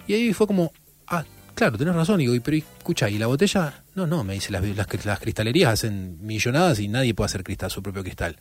Y 0.07 0.13
ahí 0.13 0.33
fue 0.35 0.47
como, 0.47 0.73
ah, 1.07 1.25
claro, 1.55 1.79
tenés 1.79 1.95
razón. 1.95 2.21
Y 2.21 2.25
digo, 2.25 2.35
"Y, 2.35 2.41
pero 2.41 2.59
escucha, 2.59 3.09
¿y 3.11 3.19
la 3.19 3.27
botella? 3.27 3.83
No, 3.95 4.07
no, 4.07 4.23
me 4.23 4.35
dice, 4.35 4.53
las, 4.53 4.63
las, 4.63 5.05
las 5.07 5.19
cristalerías 5.19 5.73
hacen 5.73 6.19
millonadas 6.21 6.79
y 6.79 6.89
nadie 6.89 7.15
puede 7.15 7.27
hacer 7.27 7.43
cristal, 7.43 7.71
su 7.71 7.83
propio 7.83 8.03
cristal. 8.05 8.37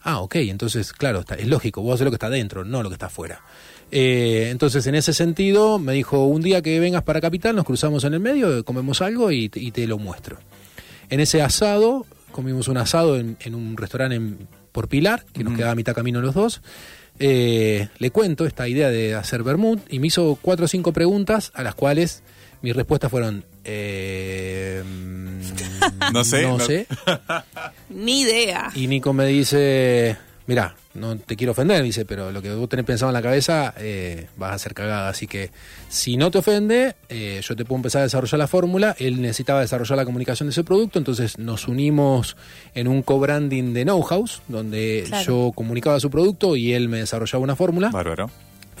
Ah, 0.00 0.20
ok, 0.20 0.36
entonces, 0.36 0.92
claro, 0.92 1.20
está, 1.20 1.34
es 1.34 1.46
lógico, 1.46 1.82
vos 1.82 1.94
haces 1.94 2.04
lo 2.04 2.10
que 2.10 2.16
está 2.16 2.30
dentro, 2.30 2.64
no 2.64 2.82
lo 2.82 2.88
que 2.88 2.94
está 2.94 3.06
afuera. 3.06 3.42
Eh, 3.90 4.48
entonces, 4.50 4.86
en 4.86 4.94
ese 4.94 5.12
sentido, 5.12 5.78
me 5.78 5.92
dijo, 5.92 6.26
un 6.26 6.42
día 6.42 6.62
que 6.62 6.78
vengas 6.78 7.02
para 7.02 7.20
Capital, 7.20 7.56
nos 7.56 7.64
cruzamos 7.64 8.04
en 8.04 8.14
el 8.14 8.20
medio, 8.20 8.64
comemos 8.64 9.02
algo 9.02 9.32
y, 9.32 9.48
te 9.48 9.86
lo 9.86 9.98
muestro. 9.98 10.38
En 11.10 11.20
ese 11.20 11.42
asado, 11.42 12.06
comimos 12.30 12.68
un 12.68 12.76
asado 12.76 13.16
en, 13.16 13.36
un 13.54 13.76
restaurante 13.76 14.20
por 14.72 14.88
Pilar, 14.88 15.24
que 15.32 15.42
nos 15.42 15.54
quedaba 15.54 15.72
a 15.72 15.76
mitad 15.76 15.94
camino 15.94 16.20
los 16.20 16.34
dos. 16.34 16.62
Eh, 17.18 17.88
le 17.98 18.10
cuento 18.10 18.46
esta 18.46 18.68
idea 18.68 18.90
de 18.90 19.14
hacer 19.16 19.42
vermut 19.42 19.80
y 19.92 19.98
me 19.98 20.06
hizo 20.06 20.38
cuatro 20.40 20.66
o 20.66 20.68
cinco 20.68 20.92
preguntas 20.92 21.50
a 21.54 21.64
las 21.64 21.74
cuales 21.74 22.22
mis 22.62 22.76
respuestas 22.76 23.10
fueron... 23.10 23.44
Eh, 23.70 24.82
no 26.12 26.24
sé. 26.24 26.42
No, 26.42 26.58
sé. 26.58 26.86
Ni 27.90 28.20
idea. 28.22 28.70
Y 28.74 28.86
Nico 28.86 29.12
me 29.12 29.26
dice, 29.26 30.16
mira, 30.46 30.74
no 30.94 31.18
te 31.18 31.36
quiero 31.36 31.52
ofender, 31.52 31.82
dice, 31.82 32.06
pero 32.06 32.32
lo 32.32 32.40
que 32.40 32.50
vos 32.54 32.68
tenés 32.68 32.86
pensado 32.86 33.10
en 33.10 33.14
la 33.14 33.20
cabeza 33.20 33.74
eh, 33.76 34.28
vas 34.38 34.54
a 34.54 34.58
ser 34.58 34.72
cagada. 34.72 35.10
Así 35.10 35.26
que 35.26 35.50
si 35.90 36.16
no 36.16 36.30
te 36.30 36.38
ofende, 36.38 36.96
eh, 37.10 37.42
yo 37.42 37.54
te 37.56 37.66
puedo 37.66 37.76
empezar 37.76 38.00
a 38.00 38.04
desarrollar 38.04 38.38
la 38.38 38.46
fórmula. 38.46 38.96
Él 38.98 39.20
necesitaba 39.20 39.60
desarrollar 39.60 39.98
la 39.98 40.06
comunicación 40.06 40.48
de 40.48 40.52
ese 40.52 40.64
producto, 40.64 40.98
entonces 40.98 41.38
nos 41.38 41.68
unimos 41.68 42.38
en 42.74 42.88
un 42.88 43.02
co-branding 43.02 43.74
de 43.74 43.84
know-how, 43.84 44.24
donde 44.48 45.04
yo 45.26 45.52
comunicaba 45.54 46.00
su 46.00 46.10
producto 46.10 46.56
y 46.56 46.72
él 46.72 46.88
me 46.88 47.00
desarrollaba 47.00 47.44
una 47.44 47.54
fórmula. 47.54 47.90
Bárbaro. 47.90 48.30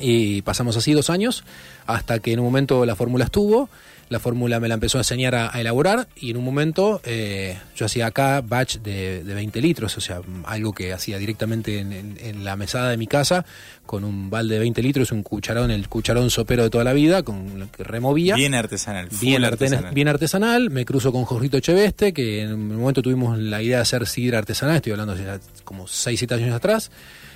Y 0.00 0.42
pasamos 0.42 0.76
así 0.76 0.92
dos 0.92 1.10
años, 1.10 1.44
hasta 1.86 2.20
que 2.20 2.32
en 2.32 2.38
un 2.38 2.46
momento 2.46 2.86
la 2.86 2.94
fórmula 2.94 3.24
estuvo 3.24 3.68
la 4.08 4.18
fórmula 4.18 4.60
me 4.60 4.68
la 4.68 4.74
empezó 4.74 4.98
a 4.98 5.00
enseñar 5.00 5.34
a, 5.34 5.48
elaborar 5.60 6.08
y 6.16 6.30
en 6.30 6.36
un 6.36 6.44
momento 6.44 7.00
eh, 7.04 7.58
yo 7.76 7.86
hacía 7.86 8.06
acá 8.06 8.40
batch 8.40 8.78
de, 8.78 9.22
de, 9.22 9.34
20 9.34 9.60
litros, 9.60 9.96
o 9.96 10.00
sea, 10.00 10.20
algo 10.44 10.72
que 10.72 10.92
hacía 10.92 11.18
directamente 11.18 11.78
en, 11.78 12.44
la 12.44 12.56
mesada 12.56 12.90
de 12.90 12.96
mi 12.96 13.06
casa 13.06 13.44
con 13.84 14.04
un 14.04 14.30
balde 14.30 14.54
de 14.54 14.60
20 14.60 14.82
litros, 14.82 15.12
un 15.12 15.22
cucharón, 15.22 15.70
el 15.70 15.88
cucharón 15.88 16.30
sopero 16.30 16.62
de 16.62 16.70
toda 16.70 16.84
la 16.84 16.92
vida, 16.92 17.22
con 17.22 17.58
lo 17.58 17.70
que 17.70 17.84
removía. 17.84 18.34
Bien 18.34 18.54
artesanal. 18.54 19.08
Bien 19.20 19.44
artesanal. 19.44 19.94
bien 19.94 20.08
artesanal. 20.08 20.70
Me 20.70 20.84
cruzo 20.84 21.10
con 21.10 21.24
Jorgito 21.24 21.58
Cheveste, 21.58 22.12
que 22.12 22.42
en 22.42 22.52
un 22.52 22.76
momento 22.76 23.02
tuvimos 23.02 23.38
la 23.38 23.62
idea 23.62 23.76
de 23.76 23.82
hacer 23.82 24.06
sidra 24.06 24.38
artesanal, 24.38 24.76
estoy 24.76 24.92
hablando 24.92 25.14
de 25.14 25.40
como 25.64 25.86
6, 25.86 26.18
7 26.18 26.34
años 26.34 26.54
atrás. 26.54 26.90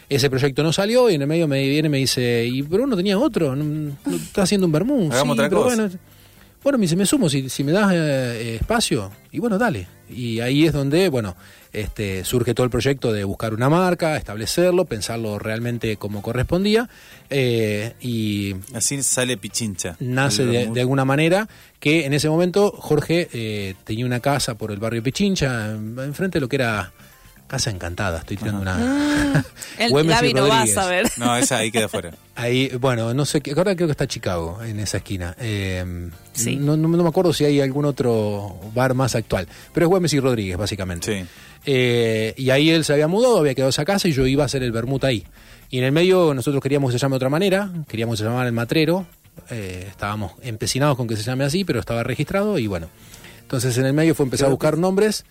Ese 0.09 0.29
proyecto 0.29 0.63
no 0.63 0.75
salió 0.75 1.09
y 1.09 1.15
en 1.15 1.23
el 1.23 1.27
medio 1.27 1.49
me 1.49 1.67
viene 1.67 1.87
y 1.87 1.91
me 1.91 1.99
dice, 1.99 2.47
y 2.47 2.63
pero 2.63 2.85
uno 2.85 2.97
tenía 2.97 3.19
otro, 3.19 3.57
no, 3.57 3.97
está 4.15 4.43
haciendo 4.43 4.67
un 4.67 4.73
vermú. 4.73 5.11
Hagamos 5.11 5.35
otra 5.35 5.49
cosa. 5.49 5.77
Bueno, 5.77 5.91
me 6.65 6.79
dice, 6.79 6.97
me 6.97 7.07
sumo, 7.07 7.29
si, 7.29 7.49
si 7.49 7.65
me 7.65 7.73
das 7.73 7.93
eh, 7.93 8.57
espacio, 8.57 9.11
y 9.31 9.39
bueno, 9.39 9.59
dale. 9.59 9.89
Y 10.09 10.41
ahí 10.41 10.67
es 10.67 10.73
donde, 10.73 11.09
bueno, 11.09 11.37
este, 11.73 12.25
surge 12.25 12.55
todo 12.55 12.65
el 12.65 12.71
proyecto 12.71 13.13
de 13.13 13.25
buscar 13.25 13.55
una 13.55 13.69
marca, 13.69 14.17
establecerlo, 14.17 14.85
pensarlo 14.85 15.39
realmente 15.39 15.97
como 15.97 16.23
correspondía. 16.23 16.89
Eh, 17.31 17.95
y 18.01 18.55
Así 18.75 19.03
sale 19.03 19.37
Pichincha. 19.39 19.97
Nace 20.01 20.45
de, 20.45 20.81
alguna 20.81 21.05
manera 21.05 21.49
que 21.81 22.05
en 22.05 22.13
ese 22.13 22.29
momento 22.29 22.73
Jorge 22.77 23.29
eh, 23.33 23.75
tenía 23.85 24.05
una 24.05 24.21
casa 24.21 24.57
por 24.57 24.71
el 24.71 24.79
barrio 24.79 25.03
Pichincha, 25.03 25.71
enfrente 25.71 26.37
de 26.37 26.41
lo 26.41 26.49
que 26.49 26.57
era 26.57 26.93
Casa 27.53 27.69
Encantada, 27.69 28.21
estoy 28.21 28.39
tirando 28.39 28.63
una. 28.63 29.45
El 29.79 29.93
Gaby 30.07 30.33
no 30.33 30.49
vas 30.49 30.75
a 30.75 30.87
ver. 30.87 31.07
No, 31.19 31.37
esa 31.37 31.59
ahí 31.59 31.71
queda 31.71 31.87
fuera. 31.87 32.13
Ahí, 32.35 32.71
bueno, 32.81 33.13
no 33.13 33.27
sé, 33.27 33.43
ahora 33.55 33.77
creo 33.77 33.89
que 33.89 33.93
está 33.93 34.07
Chicago, 34.07 34.59
en 34.65 34.81
esa 34.81 34.97
esquina. 34.97 35.37
Eh, 35.39 35.85
no, 36.59 36.77
no, 36.79 36.89
me 36.89 37.07
acuerdo 37.07 37.35
si 37.35 37.45
hay 37.45 37.61
algún 37.61 37.85
otro 37.85 38.59
bar 38.75 38.95
más 38.95 39.15
actual, 39.17 39.47
pero 39.75 39.85
es 39.85 39.91
Güemes 39.91 40.15
y 40.15 40.21
Rodríguez, 40.21 40.57
básicamente. 40.57 41.25
Sí. 41.25 41.29
Eh, 41.67 42.33
y 42.39 42.49
ahí 42.49 42.71
él 42.71 42.87
se 42.87 42.95
había 42.95 43.07
mudado, 43.07 43.39
había 43.39 43.55
quedado 43.55 43.69
esa 43.69 43.85
casa 43.85 44.09
y 44.09 44.13
yo 44.13 44.27
iba 44.27 44.45
a 44.45 44.47
hacer 44.47 44.63
el 44.63 44.73
vermut 44.73 45.05
ahí. 45.05 45.27
Y 45.69 45.77
en 45.77 45.85
el 45.85 45.93
medio 45.93 46.33
nosotros 46.33 46.63
queríamos 46.63 46.91
que 46.91 46.99
se 46.99 47.03
llame 47.03 47.13
de 47.13 47.17
otra 47.17 47.29
manera, 47.29 47.71
queríamos 47.87 48.15
que 48.15 48.25
se 48.25 48.31
llamara 48.31 48.47
el 48.47 48.55
matrero, 48.55 49.05
eh, 49.51 49.89
estábamos 49.91 50.33
empecinados 50.41 50.97
con 50.97 51.07
que 51.07 51.17
se 51.17 51.23
llame 51.23 51.45
así, 51.45 51.65
pero 51.65 51.81
estaba 51.81 52.03
registrado 52.03 52.59
y 52.59 52.67
bueno. 52.67 52.89
Entonces 53.43 53.77
en 53.77 53.85
el 53.85 53.93
medio 53.93 54.15
fue 54.15 54.25
empezar 54.25 54.47
a 54.47 54.51
buscar 54.51 54.79
nombres 54.79 55.27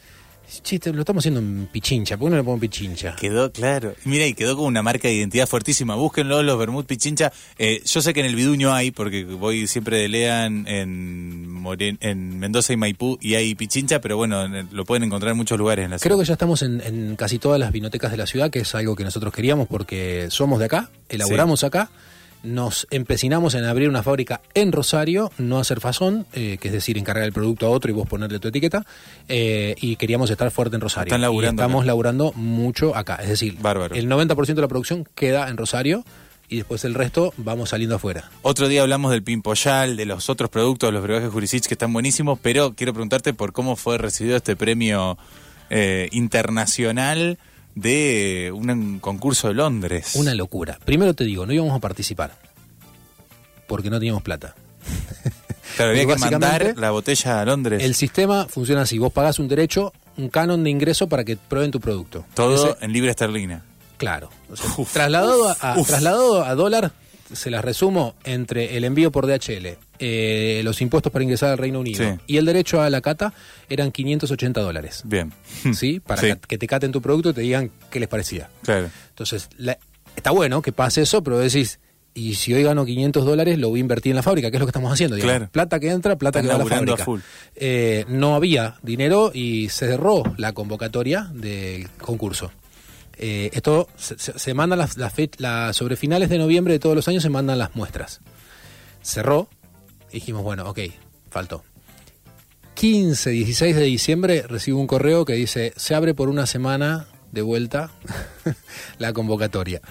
Chiste, 0.60 0.92
lo 0.92 1.00
estamos 1.02 1.22
haciendo 1.22 1.40
en 1.40 1.68
Pichincha. 1.72 2.18
¿Por 2.18 2.28
qué 2.28 2.32
no 2.32 2.38
le 2.38 2.44
pongo 2.44 2.60
Pichincha? 2.60 3.16
Quedó, 3.16 3.52
claro. 3.52 3.96
Mira, 4.04 4.26
y 4.28 4.34
quedó 4.34 4.56
como 4.56 4.68
una 4.68 4.84
marca 4.84 5.08
de 5.08 5.14
identidad 5.14 5.48
fuertísima. 5.48 5.96
Búsquenlo, 5.96 6.44
los 6.44 6.60
Bermud 6.60 6.86
Pichincha. 6.86 7.32
Eh, 7.58 7.82
yo 7.86 8.02
sé 8.02 8.14
que 8.14 8.20
en 8.20 8.26
el 8.26 8.36
Viduño 8.36 8.74
hay, 8.74 8.92
porque 8.92 9.24
voy 9.24 9.68
siempre 9.68 9.98
de 9.98 10.10
Lean 10.10 10.68
en, 10.68 11.64
en 12.02 12.40
Mendoza 12.40 12.74
y 12.74 12.78
Maipú, 12.78 13.18
y 13.22 13.36
hay 13.36 13.56
Pichincha, 13.56 14.02
pero 14.02 14.18
bueno, 14.18 14.48
lo 14.48 14.84
pueden 14.84 15.04
encontrar 15.04 15.32
en 15.32 15.38
muchos 15.38 15.58
lugares 15.58 15.86
en 15.86 15.92
la 15.92 15.98
ciudad. 15.98 16.10
Creo 16.10 16.20
que 16.20 16.26
ya 16.26 16.34
estamos 16.34 16.62
en, 16.64 17.16
casi 17.16 17.40
todas 17.40 17.60
las 17.60 17.72
vinotecas 17.72 18.12
de 18.12 18.18
la 18.18 18.26
ciudad, 18.26 18.50
que 18.50 18.60
es 18.60 18.76
algo 18.76 18.96
que 18.96 19.06
nosotros 19.06 19.34
queríamos 19.34 19.68
porque 19.68 20.28
somos 20.30 20.60
de 20.60 20.66
acá, 20.66 20.90
elaboramos 21.08 21.64
acá 21.64 21.90
nos 22.44 22.88
empecinamos 22.92 23.56
en 23.56 23.66
abrir 23.66 23.90
una 23.90 24.04
fábrica 24.04 24.42
en 24.54 24.72
Rosario, 24.72 25.32
no 25.38 25.60
hacer 25.60 25.80
fazón, 25.80 26.26
eh, 26.34 26.58
que 26.60 26.70
es 26.70 26.74
decir, 26.74 26.98
encargar 26.98 27.26
el 27.26 27.34
producto 27.34 27.68
a 27.68 27.70
otro 27.70 27.92
y 27.92 27.94
vos 27.94 28.08
ponerle 28.08 28.40
tu 28.40 28.48
etiqueta, 28.48 28.86
eh, 29.28 29.76
y 29.80 29.96
queríamos 29.96 30.30
estar 30.30 30.50
fuerte 30.52 30.76
en 30.76 30.82
Rosario. 30.82 31.10
Están 31.10 31.22
laburando 31.22 31.62
estamos 31.62 31.86
laburando 31.86 32.34
mucho 32.34 32.96
acá, 32.96 33.16
es 33.16 33.30
decir, 33.30 33.58
el 33.94 34.10
90% 34.10 34.46
de 34.46 34.62
la 34.62 34.68
producción 34.68 35.08
queda 35.16 35.50
en 35.50 35.58
Rosario 35.58 36.04
y 36.50 36.58
después 36.58 36.84
el 36.84 36.94
resto 36.94 37.34
vamos 37.38 37.70
saliendo 37.70 37.96
afuera. 37.96 38.30
Otro 38.42 38.68
día 38.68 38.82
hablamos 38.82 39.12
del 39.12 39.24
Pimpoyal, 39.24 39.96
de 39.96 40.06
los 40.06 40.30
otros 40.30 40.50
productos, 40.50 40.90
de 40.90 40.92
los 40.92 41.04
brebajes 41.04 41.30
Jurisic 41.30 41.66
que 41.66 41.76
están 41.76 41.94
buenísimos, 41.94 42.40
pero 42.42 42.74
quiero 42.74 42.94
preguntarte 42.94 43.34
por 43.34 43.54
cómo 43.54 43.78
fue 43.78 43.98
recibido 43.98 44.36
este 44.36 44.58
premio 44.58 45.18
eh, 45.70 46.10
internacional 46.12 47.40
de 47.76 48.52
un 48.54 49.00
concurso 49.00 49.48
de 49.48 49.54
Londres. 49.54 50.16
Una 50.16 50.34
locura. 50.34 50.80
Primero 50.84 51.14
te 51.14 51.24
digo, 51.24 51.46
no 51.46 51.54
íbamos 51.54 51.76
a 51.76 51.80
participar 51.80 52.32
porque 53.72 53.90
no 53.90 54.00
teníamos 54.00 54.22
plata. 54.22 54.54
Claro, 55.78 55.92
había 55.92 56.06
que 56.06 56.16
mandar 56.18 56.74
la 56.76 56.92
botella 56.92 57.40
a 57.40 57.46
Londres. 57.46 57.82
El 57.82 57.96
sistema 57.96 58.46
funciona 58.50 58.82
así, 58.82 58.98
vos 58.98 59.14
pagás 59.14 59.40
un 59.40 59.48
derecho, 59.48 59.94
un 60.18 60.28
canon 60.28 60.66
de 60.66 60.70
ingreso 60.70 61.08
para 61.08 61.24
que 61.24 61.38
prueben 61.38 61.72
tu 61.72 61.80
producto. 61.80 62.26
Todo 62.34 62.78
en 62.82 62.92
libre 62.92 63.12
esterlina. 63.12 63.64
Claro. 63.96 64.30
trasladado, 64.92 65.56
a, 65.62 65.76
trasladado 65.86 66.44
a 66.44 66.54
dólar, 66.56 66.92
se 67.34 67.50
las 67.50 67.64
resumo, 67.64 68.16
entre 68.24 68.78
el 68.78 68.84
envío 68.84 69.12
por 69.12 69.28
DHL, 69.28 69.78
eh, 70.00 70.62
los 70.64 70.82
impuestos 70.82 71.12
para 71.12 71.24
ingresar 71.24 71.52
al 71.52 71.58
Reino 71.58 71.80
Unido 71.80 72.18
y 72.28 72.38
el 72.38 72.46
derecho 72.46 72.82
a 72.82 72.90
la 72.90 73.02
cata 73.02 73.34
eran 73.70 73.92
580 73.92 74.62
dólares. 74.62 75.02
Bien. 75.06 75.32
¿Sí? 75.74 76.00
Para 76.00 76.22
Que, 76.36 76.58
te 76.58 76.68
caten 76.68 76.92
tu 76.92 77.02
producto 77.02 77.30
y 77.30 77.34
te 77.34 77.42
digan 77.42 77.72
qué 77.90 78.00
les 78.00 78.10
parecía. 78.10 78.50
Claro. 78.64 78.90
Entonces, 79.10 79.50
está 80.16 80.32
bueno 80.32 80.62
que 80.62 80.72
pase 80.72 81.02
eso, 81.02 81.24
pero 81.24 81.38
decís, 81.40 81.80
y 82.14 82.36
si 82.36 82.54
hoy 82.54 82.64
gano 82.64 82.86
500 82.86 83.26
dólares, 83.26 83.58
lo 83.58 83.70
voy 83.70 83.80
a 83.80 83.82
invertir 83.82 84.12
en 84.12 84.18
la 84.18 84.24
fábrica, 84.24 84.52
que 84.52 84.58
es 84.58 84.60
lo 84.60 84.66
que 84.66 84.72
estamos 84.72 84.92
haciendo. 84.92 85.18
Claro. 85.18 85.50
Plata 85.52 85.80
que 85.80 85.90
entra, 85.90 86.18
plata 86.18 86.42
que 86.42 86.48
va 86.48 86.56
a 86.56 86.58
la 86.58 86.66
fábrica. 86.66 87.06
Eh, 87.56 88.06
no 88.10 88.36
había 88.36 88.76
dinero 88.82 89.32
y 89.34 89.70
se 89.70 89.88
cerró 89.88 90.24
la 90.38 90.54
convocatoria 90.54 91.30
del 91.34 91.90
concurso. 92.00 92.52
Eh, 93.24 93.52
esto 93.54 93.88
se, 93.98 94.54
mandan 94.56 94.80
las, 94.80 94.98
las, 94.98 95.76
sobre 95.78 95.96
finales 95.96 96.30
de 96.30 96.40
noviembre 96.40 96.74
de 96.74 96.80
todos 96.80 96.96
los 96.96 97.08
años 97.08 97.22
se 97.22 97.30
mandan 97.30 97.60
las 97.60 97.76
muestras. 97.76 98.20
Cerró, 99.04 99.48
dijimos, 100.12 100.42
bueno, 100.42 100.68
ok, 100.68 100.80
faltó. 101.30 101.64
15, 102.74 103.30
16 103.30 103.76
de 103.76 103.84
diciembre 103.84 104.42
recibo 104.48 104.80
un 104.80 104.88
correo 104.88 105.24
que 105.24 105.34
dice, 105.34 105.72
se 105.76 105.94
abre 105.94 106.16
por 106.16 106.30
una 106.30 106.48
semana 106.48 107.06
de 107.32 107.44
vuelta 107.44 107.92
la 108.98 109.14
convocatoria. 109.14 109.82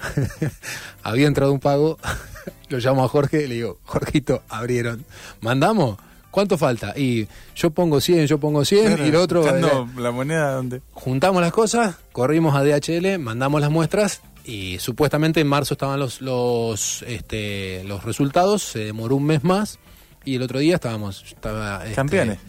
Había 1.03 1.27
entrado 1.27 1.53
un 1.53 1.61
pago, 1.61 1.99
lo 2.67 2.79
llamo 2.79 3.05
a 3.05 3.07
Jorge, 3.07 3.47
le 3.47 3.55
digo, 3.55 3.79
Jorgito, 3.85 4.43
abrieron, 4.49 5.05
mandamos. 5.39 5.97
¿Cuánto 6.31 6.57
falta? 6.57 6.93
Y 6.97 7.27
yo 7.55 7.71
pongo 7.71 7.99
100, 7.99 8.25
yo 8.25 8.39
pongo 8.39 8.63
100 8.63 9.05
y 9.05 9.09
el 9.09 9.15
otro... 9.15 9.45
Eh, 9.45 9.61
¿La 9.97 10.11
moneda 10.11 10.53
dónde? 10.53 10.81
Juntamos 10.93 11.41
las 11.41 11.51
cosas, 11.51 11.97
corrimos 12.13 12.55
a 12.55 12.63
DHL, 12.63 13.19
mandamos 13.19 13.61
las 13.61 13.69
muestras 13.69 14.21
y 14.45 14.79
supuestamente 14.79 15.41
en 15.41 15.47
marzo 15.47 15.73
estaban 15.73 15.99
los, 15.99 16.21
los, 16.21 17.03
este, 17.03 17.83
los 17.83 18.03
resultados, 18.05 18.63
se 18.63 18.79
demoró 18.79 19.17
un 19.17 19.25
mes 19.25 19.43
más 19.43 19.77
y 20.23 20.35
el 20.35 20.41
otro 20.41 20.59
día 20.59 20.75
estábamos... 20.75 21.23
Estaba, 21.27 21.83
este, 21.83 21.95
Campeones. 21.95 22.39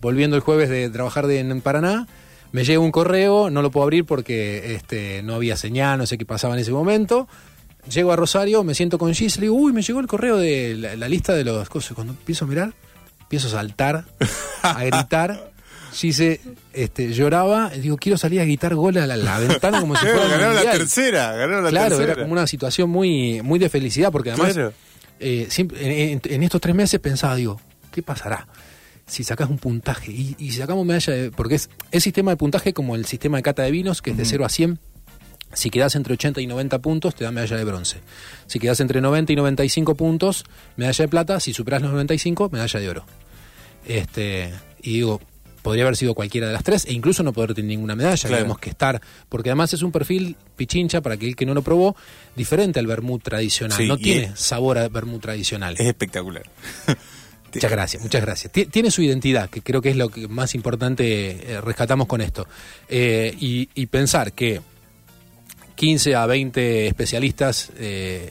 Volviendo 0.00 0.36
el 0.36 0.42
jueves 0.42 0.68
de 0.68 0.88
trabajar 0.90 1.26
de, 1.26 1.40
en 1.40 1.60
Paraná, 1.62 2.06
me 2.52 2.64
llega 2.64 2.80
un 2.80 2.90
correo, 2.90 3.50
no 3.50 3.62
lo 3.62 3.70
puedo 3.70 3.84
abrir 3.84 4.04
porque 4.04 4.74
este, 4.74 5.22
no 5.22 5.34
había 5.34 5.56
señal, 5.56 5.98
no 5.98 6.06
sé 6.06 6.18
qué 6.18 6.26
pasaba 6.26 6.54
en 6.54 6.60
ese 6.60 6.72
momento. 6.72 7.28
Llego 7.88 8.12
a 8.12 8.16
Rosario, 8.16 8.64
me 8.64 8.74
siento 8.74 8.98
con 8.98 9.14
Gis, 9.14 9.36
le 9.36 9.42
digo, 9.42 9.54
uy, 9.54 9.72
me 9.72 9.82
llegó 9.82 10.00
el 10.00 10.06
correo 10.06 10.36
de 10.36 10.74
la, 10.76 11.08
lista 11.08 11.32
de 11.32 11.44
las 11.44 11.68
cosas. 11.68 11.94
Cuando 11.94 12.12
empiezo 12.12 12.44
a 12.44 12.48
mirar, 12.48 12.74
empiezo 13.30 13.46
a 13.46 13.50
saltar, 13.50 14.04
a 14.62 14.84
gritar. 14.84 15.52
Gise 15.92 16.40
este, 16.72 17.12
lloraba, 17.12 17.70
digo, 17.70 17.96
quiero 17.96 18.16
salir 18.16 18.40
a 18.40 18.44
gritar 18.44 18.74
gol 18.76 18.96
a 18.96 19.06
la, 19.06 19.38
ventana 19.38 19.80
como 19.80 19.96
si 19.96 20.06
fuera. 20.06 20.28
ganaron 20.28 20.54
la 20.56 20.70
tercera, 20.70 21.32
ganaron 21.32 21.64
la 21.64 21.70
claro, 21.70 22.00
era 22.00 22.14
como 22.14 22.32
una 22.32 22.46
situación 22.46 22.90
muy, 22.90 23.40
muy 23.42 23.58
de 23.58 23.68
felicidad, 23.68 24.12
porque 24.12 24.30
además, 24.30 24.56
eh, 25.18 25.46
siempre, 25.48 26.12
en, 26.12 26.42
estos 26.42 26.60
tres 26.60 26.74
meses 26.74 27.00
pensaba, 27.00 27.34
digo, 27.36 27.60
¿qué 27.92 28.02
pasará? 28.02 28.46
si 29.06 29.24
sacas 29.24 29.50
un 29.50 29.58
puntaje 29.58 30.12
y, 30.12 30.34
si 30.38 30.52
sacamos 30.52 30.86
medalla, 30.86 31.32
porque 31.34 31.56
es 31.56 31.68
el 31.90 32.00
sistema 32.00 32.30
de 32.30 32.36
puntaje 32.36 32.72
como 32.72 32.94
el 32.94 33.06
sistema 33.06 33.38
de 33.38 33.42
cata 33.42 33.62
de 33.62 33.72
vinos, 33.72 34.02
que 34.02 34.10
es 34.10 34.16
de 34.16 34.24
0 34.24 34.44
a 34.44 34.48
100, 34.48 34.78
Si 35.52 35.70
quedas 35.70 35.94
entre 35.96 36.14
80 36.14 36.40
y 36.40 36.46
90 36.46 36.78
puntos, 36.80 37.14
te 37.14 37.24
da 37.24 37.30
medalla 37.30 37.56
de 37.56 37.64
bronce. 37.64 37.98
Si 38.46 38.58
quedas 38.58 38.80
entre 38.80 39.00
90 39.00 39.32
y 39.32 39.36
95 39.36 39.94
puntos, 39.94 40.44
medalla 40.76 41.04
de 41.04 41.08
plata. 41.08 41.40
Si 41.40 41.52
superas 41.52 41.82
los 41.82 41.92
95, 41.92 42.50
medalla 42.50 42.80
de 42.80 42.88
oro. 42.88 43.04
Este, 43.86 44.52
y 44.82 44.94
digo, 44.94 45.20
podría 45.62 45.84
haber 45.84 45.96
sido 45.96 46.14
cualquiera 46.14 46.46
de 46.46 46.52
las 46.52 46.64
tres 46.64 46.84
e 46.86 46.92
incluso 46.92 47.22
no 47.22 47.32
poder 47.32 47.54
tener 47.54 47.68
ninguna 47.68 47.94
medalla. 47.96 48.28
Tenemos 48.28 48.58
que 48.58 48.70
estar, 48.70 49.00
porque 49.28 49.50
además 49.50 49.72
es 49.72 49.82
un 49.82 49.92
perfil 49.92 50.36
pichincha 50.56 51.00
para 51.00 51.16
aquel 51.16 51.36
que 51.36 51.46
no 51.46 51.54
lo 51.54 51.62
probó, 51.62 51.96
diferente 52.36 52.78
al 52.78 52.86
vermut 52.86 53.22
tradicional. 53.22 53.86
no 53.86 53.98
tiene 53.98 54.32
sabor 54.36 54.78
a 54.78 54.88
vermut 54.88 55.22
tradicional. 55.22 55.74
Es 55.78 55.86
espectacular. 55.86 56.44
Muchas 57.52 57.70
gracias, 57.72 58.02
muchas 58.02 58.22
gracias. 58.22 58.52
Tiene 58.52 58.92
su 58.92 59.02
identidad, 59.02 59.50
que 59.50 59.60
creo 59.60 59.82
que 59.82 59.90
es 59.90 59.96
lo 59.96 60.08
que 60.08 60.28
más 60.28 60.54
importante 60.54 61.52
eh, 61.52 61.60
rescatamos 61.60 62.06
con 62.06 62.20
esto. 62.20 62.46
Eh, 62.88 63.34
y, 63.40 63.86
pensar 63.86 64.32
que 64.32 64.60
15 65.80 66.14
a 66.14 66.26
20 66.26 66.88
especialistas 66.88 67.72
eh, 67.78 68.30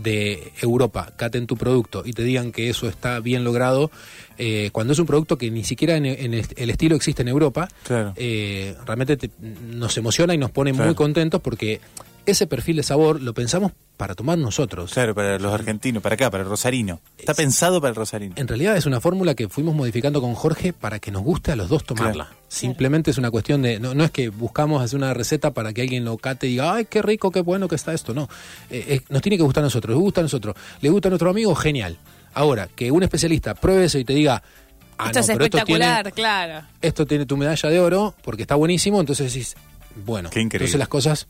de 0.00 0.52
Europa 0.62 1.12
caten 1.16 1.48
tu 1.48 1.56
producto 1.56 2.04
y 2.06 2.12
te 2.12 2.22
digan 2.22 2.52
que 2.52 2.70
eso 2.70 2.88
está 2.88 3.18
bien 3.18 3.42
logrado, 3.42 3.90
eh, 4.38 4.70
cuando 4.70 4.92
es 4.92 5.00
un 5.00 5.06
producto 5.06 5.36
que 5.36 5.50
ni 5.50 5.64
siquiera 5.64 5.96
en, 5.96 6.06
el 6.06 6.70
estilo 6.70 6.94
existe 6.94 7.22
en 7.22 7.28
Europa, 7.28 7.66
eh, 8.14 8.76
realmente 8.86 9.28
nos 9.40 9.98
emociona 9.98 10.34
y 10.34 10.38
nos 10.38 10.52
pone 10.52 10.72
muy 10.72 10.94
contentos 10.94 11.40
porque 11.40 11.80
ese 12.30 12.46
perfil 12.46 12.76
de 12.76 12.82
sabor 12.82 13.20
lo 13.20 13.34
pensamos 13.34 13.72
para 13.96 14.14
tomar 14.14 14.38
nosotros. 14.38 14.92
Claro, 14.92 15.14
para 15.14 15.38
los 15.38 15.52
argentinos, 15.52 16.02
para 16.02 16.14
acá, 16.14 16.30
para 16.30 16.44
el 16.44 16.48
rosarino. 16.48 17.00
Está 17.18 17.34
pensado 17.34 17.80
para 17.80 17.90
el 17.90 17.96
rosarino. 17.96 18.34
En 18.36 18.46
realidad 18.46 18.76
es 18.76 18.86
una 18.86 19.00
fórmula 19.00 19.34
que 19.34 19.48
fuimos 19.48 19.74
modificando 19.74 20.20
con 20.20 20.34
Jorge 20.34 20.72
para 20.72 21.00
que 21.00 21.10
nos 21.10 21.22
guste 21.22 21.52
a 21.52 21.56
los 21.56 21.68
dos 21.68 21.84
tomarla. 21.84 22.28
Simplemente 22.46 23.10
es 23.10 23.18
una 23.18 23.30
cuestión 23.30 23.62
de, 23.62 23.80
no, 23.80 24.04
es 24.04 24.10
que 24.10 24.28
buscamos 24.28 24.82
hacer 24.82 24.96
una 24.96 25.12
receta 25.14 25.50
para 25.52 25.72
que 25.72 25.82
alguien 25.82 26.04
lo 26.04 26.16
cate 26.16 26.46
y 26.46 26.50
diga, 26.50 26.74
ay, 26.74 26.84
qué 26.84 27.02
rico, 27.02 27.30
qué 27.30 27.40
bueno 27.40 27.66
que 27.66 27.74
está 27.74 27.92
esto. 27.92 28.14
No, 28.14 28.28
eh, 28.70 29.00
nos 29.08 29.20
tiene 29.20 29.36
que 29.36 29.42
gustar 29.42 29.62
a 29.62 29.66
nosotros, 29.66 29.96
le 29.96 30.00
gusta 30.00 30.20
a 30.20 30.24
nosotros. 30.24 30.54
¿Le 30.80 30.90
gusta 30.90 31.08
a 31.08 31.10
nuestro 31.10 31.30
amigo? 31.30 31.54
Genial. 31.54 31.98
Ahora, 32.34 32.68
que 32.68 32.90
un 32.90 33.02
especialista 33.02 33.54
pruebe 33.54 33.86
eso 33.86 33.98
y 33.98 34.04
te 34.04 34.12
diga, 34.12 34.42
ah, 34.96 35.06
esto 35.06 35.20
es 35.20 35.28
espectacular, 35.28 36.12
claro. 36.12 36.66
Esto 36.80 37.04
tiene 37.04 37.26
tu 37.26 37.36
medalla 37.36 37.68
de 37.68 37.80
oro 37.80 38.14
porque 38.22 38.42
está 38.42 38.54
buenísimo, 38.54 39.00
entonces 39.00 39.32
decís, 39.32 39.56
bueno, 40.04 40.30
entonces 40.32 40.78
las 40.78 40.88
cosas 40.88 41.26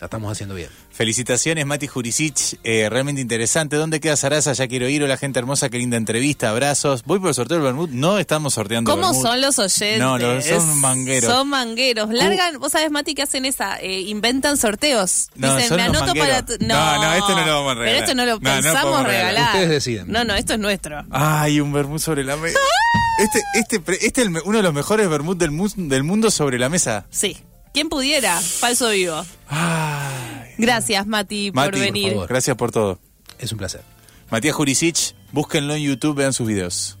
la 0.00 0.06
estamos 0.06 0.32
haciendo 0.32 0.54
bien. 0.54 0.70
Felicitaciones, 0.90 1.66
Mati 1.66 1.86
Jurisic. 1.86 2.58
Eh, 2.64 2.88
realmente 2.88 3.20
interesante. 3.20 3.76
¿Dónde 3.76 4.00
queda 4.00 4.16
Sarasa? 4.16 4.54
Ya 4.54 4.66
quiero 4.66 4.88
ir. 4.88 5.02
Hola, 5.02 5.18
gente 5.18 5.38
hermosa. 5.38 5.68
Qué 5.68 5.76
linda 5.76 5.98
entrevista. 5.98 6.48
Abrazos. 6.48 7.04
Voy 7.04 7.18
por 7.18 7.28
el 7.28 7.34
sorteo 7.34 7.58
del 7.58 7.64
Bermud. 7.64 7.90
No 7.90 8.18
estamos 8.18 8.54
sorteando 8.54 8.90
¿Cómo 8.90 9.12
son 9.12 9.42
los 9.42 9.58
oyentes? 9.58 9.98
No, 9.98 10.18
son 10.40 10.80
mangueros. 10.80 11.30
Son 11.30 11.48
mangueros. 11.48 12.08
Largan, 12.10 12.58
vos 12.58 12.72
sabés, 12.72 12.90
Mati, 12.90 13.14
que 13.14 13.22
hacen 13.22 13.44
esa. 13.44 13.78
Eh, 13.78 14.00
inventan 14.00 14.56
sorteos. 14.56 15.28
Dicen, 15.34 15.76
me 15.76 15.82
anoto 15.82 16.14
para 16.14 16.46
tu... 16.46 16.54
No, 16.60 17.02
no, 17.02 17.12
este 17.12 17.32
no 17.34 17.44
lo 17.46 17.54
vamos 17.56 17.72
a 17.72 17.74
regalar. 17.74 17.84
Pero 17.84 17.98
esto 17.98 18.14
no 18.14 18.24
lo 18.24 18.40
pensamos 18.40 19.04
regalar. 19.04 19.46
Ustedes 19.48 19.68
deciden. 19.68 20.10
No, 20.10 20.24
no, 20.24 20.34
esto 20.34 20.54
es 20.54 20.58
nuestro. 20.58 21.04
Ay, 21.10 21.60
un 21.60 21.74
Bermud 21.74 21.98
sobre 21.98 22.24
la 22.24 22.36
mesa. 22.36 22.58
este, 23.18 23.42
este, 23.76 24.06
este 24.06 24.22
es 24.22 24.28
uno 24.44 24.56
de 24.56 24.62
los 24.62 24.72
mejores 24.72 25.10
Bermud 25.10 25.36
del, 25.36 25.50
del 25.76 26.04
mundo 26.04 26.30
sobre 26.30 26.58
la 26.58 26.70
mesa. 26.70 27.04
Sí. 27.10 27.36
¿Quién 27.72 27.88
pudiera? 27.88 28.38
Falso 28.40 28.90
vivo. 28.90 29.24
Gracias, 30.58 31.06
Mati, 31.06 31.52
por 31.52 31.72
venir. 31.72 32.16
Gracias 32.28 32.56
por 32.56 32.72
todo. 32.72 32.98
Es 33.38 33.52
un 33.52 33.58
placer. 33.58 33.82
Matías 34.30 34.54
Jurisic, 34.54 35.14
búsquenlo 35.32 35.74
en 35.74 35.82
YouTube, 35.82 36.16
vean 36.16 36.32
sus 36.32 36.46
videos. 36.46 36.99